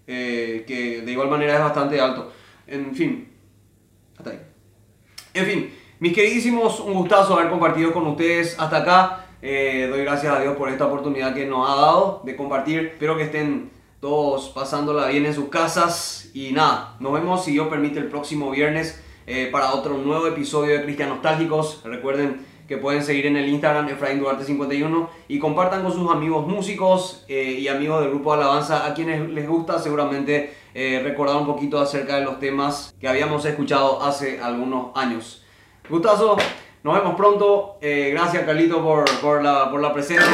que 0.06 1.02
de 1.04 1.12
igual 1.12 1.30
manera 1.30 1.56
es 1.56 1.60
bastante 1.60 2.00
alto. 2.00 2.32
En 2.68 2.94
fin, 2.94 3.28
hasta 4.18 4.30
ahí. 4.32 4.49
En 5.40 5.46
fin, 5.46 5.74
mis 6.00 6.14
queridísimos, 6.14 6.82
un 6.82 6.96
gustazo 6.96 7.36
haber 7.36 7.50
compartido 7.50 7.94
con 7.94 8.06
ustedes 8.08 8.60
hasta 8.60 8.80
acá. 8.80 9.28
Eh, 9.42 9.88
doy 9.90 10.02
gracias 10.02 10.36
a 10.36 10.42
Dios 10.42 10.58
por 10.58 10.68
esta 10.68 10.86
oportunidad 10.86 11.34
que 11.34 11.46
nos 11.46 11.70
ha 11.70 11.76
dado 11.76 12.22
de 12.26 12.36
compartir. 12.36 12.90
Espero 12.92 13.16
que 13.16 13.24
estén 13.24 13.70
todos 14.02 14.50
pasándola 14.50 15.08
bien 15.08 15.26
en 15.26 15.34
sus 15.34 15.48
casas. 15.48 16.30
Y 16.34 16.52
nada, 16.52 16.98
nos 17.00 17.14
vemos 17.14 17.46
si 17.46 17.54
Dios 17.54 17.70
permite 17.70 18.00
el 18.00 18.08
próximo 18.08 18.52
viernes 18.52 19.02
eh, 19.28 19.48
para 19.50 19.74
otro 19.74 19.98
nuevo 19.98 20.28
episodio 20.28 20.78
de 20.78 20.84
Cristian 20.84 21.08
Nostálgicos. 21.08 21.84
Recuerden 21.86 22.46
que 22.68 22.76
pueden 22.76 23.02
seguir 23.02 23.26
en 23.26 23.38
el 23.38 23.48
Instagram 23.48 23.88
Efraín 23.88 24.20
Duarte 24.20 24.44
51 24.44 25.10
y 25.30 25.40
compartan 25.40 25.84
con 25.84 25.94
sus 25.94 26.12
amigos 26.12 26.46
músicos 26.48 27.24
eh, 27.30 27.60
y 27.62 27.70
amigos 27.70 28.02
del 28.02 28.10
grupo 28.10 28.36
de 28.36 28.44
alabanza 28.44 28.86
a 28.86 28.94
quienes 28.94 29.30
les 29.30 29.48
gusta 29.48 29.80
seguramente 29.80 30.54
eh, 30.74 31.02
recordar 31.04 31.38
un 31.38 31.46
poquito 31.46 31.80
acerca 31.80 32.18
de 32.18 32.26
los 32.26 32.40
temas 32.40 32.94
que 33.00 33.08
habíamos 33.08 33.46
escuchado 33.46 34.04
hace 34.04 34.40
algunos 34.40 34.96
años. 34.96 35.44
Gustazo, 35.90 36.38
nos 36.84 36.96
vemos 36.96 37.16
pronto. 37.16 37.78
Eh, 37.82 38.12
gracias 38.14 38.44
Carlito 38.44 38.84
por, 38.84 39.06
por, 39.20 39.44
la, 39.44 39.70
por 39.70 39.82
la 39.82 39.94
presencia. 39.94 40.30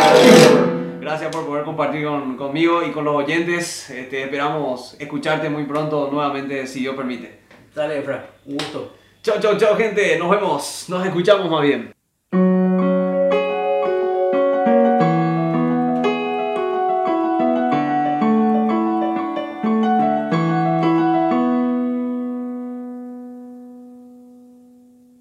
Gracias 0.99 1.33
por 1.33 1.45
poder 1.45 1.63
compartir 1.63 2.05
con, 2.05 2.36
conmigo 2.36 2.83
y 2.83 2.91
con 2.91 3.05
los 3.05 3.15
oyentes. 3.15 3.89
Este, 3.89 4.23
esperamos 4.23 4.95
escucharte 4.99 5.49
muy 5.49 5.63
pronto 5.63 6.09
nuevamente, 6.11 6.65
si 6.67 6.79
Dios 6.79 6.95
permite. 6.95 7.39
Dale, 7.73 7.99
Efra, 7.99 8.27
un 8.45 8.55
gusto. 8.55 8.93
Chao, 9.21 9.39
chao, 9.39 9.57
chao, 9.57 9.75
gente. 9.75 10.17
Nos 10.17 10.29
vemos. 10.29 10.86
Nos 10.88 11.05
escuchamos 11.05 11.49
más 11.49 11.61
bien. 11.61 11.94